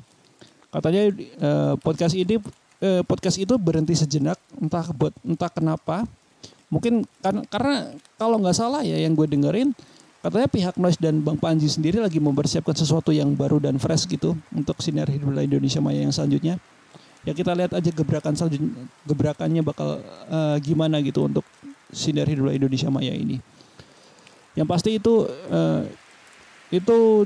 Katanya 0.72 1.12
uh, 1.44 1.74
podcast 1.76 2.16
ini 2.16 2.40
uh, 2.80 3.04
podcast 3.04 3.36
itu 3.36 3.60
berhenti 3.60 3.92
sejenak 3.92 4.40
entah 4.56 4.88
buat 4.96 5.12
entah 5.20 5.52
kenapa. 5.52 6.08
Mungkin 6.72 7.04
karena 7.20 7.44
karena 7.52 7.74
kalau 8.16 8.40
nggak 8.40 8.56
salah 8.56 8.80
ya 8.80 8.96
yang 8.96 9.12
gue 9.12 9.28
dengerin 9.28 9.76
Katanya 10.26 10.50
pihak 10.50 10.74
Noise 10.74 10.98
dan 10.98 11.22
Bang 11.22 11.38
Panji 11.38 11.70
sendiri 11.70 12.02
lagi 12.02 12.18
mempersiapkan 12.18 12.74
sesuatu 12.74 13.14
yang 13.14 13.30
baru 13.38 13.62
dan 13.62 13.78
fresh 13.78 14.10
gitu 14.10 14.34
untuk 14.50 14.74
sinar 14.82 15.06
hiduplah 15.06 15.46
Indonesia 15.46 15.78
Maya 15.78 16.02
yang 16.02 16.10
selanjutnya. 16.10 16.58
Ya 17.22 17.30
kita 17.30 17.54
lihat 17.54 17.70
aja 17.70 17.94
gebrakan 17.94 18.34
selanjutnya, 18.34 18.90
gebrakannya 19.06 19.62
bakal 19.62 20.02
uh, 20.26 20.58
gimana 20.58 20.98
gitu 20.98 21.30
untuk 21.30 21.46
sinar 21.94 22.26
hiduplah 22.26 22.50
Indonesia 22.50 22.90
Maya 22.90 23.14
ini. 23.14 23.38
Yang 24.58 24.66
pasti 24.66 24.90
itu 24.98 25.30
uh, 25.30 25.86
itu 26.74 27.22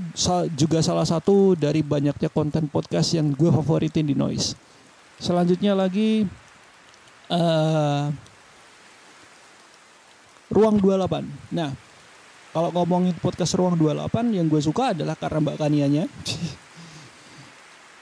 juga 0.52 0.84
salah 0.84 1.08
satu 1.08 1.56
dari 1.56 1.80
banyaknya 1.80 2.28
konten 2.28 2.68
podcast 2.68 3.16
yang 3.16 3.32
gue 3.32 3.48
favoritin 3.48 4.04
di 4.04 4.12
Noise. 4.12 4.52
Selanjutnya 5.16 5.72
lagi 5.72 6.28
uh, 7.32 8.12
Ruang 10.52 10.76
28. 10.76 11.56
Nah, 11.56 11.72
kalau 12.50 12.74
ngomongin 12.74 13.14
podcast 13.22 13.54
Ruang 13.54 13.78
28 13.78 14.34
yang 14.34 14.46
gue 14.50 14.58
suka 14.58 14.90
adalah 14.90 15.14
karena 15.14 15.38
Mbak 15.38 15.56
Kanianya. 15.58 16.04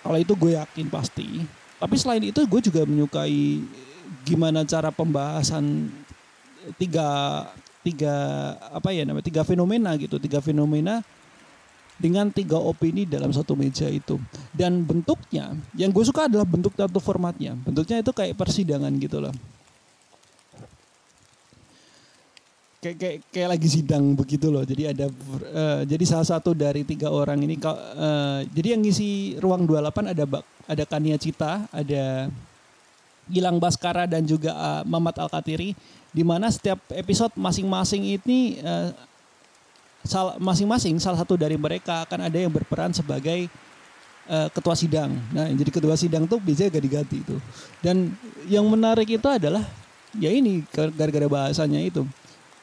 Kalau 0.01 0.16
itu 0.16 0.32
gue 0.32 0.57
yakin 0.57 0.86
pasti. 0.88 1.44
Tapi 1.76 1.94
selain 2.01 2.24
itu 2.24 2.40
gue 2.49 2.61
juga 2.64 2.88
menyukai 2.88 3.61
gimana 4.24 4.64
cara 4.64 4.88
pembahasan 4.88 5.92
tiga 6.80 7.09
tiga 7.84 8.14
apa 8.72 8.92
ya 8.92 9.05
namanya 9.05 9.24
tiga 9.24 9.42
fenomena 9.44 9.94
gitu 9.96 10.20
tiga 10.20 10.40
fenomena 10.44 11.01
dengan 11.96 12.28
tiga 12.28 12.61
opini 12.61 13.09
dalam 13.09 13.32
satu 13.32 13.57
meja 13.57 13.88
itu 13.88 14.20
dan 14.53 14.84
bentuknya 14.84 15.57
yang 15.72 15.88
gue 15.94 16.05
suka 16.05 16.28
adalah 16.28 16.44
bentuk 16.44 16.76
atau 16.76 17.01
formatnya 17.01 17.57
bentuknya 17.64 18.05
itu 18.05 18.12
kayak 18.12 18.36
persidangan 18.36 18.92
gitu 19.01 19.24
loh 19.24 19.34
kayak 22.78 22.96
kayak 22.98 23.16
kayak 23.34 23.48
lagi 23.58 23.68
sidang 23.68 24.14
begitu 24.14 24.46
loh. 24.50 24.62
Jadi 24.62 24.94
ada 24.94 25.06
uh, 25.10 25.82
jadi 25.82 26.04
salah 26.06 26.26
satu 26.26 26.54
dari 26.54 26.86
tiga 26.86 27.10
orang 27.10 27.42
ini 27.42 27.58
uh, 27.58 28.46
jadi 28.54 28.78
yang 28.78 28.82
ngisi 28.86 29.38
ruang 29.42 29.66
28 29.66 30.14
ada 30.14 30.24
ada 30.68 30.84
Kania 30.86 31.18
Cita, 31.18 31.66
ada 31.74 32.30
Gilang 33.28 33.58
Baskara 33.58 34.06
dan 34.06 34.22
juga 34.24 34.54
uh, 34.54 34.82
Mamat 34.86 35.18
Alkatiri 35.18 35.74
di 36.14 36.22
mana 36.24 36.48
setiap 36.48 36.78
episode 36.94 37.34
masing-masing 37.34 38.16
ini 38.16 38.62
uh, 38.62 38.94
sal 40.06 40.38
masing-masing 40.38 40.96
salah 41.02 41.20
satu 41.20 41.34
dari 41.34 41.58
mereka 41.58 42.06
akan 42.06 42.30
ada 42.30 42.38
yang 42.38 42.52
berperan 42.52 42.94
sebagai 42.94 43.50
ketua 44.28 44.76
sidang. 44.76 45.16
Nah, 45.32 45.48
jadi 45.48 45.72
ketua 45.72 45.96
sidang 45.96 46.28
tuh 46.28 46.36
biasanya 46.36 46.76
ganti-ganti 46.76 47.16
itu. 47.24 47.40
Dan 47.80 48.12
yang 48.44 48.68
menarik 48.68 49.08
itu 49.08 49.24
adalah 49.24 49.64
ya 50.20 50.28
ini 50.28 50.60
gara-gara 50.68 51.24
bahasanya 51.24 51.80
itu 51.80 52.04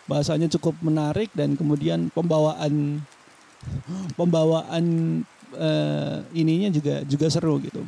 bahasanya 0.05 0.47
cukup 0.57 0.77
menarik 0.81 1.33
dan 1.33 1.57
kemudian 1.57 2.13
pembawaan 2.13 3.01
pembawaan 4.13 4.85
uh, 5.57 6.17
ininya 6.31 6.69
juga 6.69 7.01
juga 7.05 7.27
seru 7.29 7.57
gitu. 7.61 7.81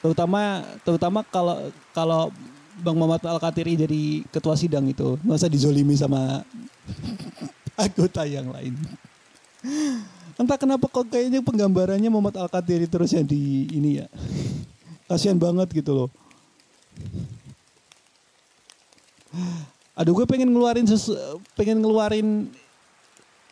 Terutama 0.00 0.64
terutama 0.80 1.20
kalau 1.28 1.68
kalau 1.92 2.32
Bang 2.80 2.96
Muhammad 2.96 3.20
Al 3.28 3.36
Katiri 3.36 3.76
jadi 3.76 4.24
ketua 4.32 4.56
sidang 4.56 4.88
itu 4.88 5.20
masa 5.20 5.44
dizolimi 5.52 5.92
sama 6.00 6.40
anggota 7.84 8.24
yang 8.24 8.48
lain. 8.48 8.72
Entah 10.40 10.56
kenapa 10.56 10.88
kok 10.88 11.12
kayaknya 11.12 11.44
penggambarannya 11.44 12.08
Muhammad 12.08 12.40
Al 12.40 12.48
Katiri 12.48 12.88
terus 12.88 13.12
yang 13.12 13.28
di 13.28 13.68
ini 13.68 14.00
ya. 14.00 14.08
Kasihan 15.04 15.36
banget 15.36 15.68
gitu 15.74 15.92
loh 15.92 16.08
aduh 20.00 20.16
gue 20.16 20.24
pengen 20.24 20.48
ngeluarin 20.48 20.88
sesu, 20.88 21.12
pengen 21.52 21.84
ngeluarin 21.84 22.48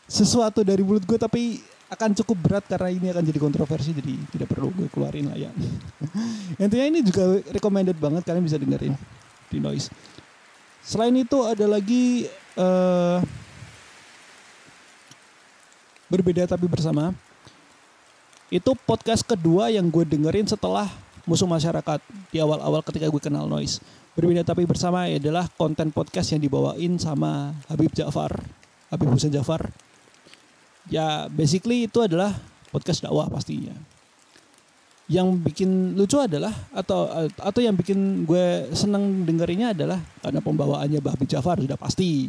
sesuatu 0.08 0.64
dari 0.64 0.80
mulut 0.80 1.04
gue 1.04 1.20
tapi 1.20 1.60
akan 1.92 2.16
cukup 2.24 2.36
berat 2.40 2.64
karena 2.64 2.88
ini 2.88 3.06
akan 3.12 3.20
jadi 3.20 3.36
kontroversi 3.36 3.92
jadi 3.92 4.16
tidak 4.32 4.48
perlu 4.48 4.72
gue 4.72 4.88
keluarin 4.88 5.28
lah 5.28 5.36
ya. 5.36 5.52
Intinya 6.64 6.86
ini 6.88 7.04
juga 7.04 7.44
recommended 7.52 8.00
banget 8.00 8.24
kalian 8.24 8.44
bisa 8.48 8.56
dengerin 8.56 8.96
di 9.52 9.60
noise. 9.60 9.92
Selain 10.80 11.12
itu 11.12 11.36
ada 11.44 11.68
lagi 11.68 12.24
uh, 12.56 13.20
berbeda 16.08 16.48
tapi 16.48 16.64
bersama. 16.64 17.12
Itu 18.48 18.72
podcast 18.88 19.20
kedua 19.20 19.68
yang 19.68 19.92
gue 19.92 20.08
dengerin 20.08 20.48
setelah 20.48 20.88
musuh 21.28 21.44
masyarakat 21.44 22.00
di 22.32 22.40
awal-awal 22.40 22.80
ketika 22.80 23.12
gue 23.12 23.20
kenal 23.20 23.44
noise 23.44 23.84
berbeda 24.18 24.42
tapi 24.42 24.66
bersama 24.66 25.06
adalah 25.06 25.46
konten 25.54 25.94
podcast 25.94 26.34
yang 26.34 26.42
dibawain 26.42 26.98
sama 26.98 27.54
Habib 27.70 27.94
Ja'far 27.94 28.34
Habib 28.90 29.14
Hussein 29.14 29.30
Ja'far 29.30 29.70
ya 30.90 31.30
basically 31.30 31.86
itu 31.86 32.02
adalah 32.02 32.34
podcast 32.74 33.06
dakwah 33.06 33.30
pastinya 33.30 33.78
yang 35.08 35.40
bikin 35.40 35.96
lucu 35.96 36.20
adalah 36.20 36.52
atau 36.68 37.08
atau 37.40 37.60
yang 37.64 37.72
bikin 37.72 38.28
gue 38.28 38.68
seneng 38.76 39.24
dengerinnya 39.24 39.72
adalah 39.72 39.96
karena 40.20 40.40
pembawaannya 40.44 41.00
Babi 41.00 41.24
Jafar 41.24 41.56
sudah 41.64 41.80
pasti. 41.80 42.28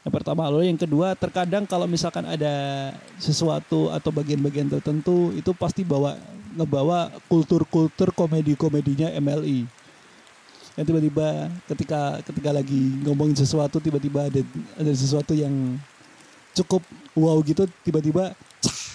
Yang 0.00 0.14
pertama, 0.14 0.48
lalu 0.48 0.70
yang 0.70 0.78
kedua 0.80 1.12
terkadang 1.18 1.66
kalau 1.66 1.90
misalkan 1.90 2.24
ada 2.24 2.88
sesuatu 3.18 3.90
atau 3.92 4.14
bagian-bagian 4.14 4.70
tertentu 4.70 5.34
itu 5.34 5.50
pasti 5.52 5.82
bawa 5.84 6.16
ngebawa 6.54 7.12
kultur-kultur 7.28 8.14
komedi-komedinya 8.14 9.12
MLI. 9.18 9.79
Yang 10.80 10.86
tiba-tiba 10.96 11.26
ketika 11.68 12.00
ketika 12.24 12.50
lagi 12.56 12.80
ngomongin 13.04 13.36
sesuatu 13.36 13.76
tiba-tiba 13.84 14.32
ada 14.32 14.40
ada 14.80 14.92
sesuatu 14.96 15.36
yang 15.36 15.76
cukup 16.56 16.80
wow 17.12 17.36
gitu 17.44 17.68
tiba-tiba 17.84 18.32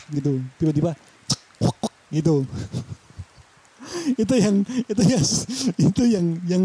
gitu 0.10 0.42
tiba-tiba 0.58 0.98
gitu. 2.10 2.42
Itu 4.22 4.34
yang 4.38 4.66
itu 4.66 5.02
ya 5.02 5.22
itu 5.78 6.04
yang 6.06 6.26
yang 6.46 6.64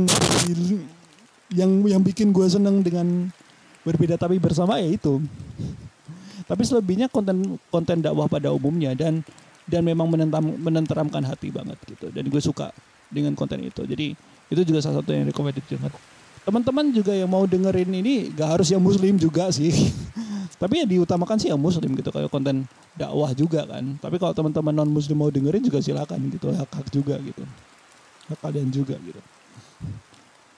yang 1.53 1.71
yang 1.85 2.03
bikin 2.05 2.33
gue 2.33 2.45
seneng 2.49 2.81
dengan 2.81 3.29
berbeda 3.85 4.17
tapi 4.17 4.37
bersama 4.41 4.77
ya 4.81 4.89
itu. 4.89 5.21
Tapi 6.45 6.63
selebihnya 6.65 7.09
konten 7.09 7.61
konten 7.69 8.01
dakwah 8.05 8.29
pada 8.29 8.53
umumnya 8.53 8.93
dan 8.97 9.25
dan 9.69 9.87
memang 9.87 10.11
menentam, 10.11 10.43
menenteramkan 10.59 11.23
hati 11.23 11.49
banget 11.49 11.79
gitu. 11.87 12.11
Dan 12.11 12.27
gue 12.27 12.43
suka 12.43 12.75
dengan 13.09 13.33
konten 13.39 13.63
itu. 13.63 13.87
Jadi 13.87 14.19
itu 14.51 14.61
juga 14.67 14.79
salah 14.83 15.01
satu 15.01 15.11
yang 15.15 15.31
recommended 15.31 15.65
banget 15.65 15.93
teman-teman 16.41 16.85
juga 16.91 17.13
yang 17.15 17.31
mau 17.31 17.47
dengerin 17.47 17.91
ini 17.95 18.35
gak 18.35 18.59
harus 18.59 18.69
yang 18.75 18.83
muslim 18.83 19.15
juga 19.17 19.49
sih 19.55 19.71
tapi 20.61 20.85
yang 20.85 20.89
diutamakan 20.93 21.41
sih 21.41 21.49
yang 21.49 21.61
muslim 21.61 21.97
gitu 21.97 22.13
kayak 22.13 22.29
konten 22.29 22.69
dakwah 23.01 23.33
juga 23.33 23.65
kan. 23.65 23.97
Tapi 23.97 24.17
kalau 24.21 24.37
teman-teman 24.37 24.77
non 24.77 24.91
muslim 24.93 25.17
mau 25.17 25.33
dengerin 25.33 25.65
juga 25.65 25.81
silakan 25.81 26.21
gitu, 26.29 26.53
hak 26.53 26.69
hak 26.69 26.87
juga 26.93 27.17
gitu. 27.23 27.41
Hak 28.29 28.39
kalian 28.45 28.69
juga 28.69 29.01
gitu. 29.01 29.21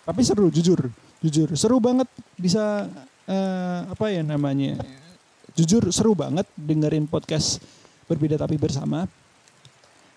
Tapi 0.02 0.20
seru 0.26 0.50
jujur, 0.50 0.90
jujur 1.22 1.48
seru 1.54 1.78
banget 1.78 2.10
bisa 2.34 2.90
uh, 3.30 3.80
apa 3.86 4.10
ya 4.10 4.26
namanya? 4.26 4.82
Jujur 5.54 5.94
seru 5.94 6.18
banget 6.18 6.50
dengerin 6.58 7.06
podcast 7.06 7.62
berbeda 8.10 8.34
tapi 8.34 8.58
bersama. 8.58 9.06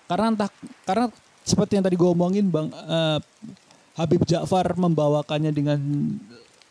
Karena 0.09 0.34
entah 0.34 0.49
karena 0.82 1.05
seperti 1.45 1.78
yang 1.78 1.86
tadi 1.86 1.93
gue 1.93 2.09
omongin 2.09 2.49
Bang 2.49 2.73
uh, 2.73 3.21
Habib 3.95 4.27
Ja'far 4.27 4.75
membawakannya 4.75 5.51
dengan 5.55 5.79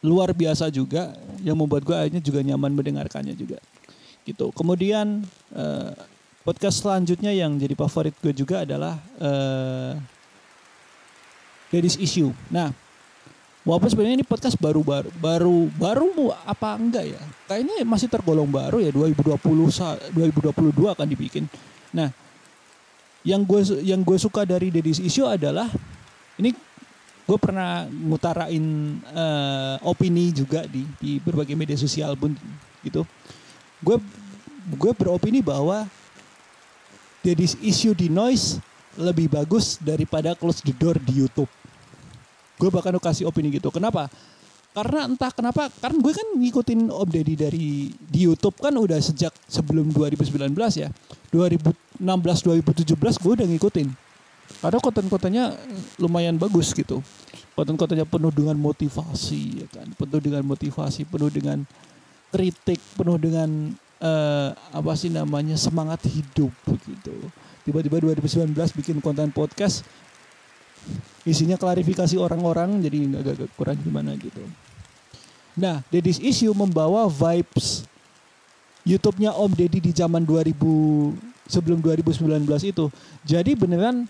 luar 0.05 0.37
biasa 0.37 0.69
juga 0.69 1.17
yang 1.41 1.57
membuat 1.57 1.83
gue 1.89 1.97
akhirnya 1.97 2.21
juga 2.21 2.45
nyaman 2.45 2.77
mendengarkannya 2.77 3.33
juga 3.33 3.57
gitu. 4.29 4.53
Kemudian 4.53 5.25
uh, 5.57 5.93
podcast 6.45 6.85
selanjutnya 6.85 7.33
yang 7.33 7.57
jadi 7.57 7.73
favorit 7.73 8.13
gue 8.21 8.33
juga 8.37 8.69
adalah 8.69 9.01
uh, 9.21 9.97
Ladies 11.73 11.97
Issue. 11.97 12.33
Nah, 12.53 12.73
walaupun 13.65 13.89
sebenarnya 13.89 14.21
ini 14.21 14.27
podcast 14.29 14.61
baru 14.61 14.85
baru 14.85 15.09
baru 15.17 15.59
baru 15.73 16.09
apa 16.45 16.77
enggak 16.77 17.05
ya? 17.17 17.23
Kayaknya 17.49 17.75
masih 17.89 18.09
tergolong 18.13 18.49
baru 18.49 18.85
ya 18.85 18.93
2020 18.93 19.41
2022 19.41 20.95
akan 20.95 21.07
dibikin. 21.09 21.49
Nah, 21.97 22.13
yang 23.25 23.41
gue 23.45 23.61
yang 23.81 24.05
gue 24.05 24.21
suka 24.21 24.45
dari 24.45 24.69
Ladies 24.69 25.01
Issue 25.01 25.25
adalah 25.25 25.73
ini 26.37 26.53
gue 27.25 27.39
pernah 27.41 27.89
ngutarain 27.89 28.65
uh, 29.17 29.77
opini 29.89 30.29
juga 30.31 30.69
di 30.69 30.85
di 31.01 31.17
berbagai 31.25 31.57
media 31.57 31.77
sosial 31.77 32.13
pun 32.21 32.37
gitu 32.85 33.01
gue 33.81 33.97
gue 34.77 34.93
beropini 34.93 35.41
bahwa 35.41 35.89
jadi 37.25 37.45
isu 37.65 37.97
di 37.97 38.13
noise 38.13 38.61
lebih 39.01 39.33
bagus 39.33 39.81
daripada 39.81 40.37
close 40.37 40.63
the 40.63 40.77
door 40.77 41.01
di 41.01 41.25
YouTube. 41.25 41.51
Gue 42.61 42.71
bahkan 42.71 42.95
kasih 43.01 43.27
opini 43.27 43.51
gitu. 43.51 43.73
Kenapa? 43.73 44.07
Karena 44.75 45.07
entah 45.07 45.31
kenapa, 45.31 45.71
karena 45.79 45.99
gue 46.03 46.13
kan 46.13 46.29
ngikutin 46.35 46.81
Om 46.91 47.09
Deddy 47.09 47.35
dari 47.39 47.95
di 47.95 48.21
YouTube 48.27 48.59
kan 48.59 48.75
udah 48.75 48.99
sejak 48.99 49.31
sebelum 49.47 49.91
2019 49.91 50.51
ya. 50.77 50.91
2016 51.31 52.03
2017 52.03 53.23
gue 53.23 53.33
udah 53.41 53.47
ngikutin. 53.55 53.89
Karena 54.63 54.79
konten-kontennya 54.81 55.45
lumayan 55.99 56.37
bagus 56.37 56.75
gitu. 56.75 57.01
Konten-kontennya 57.55 58.07
penuh 58.07 58.35
dengan 58.35 58.59
motivasi 58.59 59.63
ya 59.63 59.69
kan, 59.71 59.87
penuh 59.95 60.21
dengan 60.21 60.43
motivasi, 60.43 61.07
penuh 61.07 61.31
dengan 61.31 61.63
kritik 62.35 62.83
penuh 62.99 63.15
dengan 63.15 63.47
uh, 64.03 64.51
apa 64.75 64.93
sih 64.99 65.07
namanya 65.07 65.55
semangat 65.55 66.03
hidup 66.11 66.51
begitu. 66.67 67.15
Tiba-tiba 67.63 68.03
2019 68.03 68.51
bikin 68.75 68.99
konten 68.99 69.31
podcast 69.31 69.87
isinya 71.25 71.57
klarifikasi 71.57 72.19
orang-orang 72.21 72.83
jadi 72.83 73.09
agak 73.23 73.49
kurang 73.55 73.79
gimana 73.81 74.19
gitu. 74.19 74.43
Nah, 75.55 75.87
Deddy's 75.89 76.19
Issue 76.19 76.53
membawa 76.53 77.07
vibes 77.07 77.87
YouTube-nya 78.85 79.33
Om 79.33 79.55
Deddy 79.57 79.81
di 79.81 79.93
zaman 79.97 80.27
2000 80.29 80.53
sebelum 81.49 81.81
2019 81.81 82.45
itu. 82.69 82.93
Jadi 83.25 83.57
beneran 83.57 84.05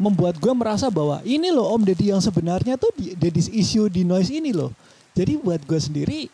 membuat 0.00 0.40
gue 0.40 0.48
merasa 0.56 0.88
bahwa 0.88 1.20
ini 1.28 1.52
loh 1.52 1.76
Om 1.76 1.84
Deddy 1.84 2.08
yang 2.08 2.24
sebenarnya 2.24 2.80
tuh 2.80 2.88
Deddy's 2.96 3.52
Issue 3.52 3.92
di 3.92 4.00
Noise 4.00 4.32
ini 4.32 4.56
loh. 4.56 4.72
Jadi 5.12 5.36
buat 5.36 5.60
gue 5.68 5.76
sendiri 5.76 6.32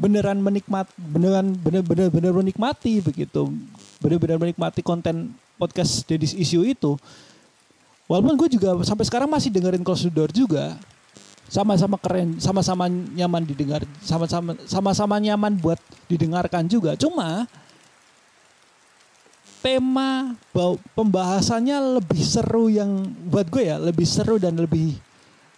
beneran 0.00 0.40
menikmat 0.40 0.88
beneran 0.96 1.52
bener 1.60 1.84
bener 1.84 2.08
bener 2.08 2.32
menikmati 2.32 3.04
begitu 3.04 3.52
bener-bener 4.00 4.40
menikmati 4.40 4.80
konten 4.80 5.36
podcast 5.60 6.08
Dedis 6.08 6.32
Issue 6.32 6.64
itu. 6.64 6.96
Walaupun 8.08 8.34
gue 8.40 8.56
juga 8.56 8.74
sampai 8.82 9.04
sekarang 9.04 9.28
masih 9.28 9.52
dengerin 9.52 9.84
Close 9.84 10.08
the 10.08 10.10
Door 10.10 10.32
juga. 10.32 10.80
Sama-sama 11.50 12.00
keren 12.00 12.40
sama-sama 12.40 12.88
nyaman 12.88 13.44
didengar 13.44 13.84
sama-sama 14.00 14.56
sama-sama 14.64 15.20
nyaman 15.20 15.52
buat 15.60 15.78
didengarkan 16.08 16.64
juga. 16.64 16.96
Cuma 16.96 17.44
tema 19.60 20.32
pembahasannya 20.96 22.00
lebih 22.00 22.22
seru 22.24 22.72
yang 22.72 23.04
buat 23.28 23.46
gue 23.52 23.68
ya 23.68 23.76
lebih 23.76 24.08
seru 24.08 24.40
dan 24.40 24.56
lebih 24.56 24.96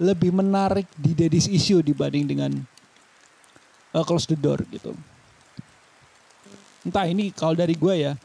lebih 0.02 0.34
menarik 0.34 0.90
di 0.98 1.14
Dedis 1.14 1.46
Issue 1.46 1.78
dibanding 1.78 2.26
dengan 2.26 2.50
uh, 3.94 4.04
close 4.04 4.26
the 4.26 4.34
door 4.34 4.58
gitu. 4.74 4.90
Entah 6.82 7.06
ini 7.06 7.30
kalau 7.30 7.54
dari 7.54 7.78
gue 7.78 7.94
ya, 7.94 8.18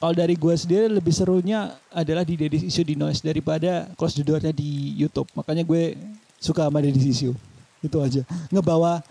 kalau 0.00 0.16
dari 0.16 0.32
gue 0.32 0.54
sendiri 0.56 0.88
lebih 0.88 1.12
serunya 1.12 1.76
adalah 1.92 2.24
di 2.24 2.40
Dedis 2.40 2.64
Issue 2.64 2.88
di 2.88 2.96
Noise 2.96 3.20
daripada 3.20 3.92
close 4.00 4.16
the 4.16 4.24
doornya 4.24 4.56
di 4.56 4.96
YouTube. 4.96 5.28
Makanya 5.36 5.60
gue 5.68 5.92
suka 6.40 6.64
sama 6.64 6.80
Dedis 6.80 7.04
Issue. 7.04 7.36
Itu 7.84 8.00
aja. 8.00 8.24
Ngebawa, 8.48 9.04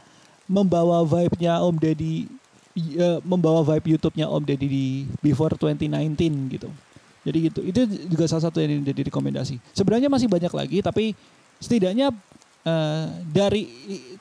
membawa 0.50 1.06
vibe-nya 1.06 1.62
Om 1.62 1.78
Deddy, 1.78 2.26
uh, 2.98 3.20
membawa 3.24 3.62
vibe 3.64 3.98
YouTube-nya 3.98 4.28
Om 4.28 4.44
Deddy 4.44 4.68
di 4.68 4.86
Before 5.22 5.54
2019 5.56 6.56
gitu. 6.56 6.70
Jadi 7.24 7.38
gitu. 7.52 7.60
Itu 7.62 7.82
juga 8.08 8.26
salah 8.26 8.50
satu 8.50 8.64
yang 8.64 8.82
jadi 8.82 9.12
rekomendasi. 9.12 9.60
Sebenarnya 9.76 10.08
masih 10.08 10.32
banyak 10.32 10.52
lagi, 10.52 10.80
tapi 10.80 11.14
setidaknya 11.60 12.16
uh, 12.64 13.06
dari 13.30 13.68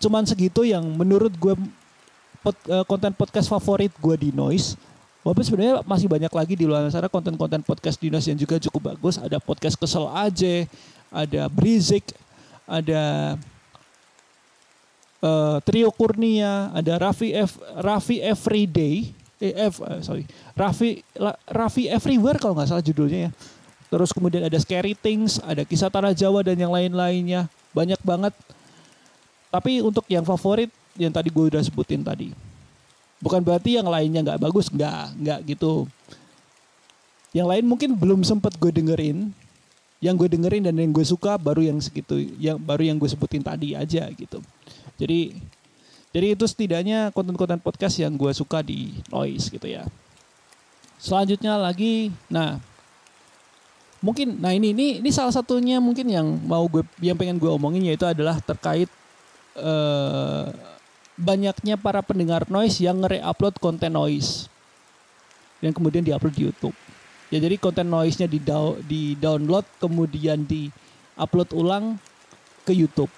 cuman 0.02 0.26
segitu 0.26 0.66
yang 0.66 0.84
menurut 0.84 1.30
gue 1.38 1.54
pod, 2.42 2.56
uh, 2.68 2.84
konten 2.84 3.14
podcast 3.14 3.46
favorit 3.48 3.94
gue 3.96 4.16
di 4.18 4.30
Noise. 4.34 4.74
Walaupun 5.26 5.44
sebenarnya 5.44 5.74
masih 5.84 6.09
banyak 6.09 6.32
lagi 6.32 6.54
di 6.56 6.64
luar 6.64 6.88
sana 6.88 7.11
konten-konten 7.11 7.61
podcast 7.61 7.98
di 7.98 8.09
Noise 8.09 8.32
yang 8.32 8.38
juga 8.38 8.56
cukup 8.59 8.94
bagus. 8.94 9.18
Ada 9.18 9.42
podcast 9.42 9.76
kesel 9.76 10.06
aja, 10.09 10.64
ada 11.11 11.42
Brizik, 11.50 12.14
ada 12.64 13.34
uh, 15.22 15.58
Trio 15.62 15.90
Kurnia, 15.94 16.70
ada 16.74 16.98
Raffi 16.98 17.34
F, 17.34 17.58
Raffi 17.78 18.22
Everyday, 18.22 19.10
eh, 19.42 19.54
F, 19.70 19.82
uh, 19.82 20.00
sorry, 20.02 20.24
Raffi 20.54 21.02
Raffi 21.46 21.90
Everywhere 21.90 22.38
kalau 22.38 22.58
nggak 22.58 22.68
salah 22.70 22.84
judulnya 22.84 23.28
ya. 23.28 23.32
Terus 23.88 24.12
kemudian 24.12 24.44
ada 24.44 24.58
Scary 24.60 24.92
Things, 24.92 25.40
ada 25.40 25.64
kisah 25.64 25.88
tanah 25.88 26.12
Jawa 26.12 26.44
dan 26.44 26.60
yang 26.60 26.68
lain-lainnya. 26.68 27.48
Banyak 27.72 27.96
banget. 28.04 28.36
Tapi 29.48 29.80
untuk 29.80 30.04
yang 30.12 30.28
favorit 30.28 30.68
yang 31.00 31.08
tadi 31.08 31.32
gue 31.32 31.44
udah 31.48 31.62
sebutin 31.64 32.04
tadi. 32.04 32.36
Bukan 33.16 33.40
berarti 33.40 33.80
yang 33.80 33.88
lainnya 33.88 34.20
nggak 34.20 34.40
bagus 34.44 34.68
nggak 34.68 35.16
nggak 35.24 35.38
gitu. 35.56 35.88
Yang 37.32 37.48
lain 37.48 37.64
mungkin 37.64 37.90
belum 37.96 38.20
sempet 38.28 38.60
gue 38.60 38.68
dengerin 38.68 39.32
yang 39.99 40.14
gue 40.14 40.30
dengerin 40.30 40.66
dan 40.66 40.74
yang 40.78 40.94
gue 40.94 41.07
suka 41.07 41.34
baru 41.38 41.62
yang 41.66 41.78
segitu 41.82 42.18
yang 42.38 42.59
baru 42.59 42.86
yang 42.86 42.96
gue 42.99 43.11
sebutin 43.11 43.42
tadi 43.42 43.74
aja 43.74 44.07
gitu 44.14 44.38
jadi 44.99 45.34
Jadi 46.09 46.32
itu 46.32 46.44
setidaknya 46.49 47.12
konten-konten 47.12 47.61
podcast 47.61 48.01
yang 48.01 48.16
gue 48.16 48.32
suka 48.32 48.64
di 48.64 48.96
Noise 49.12 49.53
gitu 49.53 49.68
ya. 49.68 49.84
Selanjutnya 50.96 51.61
lagi, 51.61 52.09
nah 52.32 52.57
mungkin, 54.01 54.40
nah 54.40 54.57
ini 54.57 54.72
ini 54.72 55.05
ini 55.05 55.11
salah 55.12 55.36
satunya 55.36 55.76
mungkin 55.84 56.09
yang 56.09 56.26
mau 56.49 56.64
gue 56.64 56.80
yang 57.05 57.12
pengen 57.12 57.36
gue 57.36 57.53
omongin 57.53 57.84
yaitu 57.84 58.09
adalah 58.09 58.40
terkait 58.40 58.88
eh, 59.61 60.44
banyaknya 61.20 61.76
para 61.76 62.01
pendengar 62.01 62.49
Noise 62.49 62.80
yang 62.80 63.05
nge-upload 63.05 63.61
konten 63.61 63.92
Noise 63.92 64.49
dan 65.61 65.76
kemudian 65.76 66.01
diupload 66.01 66.34
di 66.34 66.49
YouTube. 66.49 66.74
Ya 67.29 67.39
jadi 67.39 67.61
konten 67.61 67.93
Noise-nya 67.93 68.24
di, 68.24 68.41
di 68.89 69.03
download 69.20 69.68
kemudian 69.76 70.49
di 70.49 70.72
upload 71.18 71.53
ulang 71.53 72.01
ke 72.64 72.72
YouTube. 72.72 73.12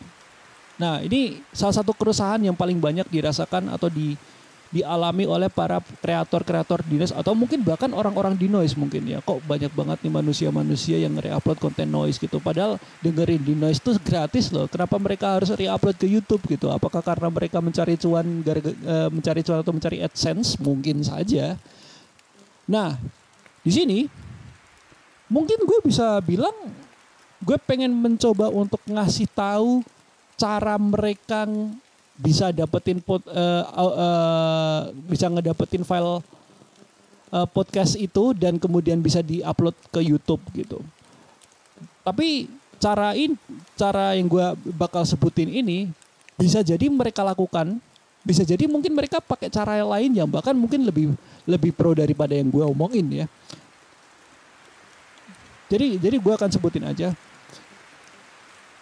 Nah, 0.80 1.04
ini 1.04 1.44
salah 1.52 1.76
satu 1.76 1.92
keresahan 1.92 2.40
yang 2.40 2.56
paling 2.56 2.80
banyak 2.80 3.06
dirasakan 3.12 3.68
atau 3.70 3.92
di 3.92 4.16
dialami 4.70 5.26
oleh 5.26 5.50
para 5.50 5.82
kreator-kreator 5.82 6.86
di 6.86 7.02
noise 7.02 7.10
atau 7.10 7.34
mungkin 7.34 7.58
bahkan 7.66 7.90
orang-orang 7.90 8.38
di 8.38 8.46
noise 8.46 8.78
mungkin 8.78 9.02
ya. 9.02 9.18
Kok 9.18 9.42
banyak 9.42 9.74
banget 9.74 9.98
nih 10.06 10.14
manusia-manusia 10.14 10.96
yang 11.02 11.18
re-upload 11.18 11.58
konten 11.58 11.90
noise 11.90 12.22
gitu. 12.22 12.38
Padahal 12.38 12.78
dengerin 13.02 13.42
di 13.42 13.58
noise 13.58 13.82
itu 13.82 13.98
gratis 13.98 14.54
loh. 14.54 14.70
Kenapa 14.70 14.94
mereka 15.02 15.34
harus 15.34 15.50
re-upload 15.50 15.98
ke 15.98 16.06
YouTube 16.06 16.42
gitu? 16.46 16.70
Apakah 16.70 17.02
karena 17.02 17.26
mereka 17.26 17.58
mencari 17.58 17.98
cuan 17.98 18.46
eh, 18.46 19.08
mencari 19.10 19.42
cuan 19.42 19.58
atau 19.58 19.74
mencari 19.74 20.06
AdSense? 20.06 20.54
Mungkin 20.62 21.02
saja. 21.02 21.58
Nah 22.70 22.94
di 23.60 23.72
sini 23.72 23.98
mungkin 25.30 25.62
gue 25.62 25.78
bisa 25.84 26.18
bilang 26.24 26.54
gue 27.40 27.56
pengen 27.64 27.92
mencoba 27.92 28.52
untuk 28.52 28.80
ngasih 28.84 29.28
tahu 29.32 29.80
cara 30.36 30.76
mereka 30.80 31.48
bisa 32.20 32.52
dapetin 32.52 33.00
pot, 33.00 33.24
uh, 33.28 33.64
uh, 33.72 34.80
bisa 35.08 35.28
ngedapetin 35.32 35.84
file 35.84 36.20
uh, 37.32 37.48
podcast 37.48 37.96
itu 37.96 38.36
dan 38.36 38.60
kemudian 38.60 39.00
bisa 39.00 39.24
diupload 39.24 39.72
ke 39.88 40.00
YouTube 40.04 40.42
gitu. 40.52 40.84
Tapi 42.04 42.48
cara 42.76 43.16
ini, 43.16 43.36
cara 43.76 44.16
yang 44.16 44.28
gue 44.28 44.46
bakal 44.76 45.04
sebutin 45.08 45.48
ini 45.48 45.88
bisa 46.36 46.60
jadi 46.60 46.88
mereka 46.92 47.24
lakukan, 47.24 47.80
bisa 48.20 48.44
jadi 48.44 48.68
mungkin 48.68 48.92
mereka 48.92 49.20
pakai 49.20 49.48
cara 49.48 49.80
lain 49.80 50.12
yang 50.12 50.28
bahkan 50.28 50.52
mungkin 50.52 50.84
lebih 50.84 51.16
lebih 51.50 51.74
pro 51.74 51.90
daripada 51.92 52.32
yang 52.38 52.48
gue 52.48 52.62
omongin 52.62 53.06
ya. 53.10 53.26
Jadi 55.70 55.98
jadi 56.02 56.16
gue 56.18 56.32
akan 56.34 56.50
sebutin 56.50 56.86
aja. 56.86 57.10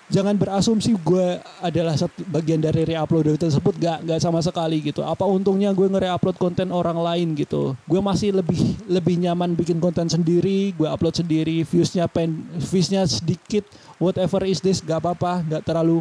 Jangan 0.09 0.41
berasumsi 0.41 0.97
gue 1.05 1.37
adalah 1.61 1.93
bagian 2.33 2.65
dari 2.65 2.81
reuploader 2.89 3.37
tersebut 3.37 3.77
gak 3.77 4.09
gak 4.09 4.21
sama 4.25 4.41
sekali 4.41 4.81
gitu. 4.81 5.05
Apa 5.05 5.29
untungnya 5.29 5.69
gue 5.77 5.85
nge-reupload 5.85 6.41
konten 6.41 6.73
orang 6.73 6.97
lain 6.97 7.37
gitu? 7.37 7.77
Gue 7.85 8.01
masih 8.01 8.33
lebih 8.33 8.81
lebih 8.89 9.21
nyaman 9.21 9.53
bikin 9.53 9.77
konten 9.77 10.09
sendiri 10.09 10.73
gue 10.73 10.89
upload 10.89 11.13
sendiri 11.13 11.61
viewsnya 11.61 12.09
pen 12.09 12.41
viewsnya 12.57 13.05
sedikit 13.05 13.69
whatever 14.01 14.49
is 14.49 14.65
this 14.65 14.81
gak 14.81 15.05
apa-apa 15.05 15.45
gak 15.45 15.63
terlalu 15.69 16.01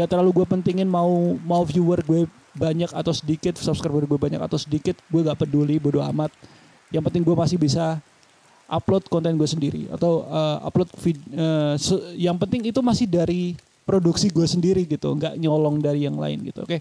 gak 0.00 0.08
terlalu 0.08 0.40
gue 0.40 0.46
pentingin 0.48 0.88
mau 0.88 1.36
mau 1.44 1.60
viewer 1.60 2.00
gue 2.00 2.24
banyak 2.54 2.90
atau 2.90 3.14
sedikit 3.14 3.54
subscriber 3.56 4.06
gue 4.06 4.18
banyak 4.18 4.40
atau 4.42 4.58
sedikit 4.58 4.98
gue 5.06 5.20
gak 5.22 5.46
peduli 5.46 5.78
bodo 5.78 6.02
amat 6.02 6.34
yang 6.90 7.02
penting 7.06 7.22
gue 7.22 7.36
masih 7.36 7.56
bisa 7.56 8.02
upload 8.66 9.06
konten 9.06 9.34
gue 9.38 9.46
sendiri 9.46 9.86
atau 9.90 10.26
uh, 10.26 10.62
upload 10.66 10.90
vid, 10.98 11.18
uh, 11.34 11.74
yang 12.14 12.38
penting 12.38 12.66
itu 12.70 12.82
masih 12.82 13.06
dari 13.06 13.54
produksi 13.86 14.30
gue 14.30 14.46
sendiri 14.46 14.86
gitu 14.86 15.10
nggak 15.14 15.34
nyolong 15.38 15.82
dari 15.82 16.06
yang 16.06 16.18
lain 16.18 16.42
gitu 16.46 16.62
oke 16.62 16.78
okay? 16.78 16.80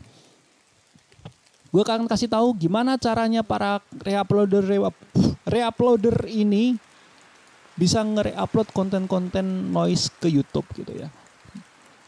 gue 1.69 1.81
akan 1.85 2.09
kasih 2.09 2.29
tahu 2.29 2.57
gimana 2.57 2.97
caranya 2.97 3.45
para 3.45 3.81
reuploader 4.01 4.65
reuploader 5.45 6.25
ini 6.29 6.77
bisa 7.79 8.03
nge-reupload 8.03 8.75
konten-konten 8.75 9.71
noise 9.71 10.11
ke 10.19 10.27
YouTube 10.27 10.67
gitu 10.75 10.91
ya. 10.99 11.07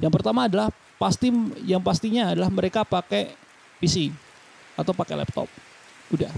Yang 0.04 0.20
pertama 0.20 0.52
adalah 0.52 0.68
pasti 1.00 1.32
yang 1.64 1.80
pastinya 1.80 2.36
adalah 2.36 2.52
mereka 2.52 2.84
pakai 2.84 3.32
PC 3.82 4.14
atau 4.78 4.94
pakai 4.94 5.18
laptop. 5.18 5.50
Udah. 6.14 6.30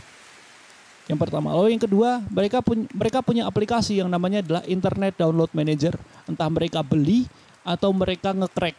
Yang 1.11 1.19
pertama. 1.19 1.51
Lalu 1.51 1.75
yang 1.75 1.83
kedua, 1.83 2.23
mereka 2.31 2.63
punya 2.63 2.87
mereka 2.95 3.19
punya 3.19 3.43
aplikasi 3.43 3.99
yang 3.99 4.07
namanya 4.07 4.39
adalah 4.39 4.63
Internet 4.63 5.19
Download 5.19 5.51
Manager. 5.51 5.99
Entah 6.23 6.47
mereka 6.47 6.79
beli 6.79 7.27
atau 7.67 7.91
mereka 7.91 8.31
ngecrack. 8.31 8.75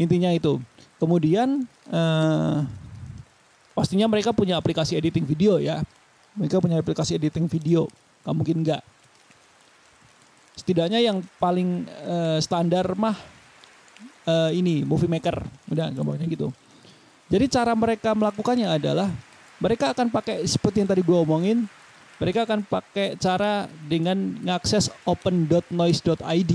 Intinya 0.00 0.32
itu. 0.32 0.56
Kemudian 0.96 1.68
eh, 1.92 2.56
pastinya 3.76 4.08
mereka 4.08 4.32
punya 4.32 4.56
aplikasi 4.56 4.96
editing 4.96 5.28
video 5.28 5.60
ya. 5.60 5.84
Mereka 6.40 6.56
punya 6.64 6.80
aplikasi 6.80 7.20
editing 7.20 7.52
video. 7.52 7.84
Gak 8.24 8.32
mungkin 8.32 8.64
enggak. 8.64 8.80
Setidaknya 10.56 11.04
yang 11.04 11.20
paling 11.36 11.84
eh, 11.84 12.40
standar 12.40 12.96
mah 12.96 13.39
eh, 14.26 14.50
ini 14.56 14.82
Movie 14.82 15.08
Maker. 15.08 15.40
Udah 15.70 15.88
gampangnya 15.92 16.26
gitu. 16.26 16.52
Jadi 17.30 17.46
cara 17.46 17.72
mereka 17.78 18.10
melakukannya 18.12 18.66
adalah 18.66 19.06
mereka 19.62 19.92
akan 19.94 20.10
pakai 20.10 20.42
seperti 20.48 20.82
yang 20.82 20.90
tadi 20.90 21.04
gue 21.04 21.14
omongin, 21.14 21.68
mereka 22.18 22.48
akan 22.48 22.64
pakai 22.64 23.14
cara 23.20 23.68
dengan 23.86 24.16
mengakses 24.40 24.90
open.noise.id. 25.04 26.52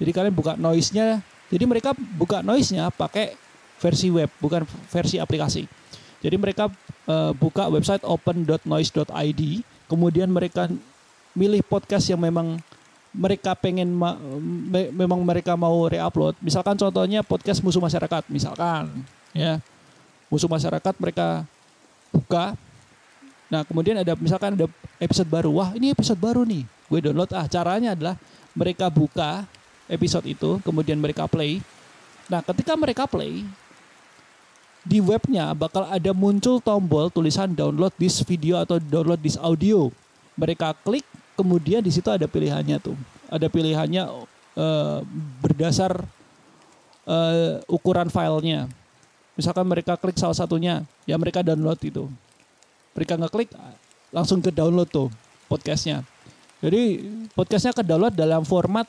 Jadi 0.00 0.10
kalian 0.16 0.32
buka 0.32 0.56
noise-nya, 0.56 1.20
jadi 1.52 1.64
mereka 1.68 1.92
buka 2.16 2.40
noise-nya 2.40 2.88
pakai 2.88 3.36
versi 3.80 4.08
web, 4.12 4.28
bukan 4.40 4.64
versi 4.92 5.20
aplikasi. 5.20 5.64
Jadi 6.20 6.36
mereka 6.36 6.68
uh, 7.08 7.32
buka 7.32 7.68
website 7.72 8.04
open.noise.id, 8.04 9.42
kemudian 9.88 10.28
mereka 10.28 10.68
milih 11.32 11.64
podcast 11.64 12.08
yang 12.12 12.20
memang 12.20 12.60
mereka 13.10 13.58
pengen 13.58 13.90
ma 13.90 14.14
me 14.70 14.94
memang 14.94 15.18
mereka 15.26 15.58
mau 15.58 15.86
reupload. 15.90 16.38
Misalkan 16.38 16.78
contohnya 16.78 17.26
podcast 17.26 17.58
musuh 17.62 17.82
masyarakat, 17.82 18.22
misalkan 18.30 18.86
ya. 19.34 19.58
Musuh 20.30 20.46
masyarakat 20.46 20.94
mereka 21.02 21.42
buka. 22.14 22.54
Nah 23.50 23.66
kemudian 23.66 23.98
ada 23.98 24.14
misalkan 24.14 24.54
ada 24.54 24.70
episode 25.02 25.26
baru. 25.26 25.50
Wah 25.50 25.74
ini 25.74 25.90
episode 25.90 26.22
baru 26.22 26.46
nih. 26.46 26.62
Gue 26.86 27.02
download. 27.02 27.34
Ah 27.34 27.50
caranya 27.50 27.98
adalah 27.98 28.14
mereka 28.54 28.86
buka 28.86 29.42
episode 29.90 30.26
itu 30.30 30.62
kemudian 30.62 30.94
mereka 31.02 31.26
play. 31.26 31.58
Nah 32.30 32.46
ketika 32.46 32.78
mereka 32.78 33.10
play 33.10 33.42
di 34.86 35.02
webnya 35.02 35.50
bakal 35.52 35.84
ada 35.90 36.14
muncul 36.14 36.62
tombol 36.62 37.10
tulisan 37.10 37.52
download 37.52 37.92
this 37.98 38.22
video 38.22 38.62
atau 38.62 38.78
download 38.78 39.18
this 39.18 39.34
audio. 39.34 39.90
Mereka 40.38 40.78
klik 40.86 41.04
kemudian 41.40 41.80
di 41.80 41.88
situ 41.88 42.12
ada 42.12 42.28
pilihannya 42.28 42.76
tuh 42.84 42.96
ada 43.32 43.48
pilihannya 43.48 44.04
uh, 44.60 45.00
berdasar 45.40 46.04
uh, 47.08 47.64
ukuran 47.66 48.12
filenya 48.12 48.68
Misalkan 49.40 49.64
mereka 49.64 49.96
klik 49.96 50.20
salah 50.20 50.36
satunya, 50.36 50.84
ya 51.08 51.16
mereka 51.16 51.40
download 51.40 51.80
itu. 51.80 52.04
Mereka 52.92 53.16
ngeklik 53.16 53.48
langsung 54.12 54.44
ke 54.44 54.52
download 54.52 54.84
tuh 54.92 55.08
podcastnya. 55.48 56.04
Jadi 56.60 57.08
podcastnya 57.32 57.72
ke 57.72 57.80
download 57.80 58.12
dalam 58.12 58.44
format 58.44 58.84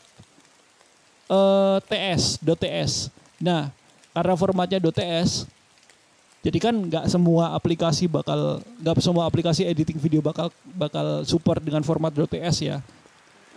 uh, 1.31 1.79
TS, 1.87 2.43
.ts. 2.43 3.07
Nah, 3.39 3.71
karena 4.11 4.35
formatnya 4.35 4.83
.ts, 4.83 5.47
jadi 6.41 6.57
kan 6.57 6.73
nggak 6.73 7.05
semua 7.05 7.53
aplikasi 7.53 8.09
bakal 8.09 8.65
nggak 8.81 8.97
semua 8.97 9.29
aplikasi 9.29 9.61
editing 9.61 10.01
video 10.01 10.25
bakal 10.25 10.49
bakal 10.73 11.21
support 11.21 11.61
dengan 11.61 11.85
format 11.85 12.09
.ts 12.09 12.65
ya. 12.65 12.81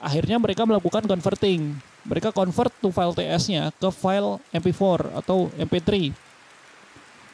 Akhirnya 0.04 0.36
mereka 0.36 0.68
melakukan 0.68 1.08
converting. 1.08 1.72
Mereka 2.04 2.36
convert 2.36 2.68
tuh 2.84 2.92
file 2.92 3.16
TS-nya 3.16 3.72
ke 3.72 3.88
file 3.88 4.36
MP4 4.52 5.16
atau 5.24 5.48
MP3 5.56 6.12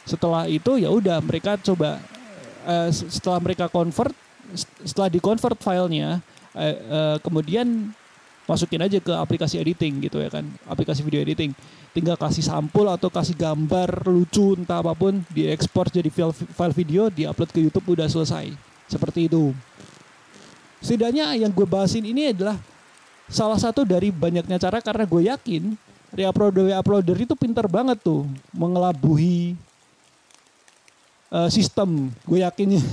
setelah 0.07 0.47
itu 0.51 0.81
ya 0.81 0.91
udah 0.91 1.19
mereka 1.23 1.59
coba 1.61 2.03
uh, 2.67 2.89
setelah 2.91 3.39
mereka 3.39 3.71
convert 3.71 4.15
setelah 4.83 5.07
di 5.07 5.23
convert 5.23 5.55
filenya 5.59 6.19
uh, 6.55 6.75
uh, 6.91 7.17
kemudian 7.23 7.95
masukin 8.49 8.83
aja 8.83 8.99
ke 8.99 9.15
aplikasi 9.15 9.63
editing 9.63 10.03
gitu 10.03 10.19
ya 10.19 10.27
kan 10.33 10.43
aplikasi 10.67 11.07
video 11.07 11.23
editing 11.23 11.55
tinggal 11.91 12.15
kasih 12.15 12.47
sampul 12.47 12.87
atau 12.87 13.11
kasih 13.11 13.35
gambar 13.35 14.07
lucu 14.07 14.55
entah 14.55 14.79
apa 14.79 14.95
pun 14.95 15.19
diekspor 15.35 15.91
jadi 15.91 16.07
file, 16.07 16.35
file 16.35 16.75
video 16.75 17.11
diupload 17.11 17.51
ke 17.51 17.59
YouTube 17.59 17.99
udah 17.99 18.07
selesai. 18.07 18.55
Seperti 18.87 19.27
itu. 19.27 19.51
Setidaknya 20.81 21.37
yang 21.37 21.53
gue 21.53 21.67
bahasin 21.67 22.07
ini 22.07 22.33
adalah 22.33 22.57
salah 23.31 23.59
satu 23.59 23.85
dari 23.85 24.11
banyaknya 24.11 24.59
cara 24.59 24.83
karena 24.83 25.05
gue 25.07 25.23
yakin 25.31 25.63
reuploader 26.11 26.75
reuploader 26.75 27.17
itu 27.23 27.39
pintar 27.39 27.71
banget 27.71 28.03
tuh 28.03 28.27
mengelabuhi 28.55 29.59
uh, 31.35 31.51
sistem. 31.51 32.15
Gue 32.23 32.47
yakinnya 32.47 32.81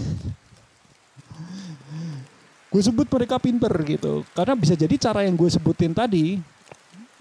gue 2.73 2.81
sebut 2.81 3.07
mereka 3.07 3.37
pinter 3.37 3.71
gitu. 3.85 4.25
Karena 4.33 4.57
bisa 4.57 4.73
jadi 4.73 4.97
cara 4.97 5.21
yang 5.21 5.37
gue 5.37 5.49
sebutin 5.49 5.93
tadi 5.93 6.41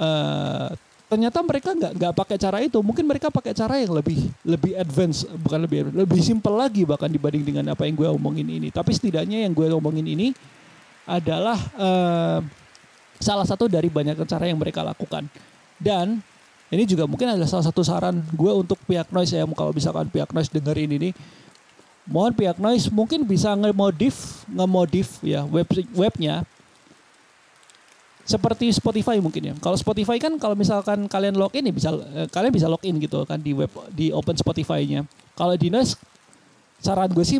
uh, 0.01 0.73
ternyata 1.07 1.39
mereka 1.43 1.71
nggak 1.73 1.93
nggak 1.97 2.13
pakai 2.15 2.37
cara 2.37 2.59
itu. 2.63 2.79
Mungkin 2.83 3.05
mereka 3.07 3.31
pakai 3.31 3.55
cara 3.55 3.79
yang 3.79 3.95
lebih 3.95 4.27
lebih 4.43 4.73
advance 4.75 5.23
bukan 5.39 5.59
lebih 5.63 5.81
lebih 5.95 6.21
simpel 6.23 6.55
lagi 6.59 6.83
bahkan 6.83 7.11
dibanding 7.11 7.47
dengan 7.47 7.65
apa 7.75 7.87
yang 7.87 7.95
gue 7.95 8.09
omongin 8.11 8.47
ini. 8.47 8.69
Tapi 8.75 8.91
setidaknya 8.91 9.47
yang 9.47 9.55
gue 9.55 9.67
omongin 9.71 10.07
ini 10.07 10.35
adalah 11.07 11.59
uh, 11.79 12.39
salah 13.23 13.47
satu 13.47 13.71
dari 13.71 13.87
banyak 13.87 14.19
cara 14.27 14.51
yang 14.51 14.59
mereka 14.59 14.83
lakukan. 14.83 15.31
Dan 15.79 16.19
ini 16.75 16.83
juga 16.83 17.07
mungkin 17.07 17.31
adalah 17.31 17.47
salah 17.47 17.67
satu 17.71 17.87
saran 17.87 18.19
gue 18.35 18.53
untuk 18.53 18.79
pihak 18.85 19.07
noise 19.15 19.31
ya. 19.31 19.47
Kalau 19.47 19.71
misalkan 19.71 20.11
pihak 20.11 20.35
noise 20.35 20.51
dengerin 20.51 20.91
ini 20.99 21.11
mohon 22.07 22.31
pihak 22.35 22.59
noise 22.63 22.87
mungkin 22.87 23.27
bisa 23.27 23.51
ngemodif 23.59 24.47
ngemodif 24.47 25.19
ya 25.27 25.43
web 25.43 25.67
webnya 25.91 26.47
seperti 28.27 28.75
Spotify 28.75 29.23
mungkin 29.23 29.43
ya. 29.49 29.55
Kalau 29.63 29.79
Spotify 29.79 30.19
kan 30.19 30.35
kalau 30.43 30.59
misalkan 30.59 31.07
kalian 31.07 31.39
login 31.39 31.63
ya 31.63 31.73
bisa 31.73 31.95
eh, 31.95 32.27
kalian 32.27 32.51
bisa 32.51 32.67
login 32.67 32.99
gitu 32.99 33.23
kan 33.23 33.39
di 33.39 33.55
web 33.55 33.71
di 33.95 34.11
open 34.11 34.35
Spotify-nya. 34.35 35.07
Kalau 35.39 35.55
di 35.55 35.71
Noise 35.71 35.95
saran 36.83 37.15
gue 37.15 37.23
sih 37.23 37.39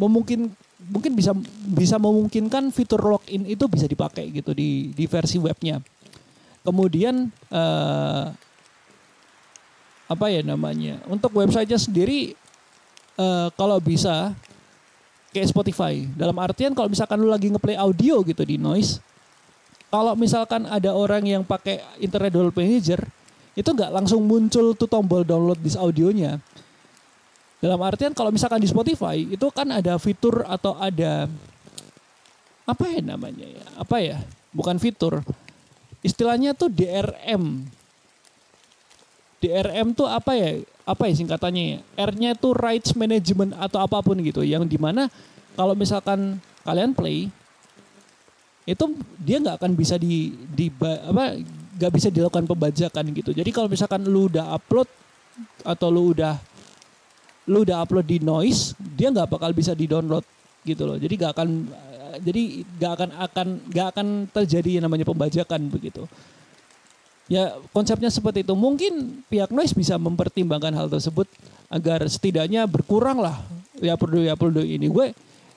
memungkin 0.00 0.48
mungkin 0.88 1.12
bisa 1.12 1.36
bisa 1.68 2.00
memungkinkan 2.00 2.72
fitur 2.72 3.04
login 3.04 3.44
itu 3.44 3.68
bisa 3.68 3.84
dipakai 3.84 4.32
gitu 4.32 4.56
di 4.56 4.90
di 4.96 5.04
versi 5.04 5.36
webnya. 5.36 5.84
Kemudian 6.64 7.28
eh, 7.52 8.24
apa 10.08 10.26
ya 10.32 10.40
namanya? 10.40 10.96
Untuk 11.12 11.36
websitenya 11.36 11.76
sendiri 11.76 12.32
eh, 13.20 13.48
kalau 13.52 13.76
bisa 13.84 14.32
kayak 15.36 15.52
Spotify. 15.52 16.08
Dalam 16.16 16.40
artian 16.40 16.72
kalau 16.72 16.88
misalkan 16.88 17.20
lu 17.20 17.28
lagi 17.28 17.52
ngeplay 17.52 17.76
audio 17.76 18.24
gitu 18.24 18.40
di 18.48 18.56
Noise 18.56 19.04
kalau 19.96 20.12
misalkan 20.12 20.68
ada 20.68 20.92
orang 20.92 21.24
yang 21.24 21.40
pakai 21.40 21.80
internet 21.96 22.36
download 22.36 22.52
manager 22.52 23.00
itu 23.56 23.64
nggak 23.64 23.88
langsung 23.88 24.20
muncul 24.28 24.76
tuh 24.76 24.84
tombol 24.84 25.24
download 25.24 25.56
di 25.56 25.72
audionya. 25.72 26.36
Dalam 27.56 27.80
artian 27.80 28.12
kalau 28.12 28.28
misalkan 28.28 28.60
di 28.60 28.68
Spotify 28.68 29.24
itu 29.24 29.48
kan 29.48 29.64
ada 29.72 29.96
fitur 29.96 30.44
atau 30.44 30.76
ada 30.76 31.24
apa 32.68 32.84
ya 32.92 33.00
namanya 33.00 33.48
ya? 33.48 33.64
Apa 33.80 33.96
ya? 34.04 34.20
Bukan 34.52 34.76
fitur. 34.76 35.24
Istilahnya 36.04 36.52
tuh 36.52 36.68
DRM 36.68 37.64
DRM 39.40 39.96
tuh 39.96 40.12
apa 40.12 40.36
ya? 40.36 40.60
Apa 40.84 41.08
ya 41.08 41.16
singkatannya 41.16 41.64
ya? 41.64 41.78
R-nya 42.04 42.30
tuh 42.36 42.52
rights 42.52 42.92
management 42.92 43.56
atau 43.56 43.80
apa 43.80 44.04
pun 44.04 44.20
gitu. 44.20 44.44
Yang 44.44 44.68
di 44.68 44.76
mana 44.76 45.08
kalau 45.56 45.72
misalkan 45.72 46.36
kalian 46.68 46.92
play 46.92 47.32
itu 48.66 48.84
dia 49.22 49.38
nggak 49.38 49.62
akan 49.62 49.72
bisa 49.78 49.94
di, 49.94 50.34
di 50.50 50.66
apa 50.82 51.38
nggak 51.78 51.92
bisa 51.94 52.08
dilakukan 52.10 52.50
pembajakan 52.50 53.04
gitu. 53.14 53.30
Jadi 53.30 53.50
kalau 53.54 53.70
misalkan 53.70 54.02
lu 54.02 54.26
udah 54.26 54.58
upload 54.58 54.90
atau 55.62 55.88
lu 55.88 56.10
udah 56.10 56.34
lu 57.46 57.62
udah 57.62 57.86
upload 57.86 58.06
di 58.10 58.18
noise, 58.18 58.74
dia 58.98 59.14
nggak 59.14 59.30
bakal 59.30 59.54
bisa 59.54 59.70
di 59.70 59.86
download 59.86 60.26
gitu 60.66 60.82
loh. 60.82 60.98
Jadi 60.98 61.14
nggak 61.14 61.32
akan 61.32 61.48
jadi 62.18 62.42
nggak 62.64 62.92
akan 62.96 63.10
akan 63.22 63.46
nggak 63.70 63.86
akan 63.94 64.06
terjadi 64.34 64.80
yang 64.80 64.84
namanya 64.90 65.06
pembajakan 65.06 65.70
begitu. 65.70 66.02
Ya 67.30 67.54
konsepnya 67.70 68.10
seperti 68.10 68.42
itu. 68.42 68.54
Mungkin 68.54 69.22
pihak 69.30 69.54
noise 69.54 69.74
bisa 69.74 69.94
mempertimbangkan 69.94 70.74
hal 70.74 70.90
tersebut 70.90 71.30
agar 71.70 72.02
setidaknya 72.06 72.66
berkurang 72.66 73.18
lah 73.18 73.42
ya 73.78 73.94
perlu 73.94 74.26
ya 74.26 74.34
perlu 74.34 74.62
ini. 74.62 74.86
Gue 74.90 75.14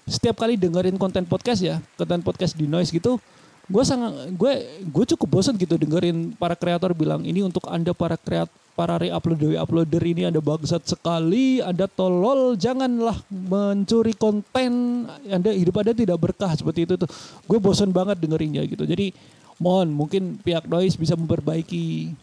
setiap 0.10 0.42
kali 0.42 0.58
dengerin 0.58 0.98
konten 0.98 1.24
podcast 1.24 1.62
ya, 1.62 1.78
konten 1.96 2.26
podcast 2.26 2.58
di 2.58 2.66
noise 2.66 2.90
gitu, 2.90 3.22
gue 3.70 3.84
sangat 3.86 4.34
gue 4.34 4.54
gue 4.90 5.06
cukup 5.16 5.40
bosan 5.40 5.54
gitu 5.56 5.78
dengerin 5.78 6.34
para 6.34 6.58
kreator 6.58 6.90
bilang 6.98 7.22
ini 7.22 7.46
untuk 7.46 7.70
anda 7.70 7.94
para 7.94 8.18
kreat 8.18 8.50
para 8.74 8.96
reuploader 8.96 9.60
uploader 9.60 10.04
ini 10.08 10.24
ada 10.32 10.40
bangsat 10.40 10.88
sekali, 10.88 11.60
anda 11.60 11.84
tolol, 11.84 12.56
janganlah 12.56 13.20
mencuri 13.28 14.16
konten, 14.16 15.04
anda 15.28 15.52
hidup 15.52 15.84
anda 15.84 15.92
tidak 15.92 16.16
berkah 16.16 16.56
seperti 16.56 16.88
itu 16.88 16.96
tuh. 16.96 17.12
Gue 17.44 17.60
bosan 17.60 17.92
banget 17.92 18.24
dengerinnya 18.24 18.64
gitu. 18.64 18.88
Jadi 18.88 19.12
mohon 19.60 19.92
mungkin 19.92 20.40
pihak 20.40 20.64
noise 20.72 20.96
bisa 20.96 21.20
memperbaiki 21.20 22.16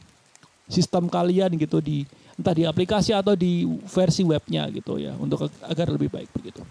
sistem 0.72 1.12
kalian 1.12 1.60
gitu 1.60 1.84
di 1.84 2.08
entah 2.40 2.56
di 2.56 2.64
aplikasi 2.64 3.12
atau 3.12 3.36
di 3.36 3.68
versi 3.84 4.24
webnya 4.24 4.64
gitu 4.72 4.96
ya 4.96 5.12
untuk 5.20 5.52
agar 5.60 5.92
lebih 5.92 6.08
baik 6.08 6.32
begitu. 6.32 6.64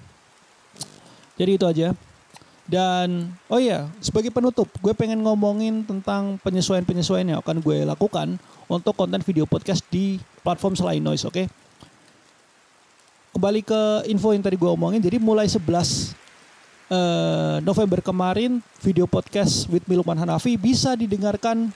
Jadi 1.36 1.52
itu 1.60 1.66
aja. 1.68 1.92
Dan 2.66 3.30
oh 3.46 3.62
iya, 3.62 3.86
sebagai 4.02 4.34
penutup, 4.34 4.66
gue 4.82 4.94
pengen 4.98 5.22
ngomongin 5.22 5.86
tentang 5.86 6.42
penyesuaian-penyesuaian 6.42 7.38
yang 7.38 7.40
akan 7.46 7.62
gue 7.62 7.86
lakukan 7.86 8.42
untuk 8.66 8.98
konten 8.98 9.22
video 9.22 9.46
podcast 9.46 9.86
di 9.94 10.18
platform 10.42 10.74
selain 10.74 10.98
Noise, 10.98 11.30
oke? 11.30 11.34
Okay? 11.38 11.46
Kembali 13.38 13.62
ke 13.62 13.82
info 14.10 14.34
yang 14.34 14.42
tadi 14.42 14.58
gue 14.58 14.66
omongin, 14.66 14.98
jadi 14.98 15.22
mulai 15.22 15.46
11 15.46 15.62
uh, 15.62 15.86
eh, 16.90 17.56
November 17.62 18.02
kemarin 18.02 18.66
video 18.82 19.06
podcast 19.06 19.70
with 19.70 19.86
Miluman 19.86 20.18
Hanafi 20.18 20.58
bisa 20.58 20.98
didengarkan, 20.98 21.70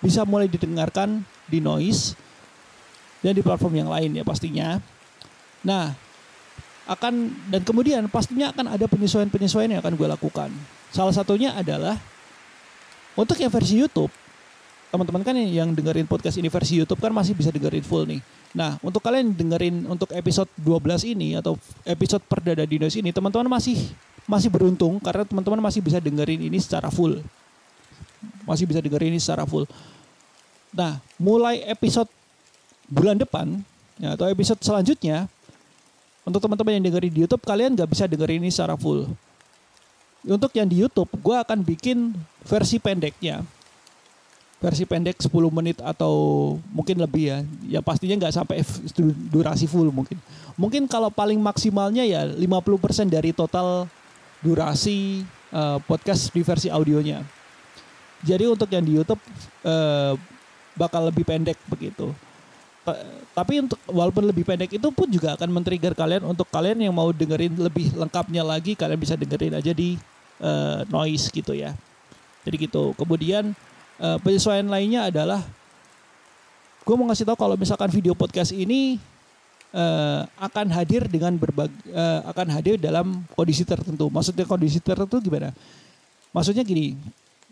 bisa 0.00 0.24
mulai 0.24 0.48
didengarkan 0.48 1.26
di 1.44 1.60
Noise 1.60 2.16
dan 3.20 3.36
di 3.36 3.42
platform 3.44 3.84
yang 3.84 3.90
lain 3.92 4.16
ya 4.16 4.24
pastinya. 4.24 4.80
Nah, 5.60 6.05
akan 6.86 7.34
dan 7.50 7.60
kemudian 7.66 8.06
pastinya 8.06 8.54
akan 8.54 8.78
ada 8.78 8.86
penyesuaian-penyesuaian 8.86 9.74
yang 9.74 9.80
akan 9.82 9.98
gue 9.98 10.08
lakukan. 10.08 10.50
Salah 10.94 11.10
satunya 11.10 11.50
adalah 11.52 11.98
untuk 13.18 13.34
yang 13.42 13.50
versi 13.50 13.74
YouTube, 13.82 14.12
teman-teman 14.94 15.26
kan 15.26 15.34
yang 15.34 15.74
dengerin 15.74 16.06
podcast 16.06 16.38
ini 16.38 16.46
versi 16.46 16.78
YouTube 16.78 17.02
kan 17.02 17.10
masih 17.10 17.34
bisa 17.34 17.50
dengerin 17.50 17.82
full 17.82 18.06
nih. 18.06 18.22
Nah, 18.54 18.78
untuk 18.80 19.02
kalian 19.02 19.34
dengerin 19.34 19.84
untuk 19.84 20.08
episode 20.14 20.48
12 20.62 21.12
ini 21.12 21.36
atau 21.36 21.58
episode 21.84 22.22
perdana 22.24 22.64
Dinos 22.64 22.94
ini, 22.94 23.10
teman-teman 23.10 23.50
masih 23.50 23.76
masih 24.24 24.48
beruntung 24.48 24.96
karena 25.02 25.26
teman-teman 25.26 25.60
masih 25.60 25.82
bisa 25.82 25.98
dengerin 25.98 26.40
ini 26.46 26.56
secara 26.62 26.88
full. 26.88 27.18
Masih 28.46 28.64
bisa 28.64 28.78
dengerin 28.78 29.12
ini 29.12 29.20
secara 29.20 29.42
full. 29.44 29.66
Nah, 30.70 31.02
mulai 31.18 31.66
episode 31.66 32.08
bulan 32.86 33.18
depan 33.18 33.60
ya, 33.98 34.14
atau 34.14 34.30
episode 34.30 34.60
selanjutnya 34.62 35.26
untuk 36.26 36.42
teman-teman 36.42 36.82
yang 36.82 36.84
dengerin 36.90 37.12
di 37.14 37.20
YouTube, 37.22 37.46
kalian 37.46 37.78
nggak 37.78 37.86
bisa 37.86 38.10
dengerin 38.10 38.42
ini 38.42 38.50
secara 38.50 38.74
full. 38.74 39.06
Untuk 40.26 40.50
yang 40.58 40.66
di 40.66 40.82
YouTube, 40.82 41.06
gue 41.22 41.36
akan 41.38 41.62
bikin 41.62 42.18
versi 42.42 42.82
pendeknya. 42.82 43.46
Versi 44.58 44.82
pendek 44.82 45.22
10 45.22 45.30
menit 45.54 45.78
atau 45.78 46.12
mungkin 46.74 46.98
lebih 46.98 47.24
ya. 47.30 47.38
Ya 47.78 47.80
pastinya 47.80 48.26
nggak 48.26 48.34
sampai 48.34 48.66
durasi 49.30 49.70
full 49.70 49.94
mungkin. 49.94 50.18
Mungkin 50.58 50.90
kalau 50.90 51.14
paling 51.14 51.38
maksimalnya 51.38 52.02
ya 52.02 52.26
50% 52.26 53.06
dari 53.06 53.30
total 53.30 53.86
durasi 54.42 55.22
uh, 55.54 55.78
podcast 55.86 56.34
di 56.34 56.42
versi 56.42 56.66
audionya. 56.66 57.22
Jadi 58.26 58.50
untuk 58.50 58.66
yang 58.74 58.82
di 58.82 58.98
YouTube 58.98 59.22
uh, 59.62 60.18
bakal 60.74 61.06
lebih 61.06 61.22
pendek 61.22 61.60
begitu 61.70 62.10
tapi 63.36 63.60
untuk 63.60 63.76
walaupun 63.84 64.24
lebih 64.24 64.48
pendek 64.48 64.80
itu 64.80 64.88
pun 64.94 65.10
juga 65.10 65.36
akan 65.36 65.48
men-trigger 65.52 65.92
kalian 65.92 66.24
untuk 66.24 66.48
kalian 66.48 66.88
yang 66.88 66.94
mau 66.94 67.12
dengerin 67.12 67.52
lebih 67.58 67.92
lengkapnya 67.92 68.40
lagi 68.40 68.72
kalian 68.72 68.96
bisa 68.96 69.12
dengerin 69.12 69.58
aja 69.58 69.72
di 69.76 70.00
uh, 70.40 70.86
noise 70.88 71.28
gitu 71.28 71.52
ya. 71.52 71.76
Jadi 72.46 72.56
gitu. 72.70 72.94
Kemudian 72.96 73.52
uh, 74.00 74.18
penyesuaian 74.22 74.64
lainnya 74.64 75.10
adalah 75.12 75.44
gue 76.86 76.94
mau 76.94 77.04
ngasih 77.10 77.26
tahu 77.26 77.36
kalau 77.36 77.58
misalkan 77.58 77.90
video 77.90 78.14
podcast 78.14 78.54
ini 78.54 78.96
uh, 79.74 80.24
akan 80.38 80.70
hadir 80.70 81.04
dengan 81.10 81.34
berbagai 81.36 81.74
uh, 81.90 82.24
akan 82.30 82.46
hadir 82.56 82.80
dalam 82.80 83.26
kondisi 83.36 83.66
tertentu. 83.66 84.08
Maksudnya 84.08 84.48
kondisi 84.48 84.78
tertentu 84.80 85.20
gimana? 85.20 85.52
Maksudnya 86.32 86.62
gini, 86.62 86.96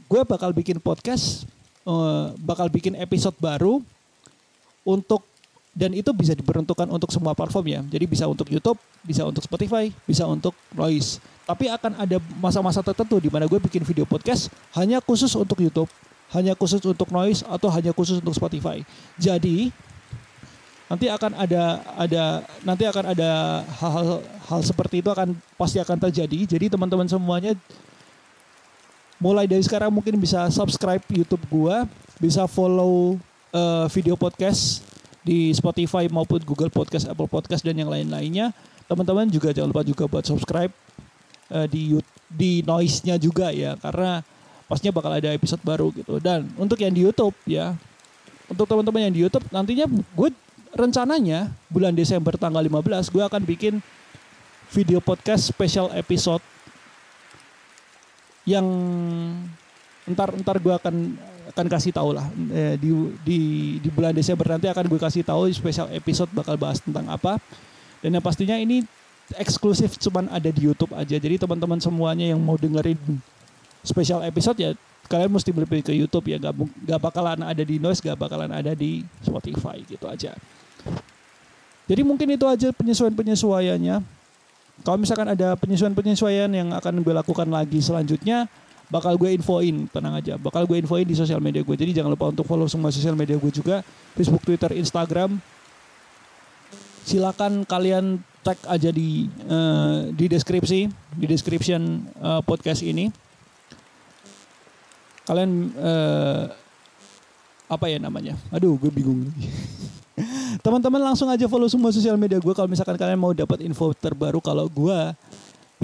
gue 0.08 0.20
bakal 0.24 0.52
bikin 0.56 0.80
podcast, 0.80 1.48
uh, 1.84 2.32
bakal 2.40 2.68
bikin 2.72 2.96
episode 2.96 3.36
baru 3.36 3.84
untuk 4.86 5.24
dan 5.74 5.90
itu 5.90 6.14
bisa 6.14 6.38
diperuntukkan 6.38 6.86
untuk 6.86 7.10
semua 7.10 7.34
platform 7.34 7.66
ya. 7.66 7.80
Jadi 7.90 8.04
bisa 8.06 8.30
untuk 8.30 8.46
YouTube, 8.46 8.78
bisa 9.02 9.26
untuk 9.26 9.42
Spotify, 9.42 9.90
bisa 10.06 10.22
untuk 10.22 10.54
Noise. 10.70 11.18
Tapi 11.42 11.66
akan 11.66 11.98
ada 11.98 12.22
masa-masa 12.38 12.78
tertentu 12.80 13.18
di 13.18 13.26
mana 13.26 13.50
gue 13.50 13.58
bikin 13.58 13.82
video 13.82 14.06
podcast 14.06 14.48
hanya 14.78 15.02
khusus 15.02 15.34
untuk 15.34 15.58
YouTube, 15.58 15.90
hanya 16.30 16.54
khusus 16.54 16.78
untuk 16.86 17.10
Noise 17.10 17.42
atau 17.50 17.66
hanya 17.74 17.90
khusus 17.90 18.22
untuk 18.22 18.38
Spotify. 18.38 18.86
Jadi 19.18 19.74
nanti 20.86 21.10
akan 21.10 21.32
ada 21.34 21.82
ada 21.98 22.24
nanti 22.62 22.86
akan 22.86 23.04
ada 23.10 23.30
hal-hal 23.82 24.22
hal 24.46 24.60
seperti 24.62 25.02
itu 25.02 25.10
akan 25.10 25.34
pasti 25.58 25.82
akan 25.82 25.98
terjadi. 26.06 26.54
Jadi 26.54 26.70
teman-teman 26.70 27.10
semuanya 27.10 27.58
mulai 29.18 29.50
dari 29.50 29.66
sekarang 29.66 29.90
mungkin 29.90 30.22
bisa 30.22 30.46
subscribe 30.54 31.02
YouTube 31.10 31.42
gue, 31.50 31.76
bisa 32.22 32.46
follow 32.46 33.18
uh, 33.54 33.86
video 33.88 34.18
podcast 34.18 34.82
di 35.24 35.54
Spotify 35.56 36.10
maupun 36.10 36.42
Google 36.44 36.68
Podcast, 36.68 37.08
Apple 37.08 37.30
Podcast 37.30 37.64
dan 37.64 37.78
yang 37.78 37.88
lain-lainnya. 37.88 38.52
Teman-teman 38.84 39.30
juga 39.32 39.54
jangan 39.54 39.72
lupa 39.72 39.86
juga 39.86 40.04
buat 40.04 40.26
subscribe 40.26 40.74
uh, 41.48 41.64
di 41.70 41.96
di 42.28 42.60
noise-nya 42.66 43.16
juga 43.16 43.48
ya 43.54 43.78
karena 43.80 44.20
pastinya 44.68 44.92
bakal 44.92 45.14
ada 45.16 45.32
episode 45.32 45.62
baru 45.64 45.88
gitu. 45.96 46.20
Dan 46.20 46.52
untuk 46.60 46.76
yang 46.82 46.92
di 46.92 47.06
YouTube 47.06 47.32
ya 47.48 47.72
untuk 48.50 48.68
teman-teman 48.68 49.08
yang 49.08 49.14
di 49.14 49.20
YouTube 49.24 49.46
nantinya 49.48 49.88
gue 49.88 50.30
rencananya 50.74 51.48
bulan 51.70 51.96
Desember 51.96 52.36
tanggal 52.36 52.60
15 52.60 53.14
gue 53.14 53.22
akan 53.24 53.42
bikin 53.46 53.74
video 54.74 54.98
podcast 54.98 55.48
special 55.48 55.88
episode 55.96 56.42
yang 58.44 58.66
ntar 60.04 60.36
ntar 60.36 60.60
gue 60.60 60.74
akan 60.76 61.16
akan 61.52 61.66
kasih 61.68 61.92
tahu 61.92 62.16
lah. 62.16 62.26
Eh, 62.52 62.80
di 62.80 62.90
di 63.24 63.38
di 63.82 63.88
bulan 63.92 64.16
Desember 64.16 64.46
nanti 64.48 64.70
akan 64.70 64.84
gue 64.88 65.00
kasih 65.00 65.26
tahu 65.26 65.50
special 65.52 65.90
episode 65.92 66.30
bakal 66.32 66.56
bahas 66.56 66.80
tentang 66.80 67.04
apa. 67.10 67.36
Dan 68.00 68.16
yang 68.16 68.24
pastinya 68.24 68.56
ini 68.56 68.84
eksklusif 69.36 69.96
cuman 70.00 70.28
ada 70.28 70.48
di 70.52 70.68
YouTube 70.68 70.92
aja. 70.92 71.16
Jadi 71.16 71.40
teman-teman 71.40 71.80
semuanya 71.80 72.28
yang 72.28 72.40
mau 72.40 72.60
dengerin 72.60 72.98
special 73.84 74.24
episode 74.24 74.56
ya 74.60 74.70
kalian 75.08 75.32
mesti 75.32 75.50
beli 75.52 75.80
ke 75.84 75.92
YouTube 75.92 76.28
ya. 76.28 76.36
Gak, 76.40 76.54
gak 76.84 77.00
bakalan 77.00 77.40
ada 77.44 77.62
di 77.64 77.76
Noise 77.80 78.00
gak 78.00 78.16
bakalan 78.16 78.52
ada 78.52 78.72
di 78.72 79.04
Spotify 79.20 79.80
gitu 79.84 80.08
aja. 80.08 80.32
Jadi 81.84 82.00
mungkin 82.00 82.32
itu 82.32 82.48
aja 82.48 82.72
penyesuaian-penyesuaiannya. 82.72 83.96
Kalau 84.82 84.98
misalkan 84.98 85.28
ada 85.30 85.54
penyesuaian-penyesuaian 85.60 86.50
yang 86.50 86.72
akan 86.72 87.04
gue 87.04 87.14
lakukan 87.14 87.46
lagi 87.46 87.78
selanjutnya 87.78 88.48
bakal 88.92 89.16
gue 89.16 89.32
infoin 89.32 89.88
tenang 89.88 90.14
aja 90.20 90.36
bakal 90.36 90.68
gue 90.68 90.76
infoin 90.80 91.04
di 91.04 91.16
sosial 91.16 91.40
media 91.40 91.64
gue. 91.64 91.76
Jadi 91.76 91.96
jangan 91.96 92.12
lupa 92.12 92.30
untuk 92.30 92.44
follow 92.44 92.68
semua 92.68 92.92
sosial 92.92 93.16
media 93.16 93.36
gue 93.36 93.52
juga 93.52 93.80
Facebook 94.14 94.44
Twitter 94.44 94.72
Instagram. 94.76 95.40
Silakan 97.04 97.68
kalian 97.68 98.20
tag 98.44 98.56
aja 98.68 98.88
di 98.92 99.28
uh, 99.48 100.08
di 100.12 100.24
deskripsi 100.28 100.88
di 101.16 101.26
description 101.28 102.04
uh, 102.20 102.40
podcast 102.44 102.84
ini. 102.84 103.12
Kalian 105.24 105.72
uh, 105.76 106.52
apa 107.68 107.86
ya 107.88 107.96
namanya? 108.00 108.36
Aduh 108.52 108.76
gue 108.76 108.92
bingung 108.92 109.24
teman-teman 110.64 111.12
langsung 111.12 111.26
aja 111.26 111.50
follow 111.50 111.66
semua 111.66 111.90
sosial 111.90 112.14
media 112.14 112.38
gue 112.38 112.54
kalau 112.54 112.70
misalkan 112.70 112.94
kalian 112.94 113.18
mau 113.18 113.34
dapat 113.34 113.66
info 113.66 113.90
terbaru 113.96 114.38
kalau 114.38 114.70
gue 114.70 114.98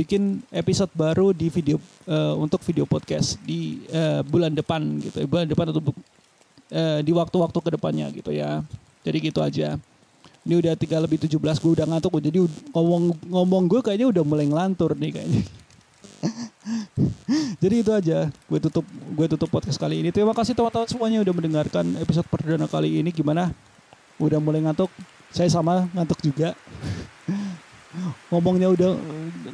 bikin 0.00 0.40
episode 0.48 0.88
baru 0.96 1.36
di 1.36 1.52
video 1.52 1.76
uh, 2.08 2.32
untuk 2.40 2.64
video 2.64 2.88
podcast 2.88 3.36
di 3.44 3.84
uh, 3.92 4.24
bulan 4.24 4.56
depan 4.56 4.80
gitu. 5.04 5.28
Bulan 5.28 5.44
depan 5.44 5.68
atau 5.68 5.92
uh, 5.92 7.00
di 7.04 7.12
waktu-waktu 7.12 7.58
ke 7.60 7.70
depannya 7.76 8.06
gitu 8.16 8.32
ya. 8.32 8.64
Jadi 9.04 9.16
gitu 9.28 9.44
aja. 9.44 9.76
Ini 10.40 10.54
udah 10.56 10.72
tiga 10.72 10.96
lebih 11.04 11.20
17 11.20 11.36
gue 11.36 11.72
udah 11.76 11.84
ngantuk. 11.84 12.16
Jadi 12.16 12.40
ngomong 12.72 13.12
ngomong 13.28 13.68
gue 13.68 13.80
kayaknya 13.84 14.08
udah 14.08 14.24
mulai 14.24 14.48
ngelantur 14.48 14.96
nih 14.96 15.20
kayaknya. 15.20 15.42
Jadi 17.62 17.74
itu 17.84 17.92
aja. 17.92 18.32
Gue 18.48 18.56
tutup 18.56 18.88
gue 18.88 19.26
tutup 19.36 19.52
podcast 19.52 19.76
kali 19.76 20.00
ini. 20.00 20.08
Terima 20.08 20.32
kasih 20.32 20.56
teman-teman 20.56 20.88
semuanya 20.88 21.20
udah 21.20 21.34
mendengarkan 21.36 21.84
episode 22.00 22.24
perdana 22.24 22.64
kali 22.64 23.04
ini. 23.04 23.12
Gimana? 23.12 23.52
Udah 24.16 24.40
mulai 24.40 24.64
ngantuk? 24.64 24.88
Saya 25.28 25.52
sama 25.52 25.92
ngantuk 25.92 26.24
juga 26.24 26.56
ngomongnya 28.30 28.70
udah 28.70 28.90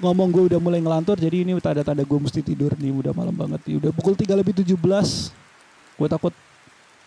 ngomong 0.05 0.28
gue 0.28 0.45
udah 0.53 0.61
mulai 0.61 0.80
ngelantur 0.84 1.16
jadi 1.16 1.41
ini 1.41 1.57
tanda-tanda 1.57 2.05
gue 2.05 2.18
mesti 2.20 2.45
tidur 2.45 2.76
nih 2.76 2.93
udah 2.93 3.12
malam 3.16 3.32
banget 3.32 3.61
nih. 3.64 3.80
Udah 3.80 3.91
pukul 3.97 4.12
3 4.12 4.37
lebih 4.37 4.53
17 4.53 4.76
gue 5.97 6.09
takut 6.12 6.34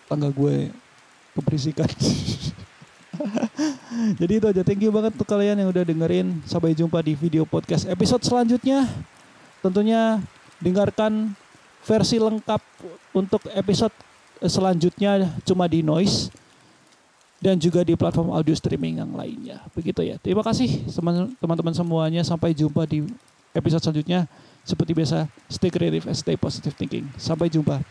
tangga 0.10 0.30
gue 0.34 0.74
keberisikan. 1.38 1.90
Jadi 4.20 4.34
itu 4.40 4.46
aja. 4.48 4.62
Thank 4.64 4.82
you 4.86 4.92
banget 4.96 5.14
untuk 5.14 5.28
kalian 5.28 5.60
yang 5.60 5.70
udah 5.70 5.84
dengerin. 5.84 6.42
Sampai 6.48 6.74
jumpa 6.74 7.04
di 7.04 7.14
video 7.14 7.44
podcast 7.46 7.86
episode 7.86 8.24
selanjutnya. 8.26 8.88
Tentunya 9.60 10.24
dengarkan 10.64 11.36
versi 11.84 12.18
lengkap 12.18 12.62
untuk 13.14 13.44
episode 13.54 13.94
selanjutnya 14.40 15.36
cuma 15.44 15.68
di 15.68 15.84
noise 15.84 16.32
dan 17.40 17.56
juga 17.56 17.88
di 17.88 17.96
platform 17.96 18.36
audio 18.36 18.52
streaming 18.52 19.00
yang 19.00 19.12
lainnya. 19.16 19.64
Begitu 19.72 20.04
ya. 20.04 20.20
Terima 20.20 20.44
kasih 20.44 20.84
teman-teman 21.40 21.72
semuanya. 21.72 22.22
Sampai 22.24 22.52
jumpa 22.52 22.84
di 22.84 23.08
episode 23.56 23.82
selanjutnya. 23.84 24.28
Seperti 24.68 24.92
biasa, 24.94 25.26
stay 25.50 25.72
creative 25.72 26.06
and 26.06 26.14
stay 26.20 26.36
positive 26.36 26.76
thinking. 26.76 27.08
Sampai 27.16 27.50
jumpa. 27.50 27.82